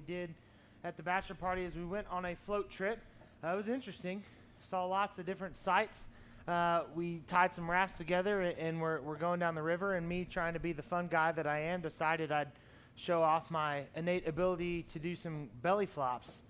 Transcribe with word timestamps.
we 0.00 0.14
did 0.14 0.32
at 0.82 0.96
the 0.96 1.02
bachelor 1.02 1.36
party 1.36 1.62
is 1.62 1.74
we 1.76 1.84
went 1.84 2.06
on 2.10 2.24
a 2.24 2.34
float 2.46 2.70
trip. 2.70 2.98
Uh, 3.44 3.48
it 3.48 3.56
was 3.56 3.68
interesting. 3.68 4.22
Saw 4.62 4.86
lots 4.86 5.18
of 5.18 5.26
different 5.26 5.56
sights. 5.56 6.06
Uh, 6.48 6.82
we 6.94 7.20
tied 7.26 7.52
some 7.52 7.70
rafts 7.70 7.98
together 7.98 8.40
and, 8.40 8.80
we're, 8.80 9.00
we're 9.00 9.16
going 9.16 9.40
down 9.40 9.54
the 9.54 9.62
river. 9.62 9.96
And 9.96 10.08
me, 10.08 10.24
trying 10.24 10.54
to 10.54 10.58
be 10.58 10.72
the 10.72 10.82
fun 10.82 11.08
guy 11.08 11.32
that 11.32 11.46
I 11.46 11.58
am, 11.60 11.82
decided 11.82 12.32
I'd 12.32 12.50
show 12.96 13.22
off 13.22 13.50
my 13.50 13.82
innate 13.94 14.26
ability 14.26 14.86
to 14.94 14.98
do 14.98 15.14
some 15.14 15.50
belly 15.60 15.86
flops. 15.86 16.40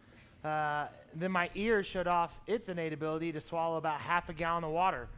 Uh, 0.45 0.87
then 1.15 1.33
my 1.33 1.51
ear 1.57 1.83
showed 1.83 2.07
off 2.07 2.33
its 2.47 2.69
innate 2.69 2.93
ability 2.93 3.33
to 3.33 3.41
swallow 3.41 3.79
about 3.79 4.01
half 4.01 4.29
a 4.29 4.33
gallon 4.33 4.63
of 4.63 4.71
water. 4.71 5.09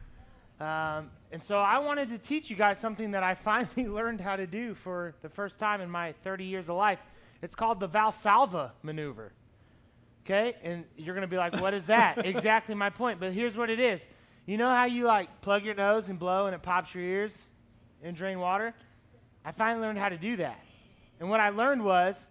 Um, 0.59 1.11
and 1.31 1.41
so 1.41 1.59
I 1.59 1.79
wanted 1.79 2.09
to 2.09 2.17
teach 2.17 2.49
you 2.49 2.55
guys 2.55 2.79
something 2.79 3.11
that 3.11 3.21
I 3.21 3.35
finally 3.35 3.87
learned 3.87 4.21
how 4.21 4.37
to 4.37 4.47
do 4.47 4.73
for 4.73 5.13
the 5.21 5.29
first 5.29 5.59
time 5.59 5.81
in 5.81 5.89
my 5.89 6.13
30 6.23 6.45
years 6.45 6.67
of 6.67 6.77
life. 6.77 6.99
It's 7.43 7.55
called 7.55 7.81
the 7.81 7.89
Valsalva 7.89 8.71
maneuver. 8.83 9.33
Okay? 10.25 10.55
And 10.63 10.85
you're 10.95 11.13
going 11.13 11.27
to 11.27 11.31
be 11.31 11.37
like, 11.37 11.59
what 11.59 11.73
is 11.73 11.87
that? 11.87 12.25
exactly 12.25 12.73
my 12.73 12.89
point. 12.89 13.19
But 13.19 13.33
here's 13.33 13.57
what 13.57 13.69
it 13.69 13.81
is. 13.81 14.07
You 14.45 14.57
know 14.57 14.69
how 14.69 14.85
you 14.85 15.03
like 15.03 15.41
plug 15.41 15.65
your 15.65 15.75
nose 15.75 16.07
and 16.07 16.17
blow 16.17 16.45
and 16.45 16.55
it 16.55 16.61
pops 16.61 16.95
your 16.95 17.03
ears 17.03 17.49
and 18.01 18.15
drain 18.15 18.39
water? 18.39 18.73
I 19.43 19.51
finally 19.51 19.85
learned 19.85 19.99
how 19.99 20.07
to 20.07 20.17
do 20.17 20.37
that. 20.37 20.57
And 21.19 21.29
what 21.29 21.41
I 21.41 21.49
learned 21.49 21.83
was 21.83 22.29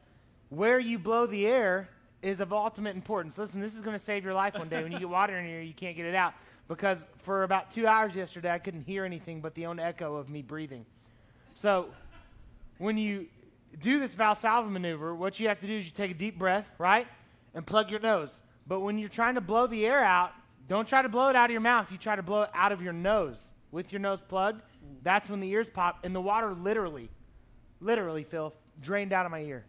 where 0.48 0.79
you 0.79 0.98
blow 0.98 1.27
the 1.27 1.47
air 1.47 1.91
is 2.23 2.41
of 2.41 2.53
ultimate 2.55 2.97
importance. 2.97 3.37
Listen, 3.37 3.61
this 3.61 3.75
is 3.75 3.83
going 3.83 3.97
to 3.97 4.03
save 4.03 4.25
your 4.25 4.34
life 4.34 4.55
one 4.55 4.70
day. 4.70 4.83
When 4.83 4.92
you 4.92 4.98
get 4.98 5.09
water 5.11 5.39
in 5.39 5.45
your 5.45 5.56
ear, 5.56 5.62
you 5.62 5.75
can't 5.75 5.97
get 5.97 6.06
it 6.06 6.15
out. 6.15 6.33
Because 6.69 7.05
for 7.19 7.42
about 7.42 7.70
two 7.70 7.87
hours 7.87 8.17
yesterday, 8.17 8.51
I 8.51 8.59
couldn't 8.59 8.83
hear 8.83 9.05
anything 9.05 9.42
but 9.42 9.55
the 9.55 9.67
own 9.67 9.79
echo 9.79 10.17
of 10.17 10.31
me 10.31 10.41
breathing. 10.41 10.87
So 11.55 11.89
when 12.79 12.97
you 12.97 13.27
do 13.81 14.01
this 14.01 14.15
Valsalva 14.15 14.71
maneuver, 14.71 15.15
what 15.15 15.39
you 15.41 15.49
have 15.49 15.61
to 15.61 15.67
do 15.67 15.77
is 15.77 15.87
you 15.87 15.93
take 15.93 16.11
a 16.11 16.15
deep 16.15 16.39
breath, 16.39 16.67
right? 16.79 17.07
And 17.55 17.67
plug 17.67 17.91
your 17.91 18.01
nose. 18.01 18.41
But 18.67 18.81
when 18.81 18.98
you're 18.98 19.09
trying 19.09 19.35
to 19.35 19.41
blow 19.41 19.67
the 19.67 19.87
air 19.87 20.01
out, 20.01 20.33
don't 20.69 20.87
try 20.87 21.03
to 21.03 21.09
blow 21.09 21.28
it 21.28 21.37
out 21.37 21.47
of 21.47 21.51
your 21.51 21.61
mouth. 21.61 21.91
You 21.91 21.98
try 21.98 22.17
to 22.17 22.23
blow 22.23 22.43
it 22.43 22.50
out 22.55 22.73
of 22.73 22.81
your 22.81 22.93
nose 22.93 23.50
with 23.73 23.93
your 23.93 24.00
nose 24.00 24.20
plugged. 24.20 24.62
That's 25.03 25.28
when 25.28 25.41
the 25.41 25.50
ears 25.50 25.69
pop, 25.69 25.98
and 26.05 26.15
the 26.15 26.20
water 26.20 26.55
literally, 26.55 27.11
literally, 27.81 28.23
Phil, 28.23 28.55
drained 28.81 29.12
out 29.12 29.27
of 29.27 29.33
my 29.33 29.41
ear. 29.41 29.65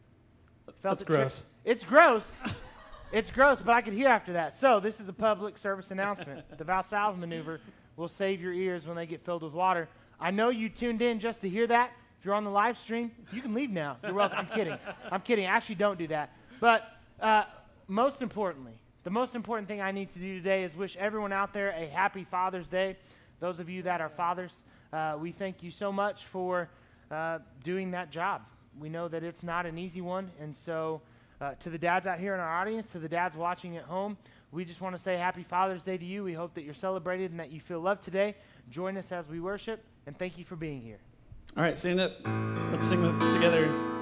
Felt 0.66 1.00
That's 1.00 1.04
gross. 1.04 1.56
It's 1.66 1.84
gross. 1.84 2.28
it's 3.12 3.32
gross, 3.32 3.60
but 3.60 3.74
I 3.74 3.82
could 3.82 3.94
hear 3.94 4.08
after 4.08 4.34
that. 4.34 4.54
So 4.54 4.80
this 4.80 5.00
is 5.00 5.08
a 5.08 5.14
public 5.14 5.58
service 5.58 5.92
announcement. 5.92 6.44
the 6.58 6.64
Valsalva 6.64 7.18
maneuver 7.18 7.60
will 7.96 8.08
save 8.08 8.42
your 8.42 8.54
ears 8.54 8.86
when 8.86 8.96
they 8.96 9.06
get 9.06 9.26
filled 9.26 9.44
with 9.44 9.54
water. 9.54 9.90
I 10.20 10.32
know 10.32 10.50
you 10.50 10.70
tuned 10.70 11.02
in 11.02 11.20
just 11.20 11.42
to 11.42 11.50
hear 11.50 11.68
that. 11.68 11.92
If 12.24 12.28
you're 12.28 12.36
on 12.36 12.46
the 12.46 12.52
live 12.52 12.78
stream, 12.78 13.12
you 13.34 13.42
can 13.42 13.54
leave 13.54 13.70
now. 13.70 13.98
You're 14.02 14.14
welcome. 14.14 14.38
I'm 14.38 14.48
kidding. 14.48 14.78
I'm 15.12 15.20
kidding. 15.20 15.44
Actually, 15.44 15.76
don't 15.76 16.00
do 16.00 16.08
that. 16.08 16.32
But 16.62 16.90
uh, 17.20 17.44
most 17.90 18.22
importantly, 18.22 18.72
the 19.04 19.10
most 19.10 19.36
important 19.36 19.68
thing 19.68 19.82
I 19.82 19.92
need 19.92 20.10
to 20.14 20.20
do 20.20 20.38
today 20.38 20.64
is 20.64 20.74
wish 20.74 20.96
everyone 20.96 21.34
out 21.34 21.52
there 21.52 21.72
a 21.72 21.86
happy 21.88 22.24
Father's 22.24 22.70
Day. 22.70 22.96
Those 23.42 23.60
of 23.60 23.70
you 23.70 23.82
that 23.82 24.00
are 24.00 24.08
fathers, 24.08 24.64
uh, 24.94 25.18
we 25.20 25.34
thank 25.34 25.62
you 25.64 25.70
so 25.70 25.92
much 25.92 26.24
for 26.24 26.70
uh, 27.12 27.40
doing 27.62 27.92
that 27.92 28.10
job. 28.10 28.44
We 28.80 28.88
know 28.88 29.10
that 29.10 29.22
it's 29.22 29.44
not 29.44 29.66
an 29.66 29.78
easy 29.78 30.00
one. 30.00 30.32
And 30.40 30.56
so, 30.56 31.02
uh, 31.42 31.56
to 31.56 31.70
the 31.70 31.78
dads 31.78 32.08
out 32.08 32.22
here 32.22 32.34
in 32.34 32.40
our 32.40 32.62
audience, 32.62 32.94
to 32.94 33.00
the 33.00 33.10
dads 33.10 33.36
watching 33.36 33.76
at 33.76 33.84
home, 33.84 34.18
we 34.54 34.64
just 34.64 34.80
want 34.80 34.96
to 34.96 35.02
say 35.02 35.18
Happy 35.18 35.44
Father's 35.44 35.84
Day 35.84 35.98
to 35.98 36.06
you. 36.06 36.24
We 36.24 36.32
hope 36.32 36.54
that 36.54 36.64
you're 36.64 36.74
celebrated 36.74 37.32
and 37.32 37.40
that 37.42 37.52
you 37.52 37.60
feel 37.60 37.82
loved 37.82 38.02
today. 38.02 38.38
Join 38.70 38.96
us 38.96 39.12
as 39.12 39.28
we 39.28 39.42
worship, 39.42 39.84
and 40.08 40.18
thank 40.18 40.38
you 40.38 40.46
for 40.46 40.56
being 40.56 40.80
here. 40.80 41.00
All 41.56 41.64
right, 41.64 41.78
stand 41.78 42.00
up. 42.00 42.14
Let's 42.72 42.88
sing 42.88 43.04
together. 43.32 43.93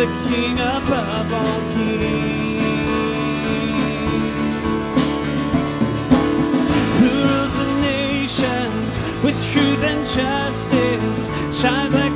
The 0.00 0.06
King 0.30 0.58
above 0.58 1.30
all 1.30 1.60
kings. 1.72 2.64
Who 6.98 7.08
rules 7.26 7.54
the 7.58 7.68
nations 7.82 8.98
with 9.22 9.36
truth 9.52 9.82
and 9.82 10.06
justice? 10.06 11.28
Shines 11.54 11.94
like 11.94 12.09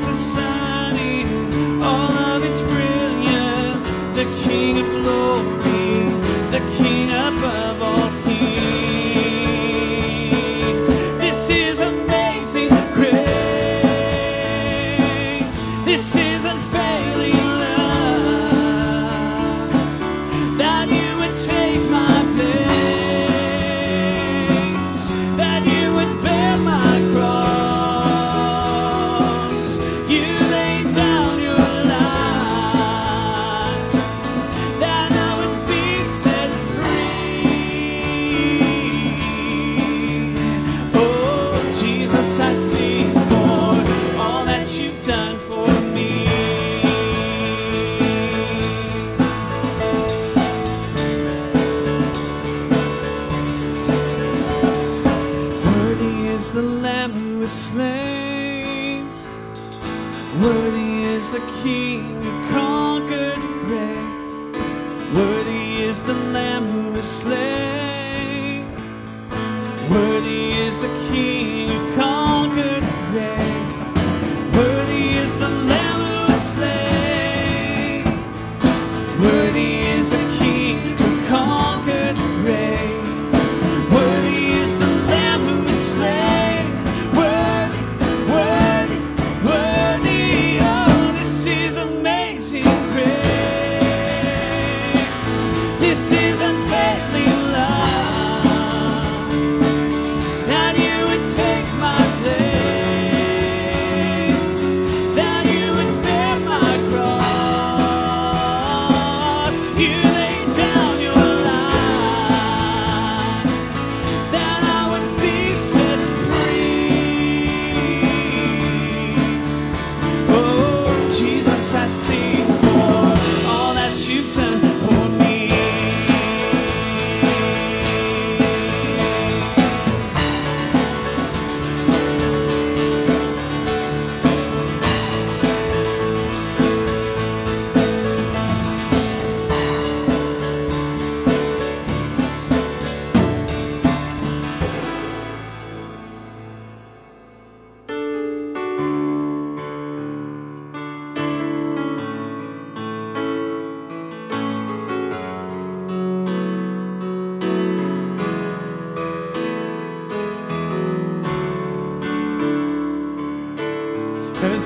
Who 67.04 67.73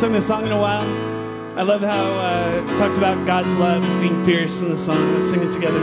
sung 0.09 0.15
this 0.15 0.27
song 0.27 0.47
in 0.47 0.53
a 0.53 0.59
while. 0.59 0.89
I 1.59 1.63
love 1.63 1.83
how 1.83 1.91
uh, 1.91 2.67
it 2.67 2.77
talks 2.79 2.97
about 2.97 3.27
God's 3.27 3.55
love 3.57 3.85
as 3.85 3.95
being 3.97 4.25
fierce 4.25 4.63
in 4.63 4.71
the 4.71 4.77
song. 4.77 5.13
Let's 5.13 5.29
sing 5.29 5.43
it 5.43 5.51
together. 5.51 5.83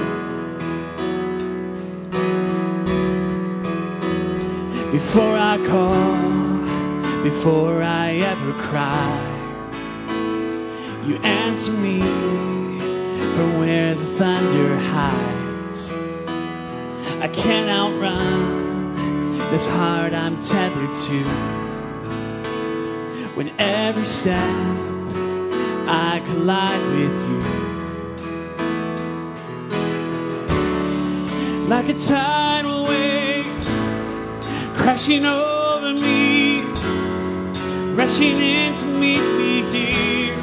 Before 4.91 5.37
I 5.37 5.63
call, 5.67 7.21
before 7.21 7.83
I 7.83 8.13
ever 8.13 8.53
cry, 8.53 9.13
you 11.05 11.17
answer 11.17 11.73
me 11.73 11.99
from 13.35 13.59
where 13.59 13.93
the 13.93 14.05
thunder 14.15 14.75
hides. 14.75 15.91
I 17.21 17.27
can't 17.27 17.69
outrun 17.69 19.37
this 19.51 19.67
heart 19.67 20.13
I'm 20.13 20.39
tethered 20.41 20.97
to. 20.97 21.65
When 23.35 23.49
every 23.85 24.03
step 24.03 24.39
I 25.87 26.19
collide 26.25 26.85
with 26.89 27.15
you, 27.29 27.39
like 31.67 31.87
a 31.89 31.93
tidal 31.93 32.85
wave 32.85 33.45
crashing 34.75 35.23
over 35.23 35.93
me, 35.93 36.61
rushing 37.93 38.37
in 38.37 38.73
to 38.73 38.85
meet 38.85 39.21
me 39.37 39.61
here. 39.71 40.35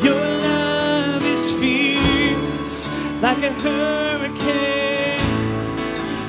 Your 0.00 0.24
love 0.38 1.24
is 1.24 1.50
fierce, 1.58 2.86
like 3.20 3.42
a 3.42 3.52
hurricane 3.54 5.18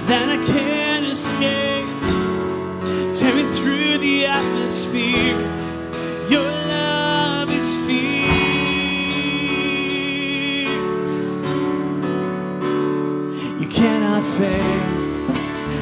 that 0.07 0.27
I 0.35 0.43
can't 0.47 1.05
escape, 1.05 1.87
tearing 3.15 3.51
through 3.51 3.99
the 3.99 4.25
atmosphere. 4.25 5.58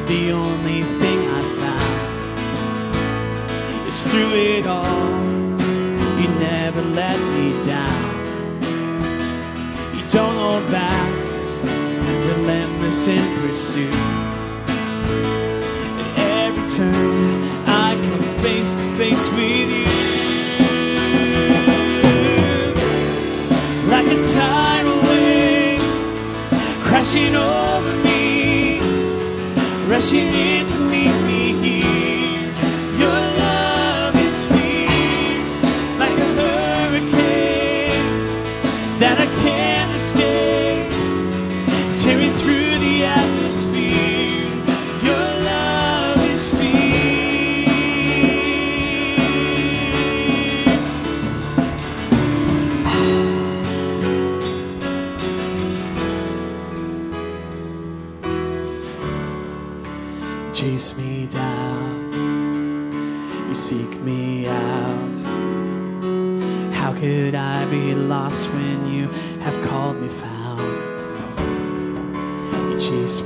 The 0.07 0.31
only 0.31 0.83
thing 0.83 1.19
I 1.27 1.41
found 1.59 2.95
is 3.87 4.07
through 4.07 4.33
it 4.35 4.65
all. 4.65 5.23
You 6.17 6.27
never 6.39 6.81
let 6.81 7.19
me 7.33 7.61
down. 7.61 8.23
You 9.93 10.03
don't 10.07 10.33
hold 10.33 10.65
back, 10.71 11.11
and 11.65 12.25
relentless 12.37 13.07
in 13.09 13.21
pursuit. 13.41 13.93
At 15.99 16.17
every 16.17 16.65
turn, 16.69 17.43
I 17.67 17.99
come 18.01 18.21
face 18.39 18.71
to 18.71 18.95
face 18.95 19.29
with 19.31 19.71
you. 19.71 19.86
Crashing 27.07 27.35
over 27.35 27.95
me, 28.03 28.79
rushing 29.87 30.27
in 30.27 30.76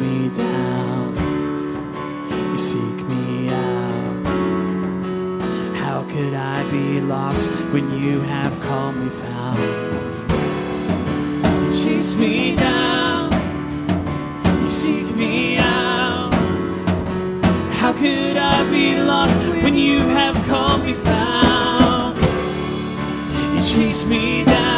me 0.01 0.29
down, 0.29 1.13
you 2.51 2.57
seek 2.57 2.99
me 3.07 3.49
out. 3.49 4.25
How 5.75 6.03
could 6.09 6.33
I 6.33 6.69
be 6.71 6.99
lost 7.01 7.49
when 7.71 7.85
you 8.01 8.21
have 8.21 8.59
called 8.61 8.95
me 8.95 9.09
found? 9.09 9.59
You 11.65 11.71
chase 11.73 12.15
me 12.15 12.55
down, 12.55 13.31
you 14.63 14.71
seek 14.71 15.15
me 15.15 15.57
out. 15.57 16.33
How 17.79 17.93
could 17.93 18.37
I 18.37 18.69
be 18.71 18.97
lost 19.01 19.39
when 19.47 19.75
you 19.75 19.99
have 19.99 20.35
called 20.47 20.83
me 20.83 20.93
found? 20.93 22.17
You 23.53 23.61
chase 23.61 24.05
me 24.05 24.43
down, 24.45 24.70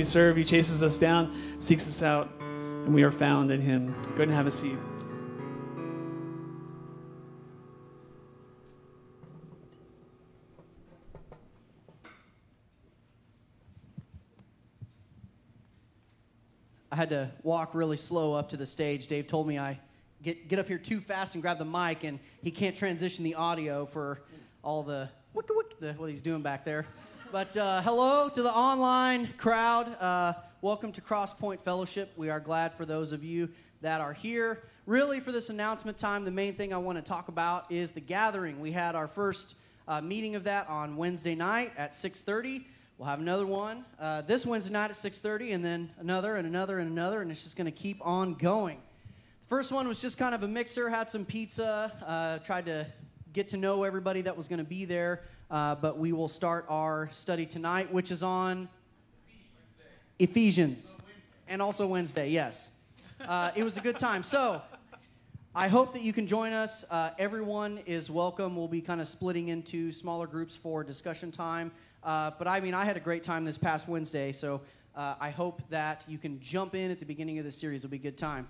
we 0.00 0.04
serve. 0.04 0.34
He 0.34 0.44
chases 0.44 0.82
us 0.82 0.96
down, 0.96 1.30
seeks 1.58 1.86
us 1.86 2.02
out, 2.02 2.30
and 2.40 2.94
we 2.94 3.02
are 3.02 3.10
found 3.10 3.50
in 3.50 3.60
Him. 3.60 3.92
Go 4.02 4.08
ahead 4.08 4.28
and 4.28 4.32
have 4.32 4.46
a 4.46 4.50
seat. 4.50 4.78
I 16.90 16.96
had 16.96 17.10
to 17.10 17.30
walk 17.42 17.74
really 17.74 17.98
slow 17.98 18.32
up 18.32 18.48
to 18.48 18.56
the 18.56 18.64
stage. 18.64 19.06
Dave 19.06 19.26
told 19.26 19.46
me 19.46 19.58
I 19.58 19.78
get, 20.22 20.48
get 20.48 20.58
up 20.58 20.66
here 20.66 20.78
too 20.78 21.00
fast 21.00 21.34
and 21.34 21.42
grab 21.42 21.58
the 21.58 21.66
mic, 21.66 22.04
and 22.04 22.18
he 22.42 22.50
can't 22.50 22.74
transition 22.74 23.22
the 23.22 23.34
audio 23.34 23.84
for 23.84 24.22
all 24.64 24.82
the, 24.82 25.10
the 25.78 25.92
what 25.92 26.08
he's 26.08 26.22
doing 26.22 26.40
back 26.40 26.64
there. 26.64 26.86
But 27.32 27.56
uh, 27.56 27.80
hello 27.82 28.28
to 28.28 28.42
the 28.42 28.52
online 28.52 29.28
crowd. 29.36 29.86
Uh, 30.00 30.32
welcome 30.62 30.90
to 30.90 31.00
Crosspoint 31.00 31.60
Fellowship. 31.60 32.10
We 32.16 32.28
are 32.28 32.40
glad 32.40 32.74
for 32.74 32.84
those 32.84 33.12
of 33.12 33.22
you 33.22 33.48
that 33.82 34.00
are 34.00 34.12
here. 34.12 34.62
Really, 34.84 35.20
for 35.20 35.30
this 35.30 35.48
announcement 35.48 35.96
time, 35.96 36.24
the 36.24 36.32
main 36.32 36.54
thing 36.54 36.74
I 36.74 36.78
want 36.78 36.98
to 36.98 37.02
talk 37.02 37.28
about 37.28 37.70
is 37.70 37.92
the 37.92 38.00
gathering. 38.00 38.58
We 38.58 38.72
had 38.72 38.96
our 38.96 39.06
first 39.06 39.54
uh, 39.86 40.00
meeting 40.00 40.34
of 40.34 40.42
that 40.42 40.68
on 40.68 40.96
Wednesday 40.96 41.36
night 41.36 41.70
at 41.78 41.92
6:30. 41.92 42.64
We'll 42.98 43.06
have 43.06 43.20
another 43.20 43.46
one 43.46 43.84
uh, 44.00 44.22
this 44.22 44.44
Wednesday 44.44 44.72
night 44.72 44.90
at 44.90 44.96
6:30, 44.96 45.54
and 45.54 45.64
then 45.64 45.90
another 46.00 46.34
and 46.34 46.48
another 46.48 46.80
and 46.80 46.90
another, 46.90 47.22
and 47.22 47.30
it's 47.30 47.44
just 47.44 47.56
going 47.56 47.66
to 47.66 47.70
keep 47.70 48.04
on 48.04 48.34
going. 48.34 48.78
The 49.44 49.48
first 49.48 49.70
one 49.70 49.86
was 49.86 50.02
just 50.02 50.18
kind 50.18 50.34
of 50.34 50.42
a 50.42 50.48
mixer. 50.48 50.90
Had 50.90 51.08
some 51.08 51.24
pizza. 51.24 51.92
Uh, 52.04 52.38
tried 52.44 52.66
to 52.66 52.86
get 53.32 53.50
to 53.50 53.56
know 53.56 53.84
everybody 53.84 54.22
that 54.22 54.36
was 54.36 54.48
going 54.48 54.58
to 54.58 54.64
be 54.64 54.84
there. 54.84 55.22
Uh, 55.50 55.74
but 55.74 55.98
we 55.98 56.12
will 56.12 56.28
start 56.28 56.64
our 56.68 57.08
study 57.12 57.44
tonight, 57.44 57.92
which 57.92 58.10
is 58.12 58.22
on 58.22 58.68
Ephesians, 60.18 60.94
and 61.48 61.60
also 61.60 61.86
Wednesday. 61.86 62.30
Yes, 62.30 62.70
uh, 63.26 63.50
it 63.56 63.64
was 63.64 63.76
a 63.76 63.80
good 63.80 63.98
time. 63.98 64.22
So. 64.22 64.62
I 65.52 65.66
hope 65.66 65.94
that 65.94 66.02
you 66.02 66.12
can 66.12 66.28
join 66.28 66.52
us. 66.52 66.84
Uh, 66.92 67.10
everyone 67.18 67.80
is 67.84 68.08
welcome. 68.08 68.54
We'll 68.54 68.68
be 68.68 68.80
kind 68.80 69.00
of 69.00 69.08
splitting 69.08 69.48
into 69.48 69.90
smaller 69.90 70.28
groups 70.28 70.54
for 70.54 70.84
discussion 70.84 71.32
time. 71.32 71.72
Uh, 72.04 72.30
but 72.38 72.46
I 72.46 72.60
mean, 72.60 72.72
I 72.72 72.84
had 72.84 72.96
a 72.96 73.00
great 73.00 73.24
time 73.24 73.44
this 73.44 73.58
past 73.58 73.88
Wednesday, 73.88 74.30
so 74.30 74.60
uh, 74.94 75.16
I 75.20 75.30
hope 75.30 75.60
that 75.68 76.04
you 76.06 76.18
can 76.18 76.40
jump 76.40 76.76
in 76.76 76.92
at 76.92 77.00
the 77.00 77.04
beginning 77.04 77.40
of 77.40 77.44
the 77.44 77.50
series. 77.50 77.80
It'll 77.80 77.90
be 77.90 77.96
a 77.96 78.00
good 78.00 78.16
time. 78.16 78.46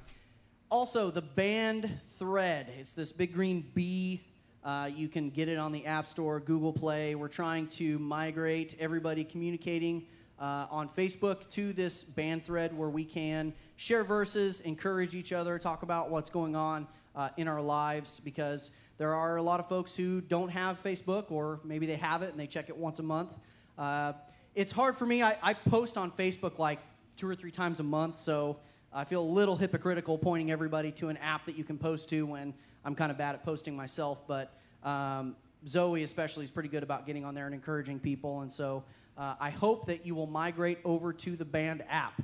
Also, 0.70 1.10
the 1.10 1.22
band 1.22 1.90
thread. 2.18 2.66
It's 2.78 2.92
this 2.92 3.12
big 3.12 3.32
green 3.32 3.64
bee. 3.72 4.20
Uh, 4.62 4.90
you 4.94 5.08
can 5.08 5.30
get 5.30 5.48
it 5.48 5.56
on 5.56 5.72
the 5.72 5.86
App 5.86 6.06
Store, 6.06 6.38
Google 6.38 6.72
Play. 6.72 7.14
We're 7.14 7.28
trying 7.28 7.66
to 7.68 7.98
migrate 7.98 8.76
everybody 8.78 9.24
communicating 9.24 10.06
uh, 10.38 10.66
on 10.70 10.88
Facebook 10.88 11.48
to 11.50 11.72
this 11.72 12.04
band 12.04 12.44
thread 12.44 12.76
where 12.76 12.90
we 12.90 13.04
can 13.04 13.54
share 13.76 14.04
verses, 14.04 14.60
encourage 14.60 15.14
each 15.14 15.32
other, 15.32 15.58
talk 15.58 15.82
about 15.82 16.10
what's 16.10 16.28
going 16.28 16.56
on 16.56 16.86
uh, 17.16 17.30
in 17.38 17.48
our 17.48 17.62
lives 17.62 18.20
because 18.20 18.72
there 18.98 19.14
are 19.14 19.36
a 19.36 19.42
lot 19.42 19.60
of 19.60 19.66
folks 19.68 19.96
who 19.96 20.20
don't 20.20 20.50
have 20.50 20.82
Facebook 20.82 21.30
or 21.30 21.60
maybe 21.64 21.86
they 21.86 21.96
have 21.96 22.20
it 22.20 22.30
and 22.30 22.38
they 22.38 22.46
check 22.46 22.68
it 22.68 22.76
once 22.76 22.98
a 22.98 23.02
month. 23.02 23.38
Uh, 23.78 24.12
it's 24.54 24.72
hard 24.72 24.94
for 24.94 25.06
me. 25.06 25.22
I, 25.22 25.36
I 25.42 25.54
post 25.54 25.96
on 25.96 26.10
Facebook 26.10 26.58
like 26.58 26.80
two 27.16 27.26
or 27.26 27.34
three 27.34 27.50
times 27.50 27.80
a 27.80 27.82
month, 27.82 28.18
so 28.18 28.58
I 28.92 29.04
feel 29.04 29.22
a 29.22 29.24
little 29.24 29.56
hypocritical 29.56 30.18
pointing 30.18 30.50
everybody 30.50 30.90
to 30.92 31.08
an 31.08 31.16
app 31.18 31.46
that 31.46 31.56
you 31.56 31.64
can 31.64 31.78
post 31.78 32.10
to 32.10 32.26
when 32.26 32.52
I'm 32.84 32.94
kind 32.94 33.10
of 33.10 33.18
bad 33.18 33.34
at 33.34 33.44
posting 33.44 33.76
myself. 33.76 34.26
But 34.26 34.52
um, 34.82 35.36
Zoe, 35.66 36.02
especially, 36.02 36.44
is 36.44 36.50
pretty 36.50 36.68
good 36.68 36.82
about 36.82 37.06
getting 37.06 37.24
on 37.24 37.34
there 37.34 37.46
and 37.46 37.54
encouraging 37.54 37.98
people. 37.98 38.40
And 38.40 38.52
so 38.52 38.84
uh, 39.18 39.34
I 39.40 39.50
hope 39.50 39.86
that 39.86 40.06
you 40.06 40.14
will 40.14 40.26
migrate 40.26 40.78
over 40.84 41.12
to 41.12 41.36
the 41.36 41.44
band 41.44 41.84
app. 41.88 42.20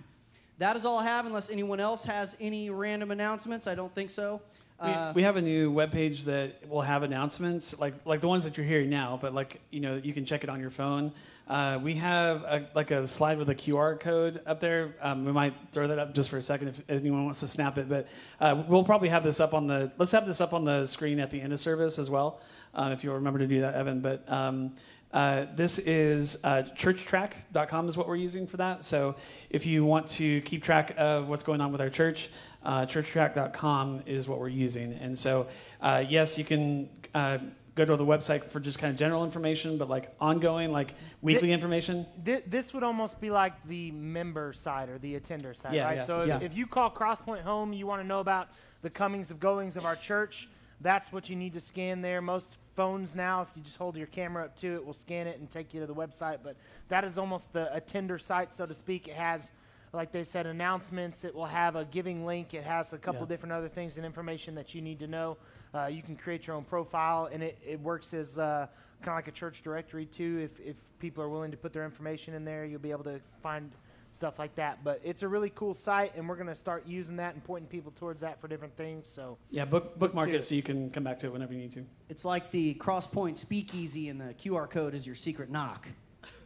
That 0.58 0.74
is 0.76 0.86
all 0.86 0.98
I 0.98 1.04
have, 1.04 1.26
unless 1.26 1.50
anyone 1.50 1.80
else 1.80 2.06
has 2.06 2.34
any 2.40 2.70
random 2.70 3.10
announcements. 3.10 3.66
I 3.66 3.74
don't 3.74 3.94
think 3.94 4.10
so. 4.10 4.40
We, 4.82 4.90
Uh, 4.90 5.12
we 5.14 5.22
have 5.22 5.36
a 5.36 5.42
new 5.42 5.72
webpage 5.72 6.24
that 6.24 6.68
will 6.68 6.82
have 6.82 7.02
announcements 7.02 7.78
like 7.78 7.94
like 8.04 8.20
the 8.20 8.28
ones 8.28 8.44
that 8.44 8.56
you're 8.58 8.66
hearing 8.66 8.90
now, 8.90 9.18
but 9.20 9.34
like 9.34 9.60
you 9.70 9.80
know 9.80 9.96
you 10.02 10.12
can 10.12 10.24
check 10.26 10.44
it 10.44 10.50
on 10.50 10.60
your 10.60 10.70
phone. 10.70 11.12
Uh, 11.48 11.78
we 11.82 11.94
have 11.94 12.42
a, 12.42 12.68
like 12.74 12.90
a 12.90 13.06
slide 13.06 13.38
with 13.38 13.48
a 13.48 13.54
QR 13.54 13.98
code 13.98 14.42
up 14.46 14.60
there. 14.60 14.94
Um, 15.00 15.24
we 15.24 15.32
might 15.32 15.54
throw 15.72 15.86
that 15.88 15.98
up 15.98 16.12
just 16.12 16.28
for 16.28 16.38
a 16.38 16.42
second 16.42 16.68
if 16.68 16.82
anyone 16.90 17.24
wants 17.24 17.40
to 17.40 17.48
snap 17.48 17.78
it, 17.78 17.88
but 17.88 18.08
uh, 18.40 18.64
we'll 18.68 18.84
probably 18.84 19.08
have 19.08 19.22
this 19.24 19.40
up 19.40 19.54
on 19.54 19.66
the 19.66 19.90
let's 19.96 20.12
have 20.12 20.26
this 20.26 20.40
up 20.40 20.52
on 20.52 20.64
the 20.64 20.84
screen 20.84 21.20
at 21.20 21.30
the 21.30 21.40
end 21.40 21.52
of 21.54 21.60
service 21.60 21.98
as 21.98 22.10
well, 22.10 22.40
uh, 22.74 22.90
if 22.92 23.02
you'll 23.02 23.14
remember 23.14 23.38
to 23.38 23.46
do 23.46 23.60
that, 23.62 23.74
Evan. 23.74 24.00
But 24.00 24.30
um, 24.30 24.74
uh, 25.12 25.46
this 25.54 25.78
is 25.78 26.36
uh, 26.44 26.64
churchtrac.com 26.74 27.88
is 27.88 27.96
what 27.96 28.08
we're 28.08 28.16
using 28.16 28.46
for 28.46 28.56
that. 28.58 28.84
So 28.84 29.14
if 29.48 29.64
you 29.64 29.84
want 29.84 30.08
to 30.08 30.40
keep 30.42 30.62
track 30.62 30.94
of 30.98 31.28
what's 31.28 31.44
going 31.44 31.60
on 31.60 31.70
with 31.72 31.80
our 31.80 31.88
church, 31.88 32.28
uh, 32.66 32.84
churchtrac.com 32.84 34.02
is 34.06 34.26
what 34.28 34.40
we're 34.40 34.48
using. 34.48 34.92
And 34.94 35.16
so, 35.16 35.46
uh, 35.80 36.04
yes, 36.06 36.36
you 36.36 36.44
can 36.44 36.88
uh, 37.14 37.38
go 37.76 37.84
to 37.84 37.96
the 37.96 38.04
website 38.04 38.42
for 38.42 38.58
just 38.58 38.78
kind 38.80 38.90
of 38.90 38.98
general 38.98 39.22
information, 39.24 39.78
but 39.78 39.88
like 39.88 40.12
ongoing, 40.20 40.72
like 40.72 40.94
weekly 41.22 41.48
Thi- 41.48 41.52
information. 41.52 42.04
Thi- 42.24 42.42
this 42.46 42.74
would 42.74 42.82
almost 42.82 43.20
be 43.20 43.30
like 43.30 43.52
the 43.68 43.92
member 43.92 44.52
side 44.52 44.88
or 44.88 44.98
the 44.98 45.14
attender 45.14 45.54
side, 45.54 45.74
Yeah, 45.74 45.84
right? 45.84 45.96
yeah. 45.98 46.04
So 46.04 46.18
if, 46.18 46.26
Yeah. 46.26 46.40
if 46.42 46.56
you 46.56 46.66
call 46.66 46.90
Crosspoint 46.90 47.42
home, 47.42 47.72
you 47.72 47.86
want 47.86 48.02
to 48.02 48.06
know 48.08 48.18
about 48.20 48.48
the 48.82 48.90
comings 48.90 49.30
of 49.30 49.38
goings 49.38 49.76
of 49.76 49.84
our 49.86 49.96
church. 49.96 50.48
That's 50.80 51.12
what 51.12 51.30
you 51.30 51.36
need 51.36 51.54
to 51.54 51.60
scan 51.60 52.02
there. 52.02 52.20
Most 52.20 52.56
phones 52.74 53.14
now, 53.14 53.42
if 53.42 53.48
you 53.54 53.62
just 53.62 53.76
hold 53.78 53.96
your 53.96 54.08
camera 54.08 54.44
up 54.44 54.56
to 54.58 54.74
it, 54.74 54.84
will 54.84 54.92
scan 54.92 55.26
it 55.28 55.38
and 55.38 55.48
take 55.50 55.72
you 55.72 55.80
to 55.80 55.86
the 55.86 55.94
website. 55.94 56.38
But 56.42 56.56
that 56.88 57.04
is 57.04 57.16
almost 57.16 57.52
the 57.52 57.74
attender 57.74 58.18
site, 58.18 58.52
so 58.52 58.66
to 58.66 58.74
speak. 58.74 59.06
It 59.08 59.14
has, 59.14 59.52
like 59.96 60.12
they 60.12 60.22
said, 60.22 60.46
announcements. 60.46 61.24
It 61.24 61.34
will 61.34 61.46
have 61.46 61.74
a 61.74 61.84
giving 61.86 62.24
link. 62.24 62.54
It 62.54 62.62
has 62.62 62.92
a 62.92 62.98
couple 62.98 63.22
Yeah. 63.22 63.28
different 63.28 63.52
other 63.54 63.68
things 63.68 63.96
and 63.96 64.06
information 64.06 64.54
that 64.54 64.74
you 64.74 64.82
need 64.82 65.00
to 65.00 65.06
know. 65.08 65.38
Uh, 65.74 65.86
you 65.86 66.02
can 66.02 66.14
create 66.14 66.46
your 66.46 66.54
own 66.54 66.64
profile, 66.64 67.28
and 67.32 67.42
it, 67.42 67.58
it 67.66 67.80
works 67.80 68.14
as 68.14 68.38
uh, 68.38 68.68
kind 69.02 69.08
of 69.08 69.14
like 69.16 69.28
a 69.28 69.32
church 69.32 69.62
directory 69.62 70.06
too. 70.06 70.48
If, 70.52 70.60
if 70.60 70.76
people 71.00 71.24
are 71.24 71.28
willing 71.28 71.50
to 71.50 71.56
put 71.56 71.72
their 71.72 71.84
information 71.84 72.34
in 72.34 72.44
there, 72.44 72.64
you'll 72.64 72.78
be 72.78 72.92
able 72.92 73.04
to 73.04 73.20
find 73.42 73.72
stuff 74.12 74.38
like 74.38 74.54
that. 74.54 74.84
But 74.84 75.00
it's 75.02 75.22
a 75.22 75.28
really 75.28 75.50
cool 75.54 75.74
site, 75.74 76.14
and 76.14 76.28
we're 76.28 76.36
going 76.36 76.46
to 76.46 76.54
start 76.54 76.86
using 76.86 77.16
that 77.16 77.34
and 77.34 77.42
pointing 77.42 77.68
people 77.68 77.92
towards 77.96 78.20
that 78.20 78.40
for 78.40 78.48
different 78.48 78.76
things. 78.76 79.06
So 79.12 79.38
Yeah, 79.50 79.64
book, 79.64 79.98
bookmark 79.98 80.28
it 80.30 80.44
so 80.44 80.54
you 80.54 80.62
can 80.62 80.90
come 80.90 81.04
back 81.04 81.18
to 81.18 81.26
it 81.26 81.32
whenever 81.32 81.52
you 81.52 81.58
need 81.58 81.72
to. 81.72 81.84
It's 82.08 82.24
like 82.24 82.50
the 82.50 82.74
Crosspoint 82.74 83.36
Speakeasy, 83.36 84.08
and 84.08 84.20
the 84.20 84.34
QR 84.34 84.68
code 84.68 84.94
is 84.94 85.06
your 85.06 85.16
secret 85.16 85.50
knock. 85.50 85.88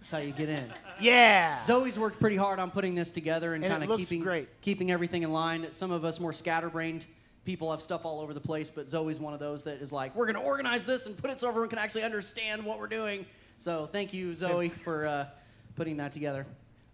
That's 0.01 0.11
how 0.11 0.19
you 0.19 0.33
get 0.33 0.49
in. 0.49 0.73
yeah, 1.01 1.63
Zoe's 1.63 1.99
worked 1.99 2.19
pretty 2.21 2.37
hard 2.37 2.59
on 2.59 2.71
putting 2.71 2.95
this 2.95 3.11
together 3.11 3.55
and, 3.55 3.65
And 3.65 3.73
it 3.73 3.75
kind 3.75 3.83
of 3.85 3.89
looks 3.91 4.01
keeping 4.01 4.23
great. 4.23 4.49
keeping 4.63 4.91
everything 4.91 5.23
in 5.23 5.33
line. 5.33 5.71
Some 5.73 5.91
of 5.91 6.05
us 6.05 6.19
more 6.21 6.33
scatterbrained 6.33 7.05
people 7.45 7.71
have 7.71 7.81
stuff 7.83 8.05
all 8.05 8.21
over 8.21 8.33
the 8.35 8.41
place, 8.41 8.71
but 8.71 8.89
Zoe's 8.89 9.19
one 9.19 9.33
of 9.35 9.41
those 9.41 9.65
that 9.65 9.81
is 9.81 9.93
like, 9.93 10.15
we're 10.15 10.27
going 10.27 10.37
to 10.37 10.43
organize 10.43 10.85
this 10.85 11.07
and 11.07 11.17
put 11.17 11.31
it 11.31 11.41
so 11.41 11.49
everyone 11.49 11.69
can 11.71 11.79
actually 11.79 12.03
understand 12.03 12.63
what 12.65 12.79
we're 12.79 12.87
doing. 12.87 13.25
So 13.59 13.89
thank 13.91 14.13
you, 14.13 14.35
Zoe, 14.35 14.69
for 14.69 15.07
uh, 15.07 15.27
putting 15.75 15.97
that 15.97 16.13
together. 16.13 16.47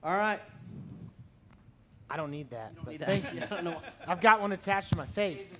All 0.03 0.17
right. 0.17 0.41
I 2.09 2.17
don't 2.17 2.31
need 2.31 2.51
that. 2.51 2.73
But 2.85 2.93
need 2.93 3.01
that. 3.01 3.07
thank 3.09 3.25
you. 3.35 3.43
I 3.43 3.47
don't 3.47 3.65
know. 3.65 3.83
I've 4.07 4.21
got 4.21 4.41
one 4.41 4.53
attached 4.53 4.91
to 4.91 4.97
my 4.97 5.07
face. 5.07 5.59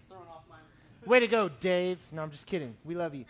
Way 1.05 1.21
to 1.21 1.29
go, 1.29 1.49
Dave. 1.49 1.99
No, 2.13 2.23
I'm 2.23 2.31
just 2.31 2.47
kidding. 2.47 2.75
We 2.85 2.95
love 2.95 3.15
you. 3.15 3.25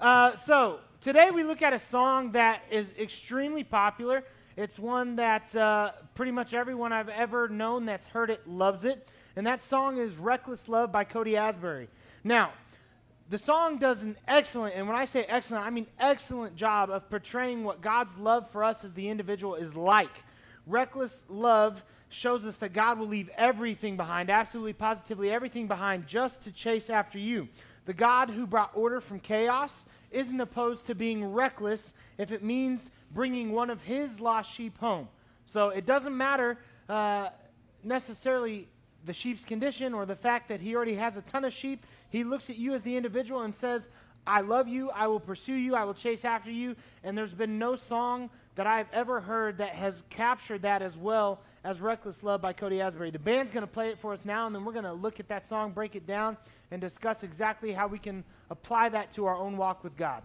Uh, 0.00 0.36
so, 0.36 0.78
today 1.00 1.30
we 1.30 1.42
look 1.42 1.62
at 1.62 1.72
a 1.72 1.78
song 1.78 2.32
that 2.32 2.62
is 2.70 2.92
extremely 2.98 3.64
popular. 3.64 4.22
It's 4.56 4.78
one 4.78 5.16
that 5.16 5.54
uh, 5.56 5.92
pretty 6.14 6.32
much 6.32 6.52
everyone 6.52 6.92
I've 6.92 7.08
ever 7.08 7.48
known 7.48 7.86
that's 7.86 8.06
heard 8.06 8.30
it 8.30 8.46
loves 8.46 8.84
it. 8.84 9.08
And 9.36 9.46
that 9.46 9.62
song 9.62 9.96
is 9.96 10.16
Reckless 10.16 10.68
Love 10.68 10.92
by 10.92 11.04
Cory 11.04 11.36
Asbury. 11.36 11.88
Now, 12.22 12.50
the 13.30 13.38
song 13.38 13.78
does 13.78 14.02
an 14.02 14.16
excellent, 14.26 14.74
and 14.74 14.86
when 14.86 14.96
I 14.96 15.04
say 15.04 15.24
excellent, 15.24 15.64
I 15.64 15.70
mean 15.70 15.86
excellent 15.98 16.56
job 16.56 16.90
of 16.90 17.08
portraying 17.08 17.64
what 17.64 17.80
God's 17.80 18.16
love 18.16 18.50
for 18.50 18.64
us 18.64 18.84
as 18.84 18.92
the 18.92 19.08
individual 19.08 19.54
is 19.54 19.74
like. 19.74 20.24
Reckless 20.66 21.24
love 21.28 21.82
shows 22.08 22.44
us 22.44 22.56
that 22.56 22.72
God 22.72 22.98
will 22.98 23.06
leave 23.06 23.30
everything 23.36 23.96
behind, 23.96 24.30
absolutely 24.30 24.72
positively 24.72 25.30
everything 25.30 25.68
behind, 25.68 26.08
just 26.08 26.42
to 26.42 26.52
chase 26.52 26.90
after 26.90 27.18
you. 27.18 27.48
The 27.86 27.94
God 27.94 28.30
who 28.30 28.46
brought 28.46 28.72
order 28.74 29.00
from 29.00 29.20
chaos 29.20 29.84
isn't 30.10 30.40
opposed 30.40 30.86
to 30.86 30.94
being 30.94 31.24
reckless 31.24 31.92
if 32.18 32.32
it 32.32 32.42
means 32.42 32.90
bringing 33.12 33.52
one 33.52 33.70
of 33.70 33.82
his 33.82 34.20
lost 34.20 34.52
sheep 34.52 34.78
home. 34.78 35.08
So 35.46 35.70
it 35.70 35.86
doesn't 35.86 36.16
matter 36.16 36.58
uh, 36.88 37.30
necessarily 37.82 38.68
the 39.04 39.12
sheep's 39.12 39.44
condition 39.44 39.94
or 39.94 40.06
the 40.06 40.16
fact 40.16 40.48
that 40.48 40.60
he 40.60 40.74
already 40.74 40.94
has 40.94 41.16
a 41.16 41.22
ton 41.22 41.44
of 41.44 41.52
sheep. 41.52 41.86
He 42.10 42.24
looks 42.24 42.50
at 42.50 42.56
you 42.56 42.74
as 42.74 42.82
the 42.82 42.96
individual 42.96 43.42
and 43.42 43.54
says, 43.54 43.88
I 44.26 44.42
love 44.42 44.68
you, 44.68 44.90
I 44.90 45.06
will 45.06 45.20
pursue 45.20 45.54
you, 45.54 45.74
I 45.74 45.84
will 45.84 45.94
chase 45.94 46.24
after 46.24 46.50
you. 46.50 46.76
And 47.02 47.16
there's 47.16 47.32
been 47.32 47.58
no 47.58 47.76
song 47.76 48.30
that 48.56 48.66
I've 48.66 48.92
ever 48.92 49.20
heard 49.20 49.58
that 49.58 49.70
has 49.70 50.02
captured 50.10 50.62
that 50.62 50.82
as 50.82 50.96
well 50.96 51.40
as 51.64 51.80
Reckless 51.80 52.22
Love 52.22 52.40
by 52.40 52.52
Cory 52.52 52.80
Asbury. 52.80 53.10
The 53.10 53.18
band's 53.18 53.52
going 53.52 53.62
to 53.62 53.72
play 53.72 53.88
it 53.88 53.98
for 53.98 54.12
us 54.12 54.24
now, 54.24 54.46
and 54.46 54.54
then 54.54 54.64
we're 54.64 54.72
going 54.72 54.84
to 54.84 54.92
look 54.92 55.20
at 55.20 55.28
that 55.28 55.48
song, 55.48 55.72
break 55.72 55.94
it 55.94 56.06
down, 56.06 56.36
and 56.70 56.80
discuss 56.80 57.22
exactly 57.22 57.72
how 57.72 57.86
we 57.86 57.98
can 57.98 58.24
apply 58.50 58.88
that 58.90 59.10
to 59.12 59.26
our 59.26 59.36
own 59.36 59.56
walk 59.56 59.84
with 59.84 59.96
God. 59.96 60.22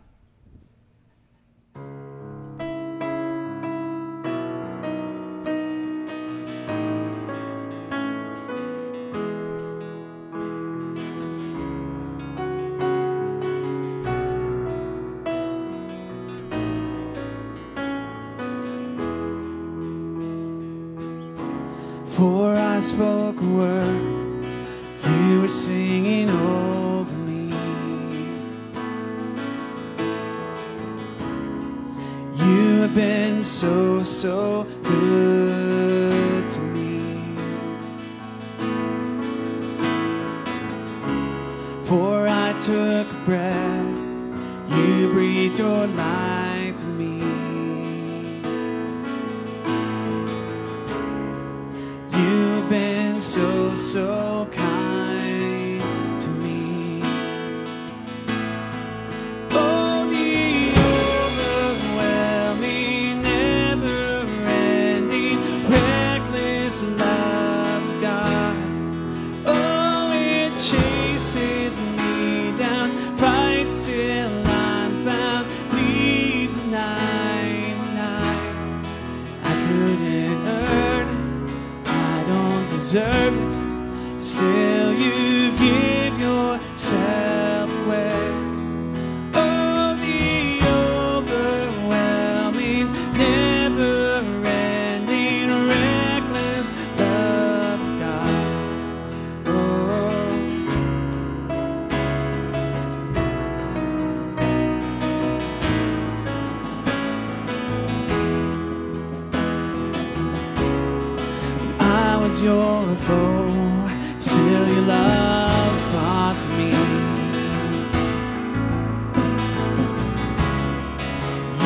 I 112.36 112.38
was 112.38 112.44
your 112.44 112.96
foe, 112.96 113.90
still 114.20 114.68
your 114.68 114.82
love 114.82 115.80
fought 115.92 116.36
for 116.36 116.52
me. 116.58 116.72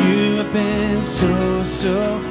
You 0.06 0.36
have 0.36 0.54
been 0.54 1.04
so, 1.04 1.64
so 1.64 2.29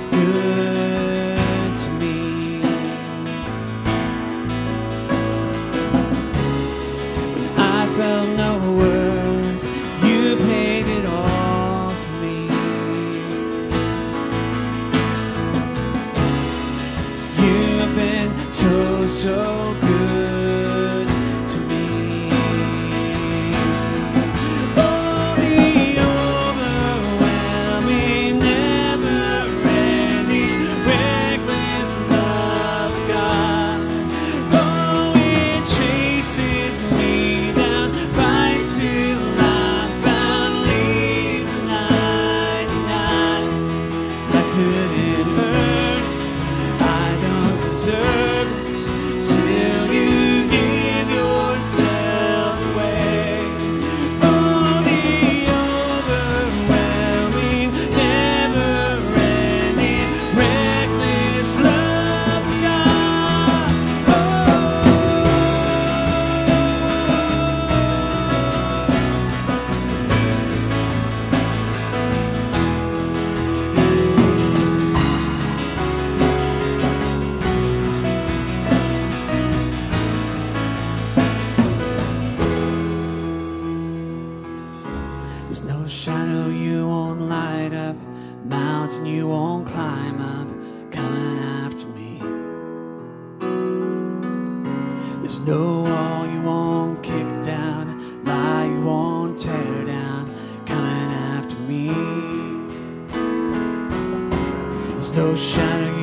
There's 105.19 105.57
no 105.59 105.98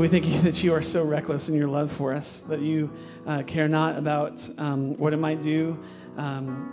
we 0.00 0.08
thank 0.08 0.26
you 0.26 0.40
that 0.42 0.62
you 0.62 0.72
are 0.72 0.80
so 0.80 1.04
reckless 1.04 1.48
in 1.48 1.54
your 1.54 1.68
love 1.68 1.92
for 1.92 2.14
us, 2.14 2.40
that 2.42 2.60
you 2.60 2.90
uh, 3.26 3.42
care 3.42 3.68
not 3.68 3.98
about 3.98 4.48
um, 4.58 4.96
what 4.96 5.12
it 5.12 5.18
might 5.18 5.42
do. 5.42 5.78
Um, 6.16 6.70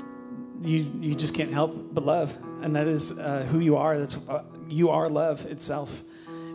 you, 0.61 0.89
you 1.01 1.13
just 1.13 1.35
can't 1.35 1.51
help 1.51 1.93
but 1.93 2.05
love. 2.05 2.35
And 2.61 2.75
that 2.75 2.87
is 2.87 3.17
uh, 3.19 3.45
who 3.51 3.59
you 3.59 3.75
are. 3.75 3.99
That's 3.99 4.15
uh, 4.29 4.43
You 4.69 4.89
are 4.89 5.09
love 5.09 5.45
itself. 5.45 6.03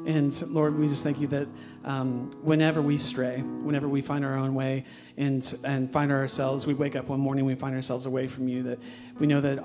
And 0.05 0.43
Lord, 0.51 0.77
we 0.77 0.89
just 0.89 1.05
thank 1.05 1.21
you 1.21 1.29
that 1.29 1.47
um, 1.85 2.31
whenever 2.43 2.83
we 2.83 2.97
stray, 2.97 3.39
whenever 3.39 3.89
we 3.89 4.03
find 4.03 4.25
our 4.25 4.37
own 4.37 4.55
way 4.55 4.85
and, 5.17 5.55
and 5.65 5.93
find 5.93 6.11
ourselves, 6.11 6.67
we 6.67 6.75
wake 6.75 6.97
up 6.97 7.09
one 7.09 7.21
morning, 7.21 7.45
we 7.45 7.55
find 7.55 7.75
ourselves 7.75 8.07
away 8.07 8.27
from 8.27 8.49
you, 8.49 8.65
that 8.65 8.79
we 9.21 9.29
know 9.29 9.41
that 9.41 9.63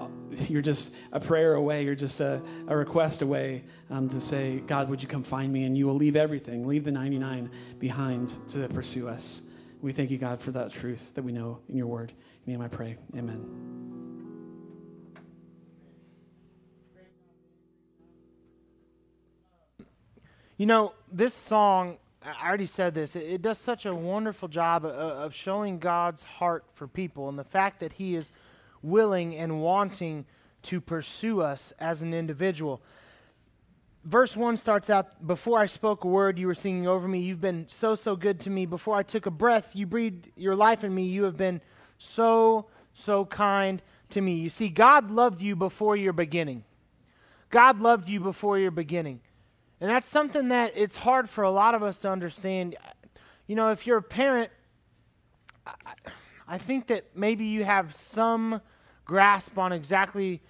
you're 0.49 0.61
just 0.61 0.95
a 1.11 1.19
prayer 1.19 1.55
away, 1.55 1.83
you're 1.83 1.95
just 1.95 2.21
a, 2.21 2.41
a 2.67 2.77
request 2.77 3.23
away 3.23 3.63
um, 3.89 4.07
to 4.09 4.21
say, 4.21 4.59
God, 4.67 4.89
would 4.89 5.01
you 5.01 5.07
come 5.07 5.23
find 5.23 5.51
me? 5.51 5.63
And 5.63 5.75
you 5.75 5.87
will 5.87 5.95
leave 5.95 6.15
everything, 6.15 6.67
leave 6.67 6.83
the 6.83 6.91
99 6.91 7.49
behind 7.79 8.35
to 8.49 8.67
pursue 8.69 9.07
us. 9.07 9.49
We 9.81 9.91
thank 9.91 10.11
you, 10.11 10.17
God, 10.17 10.39
for 10.39 10.51
that 10.51 10.71
truth 10.71 11.13
that 11.15 11.23
we 11.23 11.31
know 11.31 11.59
in 11.69 11.77
your 11.77 11.87
word. 11.87 12.13
In 12.45 12.51
your 12.51 12.59
name 12.59 12.65
I 12.65 12.67
pray. 12.67 12.97
Amen. 13.15 13.96
You 20.57 20.65
know, 20.65 20.93
this 21.11 21.35
song, 21.35 21.97
I 22.23 22.47
already 22.47 22.65
said 22.65 22.95
this, 22.95 23.15
it, 23.15 23.23
it 23.23 23.41
does 23.43 23.59
such 23.59 23.85
a 23.85 23.93
wonderful 23.93 24.47
job 24.47 24.85
of, 24.85 24.91
of 24.91 25.33
showing 25.35 25.77
God's 25.77 26.23
heart 26.23 26.65
for 26.73 26.87
people 26.87 27.29
and 27.29 27.37
the 27.37 27.43
fact 27.43 27.79
that 27.79 27.93
He 27.93 28.15
is 28.15 28.31
willing 28.81 29.35
and 29.35 29.61
wanting 29.61 30.25
to 30.63 30.81
pursue 30.81 31.41
us 31.41 31.73
as 31.79 32.01
an 32.01 32.11
individual. 32.11 32.81
Verse 34.03 34.35
1 34.35 34.57
starts 34.57 34.89
out 34.89 35.27
Before 35.27 35.59
I 35.59 35.67
spoke 35.67 36.03
a 36.03 36.07
word, 36.07 36.39
you 36.39 36.47
were 36.47 36.55
singing 36.55 36.87
over 36.87 37.07
me. 37.07 37.19
You've 37.19 37.41
been 37.41 37.67
so, 37.67 37.93
so 37.93 38.15
good 38.15 38.39
to 38.41 38.49
me. 38.49 38.65
Before 38.65 38.95
I 38.95 39.03
took 39.03 39.27
a 39.27 39.31
breath, 39.31 39.71
you 39.73 39.85
breathed 39.85 40.31
your 40.35 40.55
life 40.55 40.83
in 40.83 40.95
me. 40.95 41.03
You 41.03 41.25
have 41.25 41.37
been 41.37 41.61
so, 41.99 42.65
so 42.95 43.25
kind 43.25 43.79
to 44.09 44.21
me. 44.21 44.35
You 44.35 44.49
see, 44.49 44.69
God 44.69 45.11
loved 45.11 45.39
you 45.39 45.55
before 45.55 45.95
your 45.95 46.13
beginning. 46.13 46.63
God 47.51 47.79
loved 47.79 48.09
you 48.09 48.19
before 48.19 48.57
your 48.57 48.71
beginning. 48.71 49.21
And 49.79 49.89
that's 49.89 50.07
something 50.07 50.49
that 50.49 50.73
it's 50.75 50.95
hard 50.95 51.29
for 51.29 51.43
a 51.43 51.51
lot 51.51 51.75
of 51.75 51.83
us 51.83 51.99
to 51.99 52.09
understand. 52.09 52.75
You 53.45 53.55
know, 53.55 53.71
if 53.71 53.85
you're 53.85 53.97
a 53.97 54.01
parent, 54.03 54.49
I, 55.65 55.93
I 56.47 56.57
think 56.57 56.87
that 56.87 57.15
maybe 57.15 57.45
you 57.45 57.63
have 57.63 57.95
some 57.95 58.61
grasp 59.05 59.57
on 59.57 59.71
exactly 59.71 60.41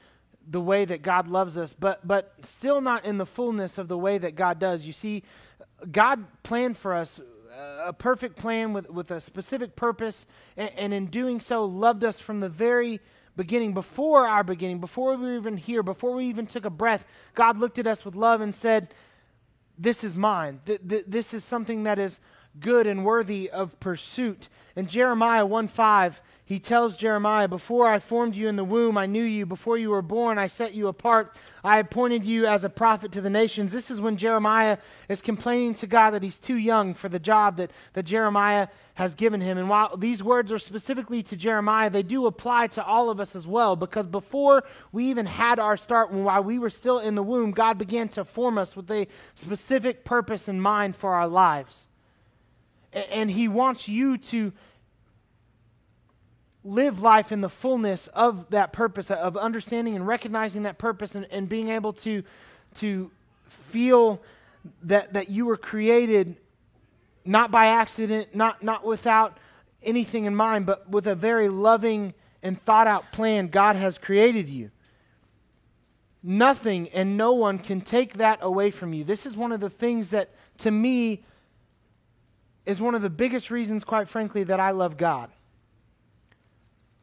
the 0.49 0.61
way 0.61 0.85
that 0.85 1.01
God 1.01 1.27
loves 1.27 1.57
us, 1.57 1.73
but 1.73 2.07
but 2.07 2.33
still 2.41 2.79
not 2.79 3.03
in 3.03 3.17
the 3.17 3.25
fullness 3.25 3.77
of 3.77 3.89
the 3.89 3.97
way 3.97 4.17
that 4.17 4.35
God 4.35 4.59
does. 4.59 4.85
You 4.85 4.93
see, 4.93 5.23
God 5.91 6.25
planned 6.43 6.77
for 6.77 6.93
us 6.93 7.19
a 7.83 7.91
perfect 7.91 8.37
plan 8.37 8.71
with, 8.71 8.89
with 8.89 9.11
a 9.11 9.19
specific 9.19 9.75
purpose, 9.75 10.25
and, 10.55 10.71
and 10.77 10.93
in 10.93 11.07
doing 11.07 11.39
so, 11.41 11.65
loved 11.65 12.03
us 12.03 12.19
from 12.19 12.39
the 12.39 12.49
very 12.49 13.01
beginning, 13.35 13.73
before 13.73 14.27
our 14.27 14.43
beginning, 14.43 14.79
before 14.79 15.15
we 15.15 15.23
were 15.23 15.35
even 15.35 15.57
here, 15.57 15.83
before 15.83 16.13
we 16.13 16.25
even 16.25 16.47
took 16.47 16.65
a 16.65 16.69
breath. 16.69 17.05
God 17.35 17.59
looked 17.59 17.77
at 17.77 17.85
us 17.85 18.05
with 18.05 18.15
love 18.15 18.41
and 18.41 18.55
said, 18.55 18.93
this 19.77 20.03
is 20.03 20.15
mine. 20.15 20.61
Th- 20.65 20.81
th- 20.87 21.05
this 21.07 21.33
is 21.33 21.43
something 21.43 21.83
that 21.83 21.99
is 21.99 22.19
good 22.59 22.87
and 22.87 23.05
worthy 23.05 23.49
of 23.49 23.79
pursuit. 23.79 24.49
In 24.75 24.87
Jeremiah 24.87 25.45
1 25.45 25.67
5, 25.67 26.21
he 26.47 26.60
tells 26.60 26.95
Jeremiah, 26.95 27.49
Before 27.49 27.88
I 27.88 27.99
formed 27.99 28.33
you 28.33 28.47
in 28.47 28.55
the 28.55 28.63
womb, 28.63 28.97
I 28.97 29.05
knew 29.05 29.21
you. 29.21 29.45
Before 29.45 29.77
you 29.77 29.89
were 29.89 30.01
born, 30.01 30.38
I 30.38 30.47
set 30.47 30.73
you 30.73 30.88
apart. 30.88 31.36
I 31.62 31.77
appointed 31.79 32.23
you 32.23 32.45
as 32.45 32.63
a 32.63 32.69
prophet 32.69 33.12
to 33.12 33.21
the 33.21 33.29
nations. 33.29 33.73
This 33.73 33.91
is 33.91 33.99
when 33.99 34.15
Jeremiah 34.15 34.77
is 35.10 35.19
complaining 35.19 35.73
to 35.73 35.88
God 35.88 36.12
that 36.12 36.23
he's 36.23 36.39
too 36.39 36.55
young 36.55 36.93
for 36.93 37.10
the 37.10 37.19
job 37.19 37.57
that, 37.57 37.71
that 37.91 38.03
Jeremiah 38.03 38.69
has 38.93 39.13
given 39.13 39.41
him. 39.41 39.57
And 39.57 39.67
while 39.67 39.97
these 39.97 40.23
words 40.23 40.49
are 40.53 40.57
specifically 40.57 41.21
to 41.23 41.36
Jeremiah, 41.36 41.89
they 41.89 42.01
do 42.01 42.25
apply 42.25 42.67
to 42.67 42.86
all 42.86 43.10
of 43.10 43.19
us 43.19 43.36
as 43.36 43.45
well, 43.45 43.75
because 43.75 44.05
before 44.05 44.63
we 44.93 45.03
even 45.07 45.25
had 45.25 45.60
our 45.60 45.75
start, 45.75 46.13
while 46.13 46.45
we 46.45 46.57
were 46.60 46.69
still 46.69 46.99
in 46.99 47.15
the 47.15 47.23
womb, 47.23 47.51
God 47.51 47.77
began 47.77 48.07
to 48.07 48.23
form 48.23 48.57
us 48.57 48.73
with 48.73 48.89
a 48.89 49.10
specific 49.36 50.05
purpose 50.05 50.47
in 50.47 50.62
mind 50.62 50.95
for 50.95 51.13
our 51.13 51.27
lives. 51.27 51.89
And 52.93 53.31
he 53.31 53.49
wants 53.49 53.89
you 53.89 54.17
to 54.17 54.53
live 56.67 57.01
life 57.01 57.32
in 57.32 57.41
the 57.41 57.49
fullness 57.49 58.08
of 58.10 58.49
that 58.49 58.73
purpose, 58.73 59.10
of 59.10 59.38
understanding 59.38 59.95
and 59.95 60.06
recognizing 60.06 60.63
that 60.63 60.77
purpose 60.77 61.15
and, 61.15 61.25
and 61.32 61.47
being 61.47 61.69
able 61.69 61.93
to, 61.93 62.23
to 62.75 63.10
feel 63.45 64.21
that, 64.84 65.13
that 65.13 65.30
you 65.30 65.45
were 65.45 65.58
created 65.58 66.36
not 67.25 67.51
by 67.51 67.67
accident, 67.67 68.36
not, 68.36 68.63
not 68.63 68.86
without 68.86 69.38
anything 69.84 70.25
in 70.25 70.36
mind, 70.36 70.65
but 70.65 70.89
with 70.89 71.08
a 71.08 71.15
very 71.15 71.49
loving 71.49 72.13
and 72.43 72.62
thought 72.62 72.88
out 72.88 73.12
plan. 73.12 73.47
God 73.47 73.75
has 73.75 73.97
created 73.97 74.49
you. 74.49 74.71
Nothing 76.23 76.89
and 76.89 77.17
no 77.17 77.34
one 77.34 77.60
can 77.60 77.82
take 77.82 78.15
that 78.15 78.39
away 78.41 78.71
from 78.71 78.93
you. 78.93 79.03
This 79.03 79.25
is 79.25 79.38
one 79.38 79.51
of 79.51 79.60
the 79.60 79.69
things 79.69 80.10
that, 80.10 80.30
to 80.60 80.71
me, 80.71 81.23
is 82.65 82.82
one 82.82 82.95
of 82.95 83.01
the 83.01 83.10
biggest 83.10 83.49
reasons, 83.49 83.84
quite 83.84 84.10
frankly, 84.10 84.43
that 84.43 84.60
I 84.60 84.71
love 84.71 84.97
God. 84.97 85.30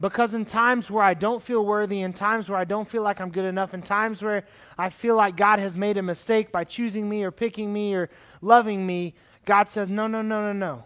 Because 0.04 0.34
in 0.34 0.44
times 0.44 0.90
where 0.90 1.02
I 1.02 1.14
don't 1.14 1.42
feel 1.42 1.64
worthy, 1.64 2.02
in 2.02 2.12
times 2.12 2.50
where 2.50 2.58
I 2.58 2.64
don't 2.64 2.86
feel 2.86 3.00
like 3.00 3.22
I'm 3.22 3.30
good 3.30 3.46
enough, 3.46 3.72
in 3.72 3.80
times 3.80 4.22
where 4.22 4.44
I 4.76 4.90
feel 4.90 5.16
like 5.16 5.34
God 5.34 5.60
has 5.60 5.74
made 5.74 5.96
a 5.96 6.02
mistake 6.02 6.52
by 6.52 6.64
choosing 6.64 7.08
me 7.08 7.24
or 7.24 7.30
picking 7.30 7.72
me 7.72 7.94
or 7.94 8.10
loving 8.42 8.86
me, 8.86 9.14
God 9.46 9.66
says, 9.66 9.88
No, 9.88 10.06
no, 10.06 10.20
no, 10.20 10.42
no, 10.42 10.52
no. 10.52 10.84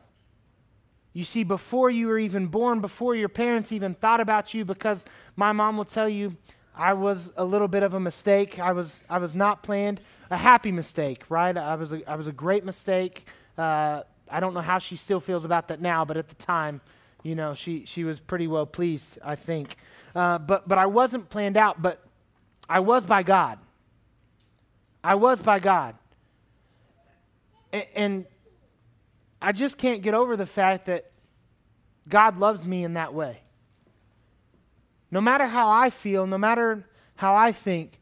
You 1.13 1.25
see, 1.25 1.43
before 1.43 1.91
you 1.91 2.07
were 2.07 2.21
even 2.21 2.47
born, 2.47 2.81
before 2.81 3.17
your 3.17 3.29
parents 3.29 3.73
even 3.73 3.95
thought 3.95 4.21
about 4.21 4.55
you, 4.55 4.65
because 4.65 5.05
my 5.35 5.51
mom 5.51 5.77
will 5.77 5.85
tell 5.85 6.09
you, 6.09 6.37
I 6.73 6.93
was 6.93 7.33
a 7.37 7.45
little 7.45 7.67
bit 7.67 7.83
of 7.83 7.95
a 7.95 8.01
mistake. 8.01 8.61
I 8.61 8.71
was, 8.71 9.01
I 9.11 9.19
was 9.19 9.35
not 9.35 9.65
planned. 9.65 10.01
A 10.31 10.37
happy 10.37 10.71
mistake, 10.71 11.25
right? 11.29 11.57
I 11.57 11.75
was 11.75 11.91
a, 11.91 12.09
I 12.09 12.15
was 12.15 12.29
a 12.29 12.33
great 12.33 12.65
mistake. 12.65 13.27
Uh, 13.57 14.03
I 14.31 14.39
don't 14.39 14.55
know 14.55 14.61
how 14.61 14.79
she 14.79 14.95
still 14.95 15.19
feels 15.19 15.45
about 15.45 15.67
that 15.69 15.81
now, 15.81 16.05
but 16.05 16.17
at 16.17 16.29
the 16.29 16.37
time, 16.37 16.83
you 17.29 17.35
know, 17.35 17.55
she, 17.55 17.85
she 17.85 18.05
was 18.05 18.21
pretty 18.21 18.47
well 18.47 18.65
pleased, 18.65 19.19
I 19.23 19.37
think. 19.37 19.77
Uh, 20.15 20.39
but, 20.39 20.67
but 20.67 20.79
I 20.79 20.87
wasn't 20.87 21.29
planned 21.29 21.59
out, 21.59 21.83
but 21.83 22.03
I 22.67 22.81
was 22.81 23.05
by 23.05 23.23
God. 23.23 23.59
I 25.05 25.15
was 25.15 25.43
by 25.43 25.59
God. 25.59 25.95
And, 27.95 28.25
I 29.41 29.53
just 29.53 29.77
can't 29.77 30.03
get 30.03 30.15
over 30.15 30.37
the 30.37 30.47
fact 30.47 30.87
that 30.87 31.13
God 32.09 32.39
loves 32.39 32.67
me 32.67 32.83
in 32.83 32.95
that 32.95 33.15
way. 33.15 33.43
No 35.13 35.21
matter 35.21 35.47
how 35.47 35.69
I 35.71 35.91
feel, 35.91 36.27
no 36.27 36.39
matter 36.39 36.85
how 37.17 37.37
I 37.37 37.53
think, 37.53 38.01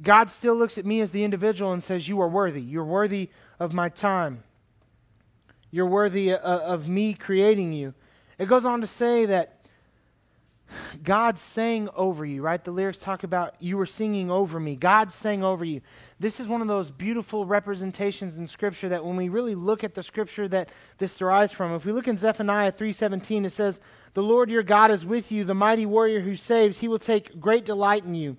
God 0.00 0.30
still 0.30 0.54
looks 0.54 0.78
at 0.78 0.86
me 0.86 1.02
as 1.02 1.10
the 1.10 1.24
individual 1.24 1.72
and 1.72 1.82
says, 1.82 2.08
You 2.08 2.22
are 2.22 2.28
worthy. 2.28 2.62
You're 2.62 2.84
worthy 2.86 3.28
of 3.58 3.74
my 3.74 3.90
time. 3.90 4.44
You're 5.70 5.84
worthy 5.84 6.32
uh, 6.32 6.38
of 6.38 6.88
me 6.88 7.12
creating 7.12 7.74
you. 7.74 7.92
It 8.38 8.48
goes 8.48 8.64
on 8.64 8.80
to 8.80 8.86
say 8.86 9.26
that 9.26 9.64
God 11.02 11.38
sang 11.38 11.88
over 11.94 12.24
you, 12.24 12.42
right? 12.42 12.62
The 12.62 12.70
lyrics 12.70 12.98
talk 12.98 13.24
about 13.24 13.54
you 13.60 13.76
were 13.76 13.86
singing 13.86 14.30
over 14.30 14.58
me. 14.58 14.76
God 14.76 15.12
sang 15.12 15.44
over 15.44 15.64
you. 15.64 15.80
This 16.18 16.40
is 16.40 16.48
one 16.48 16.62
of 16.62 16.68
those 16.68 16.90
beautiful 16.90 17.46
representations 17.46 18.38
in 18.38 18.46
Scripture 18.46 18.88
that 18.88 19.04
when 19.04 19.16
we 19.16 19.28
really 19.28 19.54
look 19.54 19.84
at 19.84 19.94
the 19.94 20.02
Scripture 20.02 20.48
that 20.48 20.70
this 20.98 21.16
derives 21.16 21.52
from, 21.52 21.72
if 21.74 21.84
we 21.84 21.92
look 21.92 22.08
in 22.08 22.16
Zephaniah 22.16 22.72
3.17, 22.72 23.44
it 23.44 23.50
says, 23.50 23.80
The 24.14 24.22
Lord 24.22 24.50
your 24.50 24.62
God 24.62 24.90
is 24.90 25.04
with 25.04 25.30
you, 25.30 25.44
the 25.44 25.54
mighty 25.54 25.86
warrior 25.86 26.20
who 26.20 26.36
saves. 26.36 26.78
He 26.78 26.88
will 26.88 26.98
take 26.98 27.40
great 27.40 27.64
delight 27.64 28.04
in 28.04 28.14
you. 28.14 28.36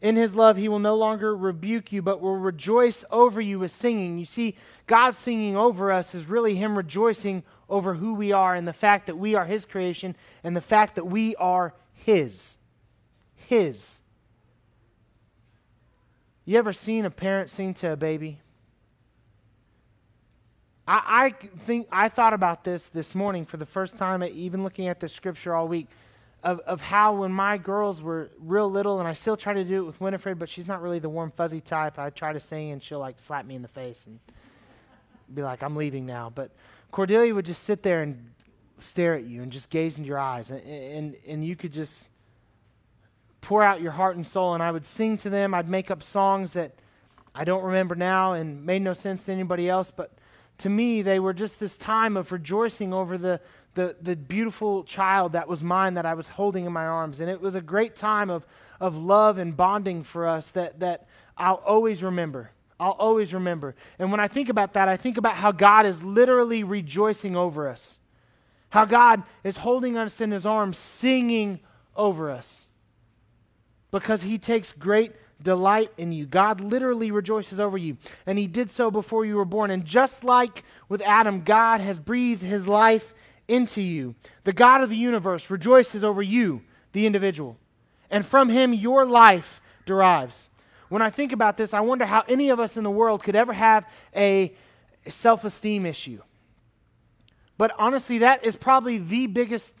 In 0.00 0.16
his 0.16 0.34
love, 0.34 0.56
he 0.56 0.68
will 0.68 0.78
no 0.78 0.94
longer 0.94 1.36
rebuke 1.36 1.92
you, 1.92 2.00
but 2.00 2.22
will 2.22 2.36
rejoice 2.36 3.04
over 3.10 3.38
you 3.38 3.58
with 3.58 3.70
singing. 3.70 4.18
You 4.18 4.24
see, 4.24 4.56
God 4.86 5.14
singing 5.14 5.56
over 5.56 5.92
us 5.92 6.14
is 6.14 6.26
really 6.26 6.54
him 6.54 6.76
rejoicing 6.76 7.42
over 7.70 7.94
who 7.94 8.14
we 8.14 8.32
are 8.32 8.54
and 8.54 8.68
the 8.68 8.72
fact 8.72 9.06
that 9.06 9.16
we 9.16 9.34
are 9.34 9.46
his 9.46 9.64
creation 9.64 10.16
and 10.44 10.54
the 10.54 10.60
fact 10.60 10.96
that 10.96 11.06
we 11.06 11.34
are 11.36 11.74
his. 11.92 12.58
His. 13.34 14.02
You 16.44 16.58
ever 16.58 16.72
seen 16.72 17.04
a 17.04 17.10
parent 17.10 17.50
sing 17.50 17.74
to 17.74 17.92
a 17.92 17.96
baby? 17.96 18.40
I, 20.86 21.02
I 21.06 21.30
think 21.30 21.86
I 21.92 22.08
thought 22.08 22.34
about 22.34 22.64
this 22.64 22.88
this 22.88 23.14
morning 23.14 23.46
for 23.46 23.56
the 23.56 23.66
first 23.66 23.96
time, 23.96 24.24
even 24.24 24.64
looking 24.64 24.88
at 24.88 24.98
the 24.98 25.08
scripture 25.08 25.54
all 25.54 25.68
week 25.68 25.86
of, 26.42 26.58
of 26.60 26.80
how 26.80 27.14
when 27.14 27.32
my 27.32 27.58
girls 27.58 28.02
were 28.02 28.30
real 28.40 28.70
little, 28.70 28.98
and 28.98 29.06
I 29.06 29.12
still 29.12 29.36
try 29.36 29.52
to 29.52 29.64
do 29.64 29.82
it 29.82 29.86
with 29.86 30.00
Winifred, 30.00 30.38
but 30.38 30.48
she's 30.48 30.66
not 30.66 30.82
really 30.82 30.98
the 30.98 31.08
warm, 31.08 31.30
fuzzy 31.30 31.60
type. 31.60 31.98
I 31.98 32.10
try 32.10 32.32
to 32.32 32.40
sing, 32.40 32.72
and 32.72 32.82
she'll 32.82 32.98
like 32.98 33.20
slap 33.20 33.44
me 33.44 33.54
in 33.54 33.62
the 33.62 33.68
face 33.68 34.06
and 34.06 34.18
be 35.32 35.42
like, 35.42 35.62
I'm 35.62 35.76
leaving 35.76 36.06
now. 36.06 36.32
But 36.34 36.50
Cordelia 36.90 37.34
would 37.34 37.46
just 37.46 37.62
sit 37.64 37.82
there 37.82 38.02
and 38.02 38.30
stare 38.78 39.14
at 39.14 39.24
you 39.24 39.42
and 39.42 39.52
just 39.52 39.70
gaze 39.70 39.98
into 39.98 40.08
your 40.08 40.18
eyes, 40.18 40.50
and, 40.50 40.64
and, 40.64 41.16
and 41.26 41.44
you 41.44 41.56
could 41.56 41.72
just 41.72 42.08
pour 43.40 43.62
out 43.62 43.80
your 43.80 43.92
heart 43.92 44.16
and 44.16 44.26
soul. 44.26 44.54
And 44.54 44.62
I 44.62 44.70
would 44.70 44.84
sing 44.84 45.16
to 45.18 45.30
them. 45.30 45.54
I'd 45.54 45.68
make 45.68 45.90
up 45.90 46.02
songs 46.02 46.52
that 46.54 46.72
I 47.34 47.44
don't 47.44 47.62
remember 47.62 47.94
now 47.94 48.32
and 48.32 48.64
made 48.64 48.82
no 48.82 48.92
sense 48.92 49.22
to 49.24 49.32
anybody 49.32 49.68
else, 49.68 49.90
but 49.90 50.12
to 50.58 50.68
me, 50.68 51.00
they 51.00 51.18
were 51.18 51.32
just 51.32 51.58
this 51.58 51.78
time 51.78 52.16
of 52.16 52.32
rejoicing 52.32 52.92
over 52.92 53.16
the, 53.16 53.40
the, 53.74 53.96
the 54.02 54.14
beautiful 54.14 54.84
child 54.84 55.32
that 55.32 55.48
was 55.48 55.62
mine 55.62 55.94
that 55.94 56.04
I 56.04 56.12
was 56.12 56.28
holding 56.28 56.66
in 56.66 56.72
my 56.72 56.84
arms. 56.86 57.18
And 57.20 57.30
it 57.30 57.40
was 57.40 57.54
a 57.54 57.62
great 57.62 57.96
time 57.96 58.28
of, 58.28 58.46
of 58.78 58.96
love 58.96 59.38
and 59.38 59.56
bonding 59.56 60.02
for 60.02 60.28
us 60.28 60.50
that, 60.50 60.80
that 60.80 61.06
I'll 61.38 61.62
always 61.66 62.02
remember. 62.02 62.50
I'll 62.80 62.92
always 62.92 63.34
remember. 63.34 63.74
And 63.98 64.10
when 64.10 64.20
I 64.20 64.26
think 64.26 64.48
about 64.48 64.72
that, 64.72 64.88
I 64.88 64.96
think 64.96 65.18
about 65.18 65.36
how 65.36 65.52
God 65.52 65.84
is 65.84 66.02
literally 66.02 66.64
rejoicing 66.64 67.36
over 67.36 67.68
us, 67.68 68.00
how 68.70 68.86
God 68.86 69.22
is 69.44 69.58
holding 69.58 69.98
us 69.98 70.20
in 70.20 70.30
his 70.30 70.46
arms, 70.46 70.78
singing 70.78 71.60
over 71.94 72.30
us 72.30 72.66
because 73.90 74.22
he 74.22 74.38
takes 74.38 74.72
great 74.72 75.12
delight 75.42 75.90
in 75.96 76.12
you. 76.12 76.26
God 76.26 76.60
literally 76.60 77.10
rejoices 77.10 77.60
over 77.60 77.78
you, 77.78 77.96
and 78.26 78.38
he 78.38 78.46
did 78.46 78.70
so 78.70 78.90
before 78.90 79.24
you 79.24 79.36
were 79.36 79.44
born. 79.44 79.70
And 79.70 79.84
just 79.84 80.24
like 80.24 80.64
with 80.88 81.02
Adam, 81.02 81.42
God 81.42 81.80
has 81.80 81.98
breathed 81.98 82.42
his 82.42 82.66
life 82.66 83.14
into 83.48 83.82
you. 83.82 84.14
The 84.44 84.52
God 84.52 84.82
of 84.82 84.90
the 84.90 84.96
universe 84.96 85.50
rejoices 85.50 86.04
over 86.04 86.22
you, 86.22 86.62
the 86.92 87.06
individual. 87.06 87.56
And 88.10 88.24
from 88.24 88.48
him, 88.48 88.72
your 88.72 89.04
life 89.04 89.60
derives. 89.86 90.48
When 90.90 91.02
I 91.02 91.08
think 91.08 91.30
about 91.30 91.56
this, 91.56 91.72
I 91.72 91.80
wonder 91.80 92.04
how 92.04 92.24
any 92.28 92.50
of 92.50 92.58
us 92.58 92.76
in 92.76 92.82
the 92.82 92.90
world 92.90 93.22
could 93.22 93.36
ever 93.36 93.52
have 93.52 93.88
a 94.14 94.52
self 95.06 95.44
esteem 95.44 95.86
issue. 95.86 96.20
But 97.56 97.72
honestly, 97.78 98.18
that 98.18 98.44
is 98.44 98.56
probably 98.56 98.98
the 98.98 99.28
biggest 99.28 99.72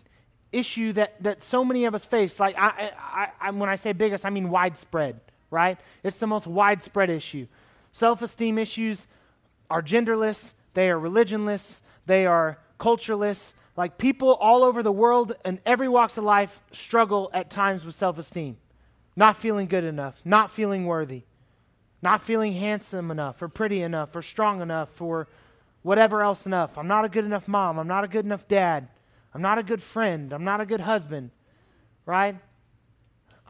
issue 0.52 0.92
that, 0.92 1.20
that 1.22 1.42
so 1.42 1.64
many 1.64 1.84
of 1.84 1.96
us 1.96 2.04
face. 2.04 2.38
Like, 2.38 2.56
I, 2.56 2.92
I, 2.96 3.28
I, 3.40 3.50
when 3.50 3.68
I 3.68 3.74
say 3.74 3.92
biggest, 3.92 4.24
I 4.24 4.30
mean 4.30 4.50
widespread, 4.50 5.20
right? 5.50 5.78
It's 6.04 6.18
the 6.18 6.28
most 6.28 6.46
widespread 6.46 7.10
issue. 7.10 7.48
Self 7.90 8.22
esteem 8.22 8.56
issues 8.56 9.08
are 9.68 9.82
genderless, 9.82 10.54
they 10.74 10.90
are 10.90 10.98
religionless, 10.98 11.82
they 12.06 12.24
are 12.24 12.58
cultureless. 12.78 13.54
Like, 13.76 13.98
people 13.98 14.34
all 14.34 14.62
over 14.62 14.80
the 14.84 14.92
world 14.92 15.32
and 15.44 15.58
every 15.66 15.88
walks 15.88 16.16
of 16.16 16.22
life 16.22 16.60
struggle 16.70 17.30
at 17.34 17.50
times 17.50 17.84
with 17.84 17.96
self 17.96 18.16
esteem 18.16 18.58
not 19.16 19.36
feeling 19.36 19.66
good 19.66 19.84
enough, 19.84 20.20
not 20.24 20.50
feeling 20.50 20.86
worthy, 20.86 21.22
not 22.02 22.22
feeling 22.22 22.52
handsome 22.52 23.10
enough, 23.10 23.42
or 23.42 23.48
pretty 23.48 23.82
enough, 23.82 24.14
or 24.16 24.22
strong 24.22 24.60
enough, 24.60 25.00
or 25.00 25.28
whatever 25.82 26.22
else 26.22 26.46
enough. 26.46 26.78
I'm 26.78 26.88
not 26.88 27.04
a 27.04 27.08
good 27.08 27.24
enough 27.24 27.48
mom. 27.48 27.78
I'm 27.78 27.88
not 27.88 28.04
a 28.04 28.08
good 28.08 28.24
enough 28.24 28.48
dad. 28.48 28.88
I'm 29.34 29.42
not 29.42 29.58
a 29.58 29.62
good 29.62 29.82
friend. 29.82 30.32
I'm 30.32 30.44
not 30.44 30.60
a 30.60 30.66
good 30.66 30.80
husband, 30.80 31.30
right? 32.06 32.36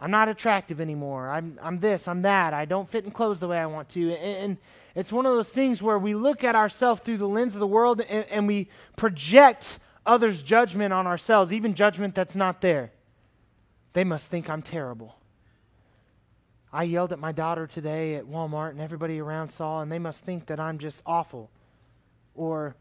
I'm 0.01 0.11
not 0.11 0.29
attractive 0.29 0.81
anymore. 0.81 1.29
I'm, 1.29 1.59
I'm 1.63 1.79
this, 1.79 2.09
I'm 2.09 2.23
that. 2.23 2.55
I 2.55 2.65
don't 2.65 2.89
fit 2.89 3.05
in 3.05 3.11
clothes 3.11 3.39
the 3.39 3.49
way 3.49 3.59
I 3.59 3.67
want 3.67 3.91
to. 3.91 4.13
And, 4.13 4.37
and 4.45 4.57
it's 4.95 5.13
one 5.13 5.27
of 5.27 5.35
those 5.35 5.51
things 5.51 5.83
where 5.83 5.99
we 5.99 6.15
look 6.15 6.43
at 6.43 6.55
ourselves 6.55 7.03
through 7.03 7.19
the 7.19 7.29
lens 7.29 7.55
of 7.55 7.61
the 7.61 7.67
world 7.67 8.01
and, 8.01 8.27
and 8.31 8.47
we 8.47 8.69
project 8.97 9.79
others' 10.07 10.43
judgment 10.43 10.95
on 10.95 11.07
ourselves, 11.07 11.53
even 11.53 11.75
judgment 11.75 12.15
that's 12.15 12.35
not 12.35 12.63
there. 12.63 12.93
They 13.93 14.05
must 14.05 14.31
think 14.31 14.49
I'm 14.49 14.63
terrible. 14.63 15.20
I 16.73 16.85
yelled 16.85 17.13
at 17.13 17.19
my 17.19 17.33
daughter 17.33 17.67
today 17.67 18.15
at 18.15 18.27
Walmart, 18.27 18.71
and 18.71 18.81
everybody 18.81 19.21
around 19.21 19.51
saw, 19.51 19.81
and 19.81 19.91
they 19.91 19.99
must 19.99 20.25
think 20.25 20.47
that 20.47 20.61
I'm 20.61 20.79
just 20.79 21.03
awful. 21.05 21.51
Or 22.35 22.77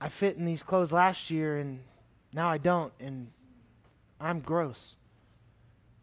I 0.00 0.08
fit 0.08 0.36
in 0.36 0.44
these 0.44 0.62
clothes 0.62 0.92
last 0.92 1.30
year, 1.30 1.58
and 1.58 1.80
now 2.32 2.48
I 2.48 2.58
don't, 2.58 2.92
and 3.00 3.32
I'm 4.20 4.40
gross. 4.40 4.96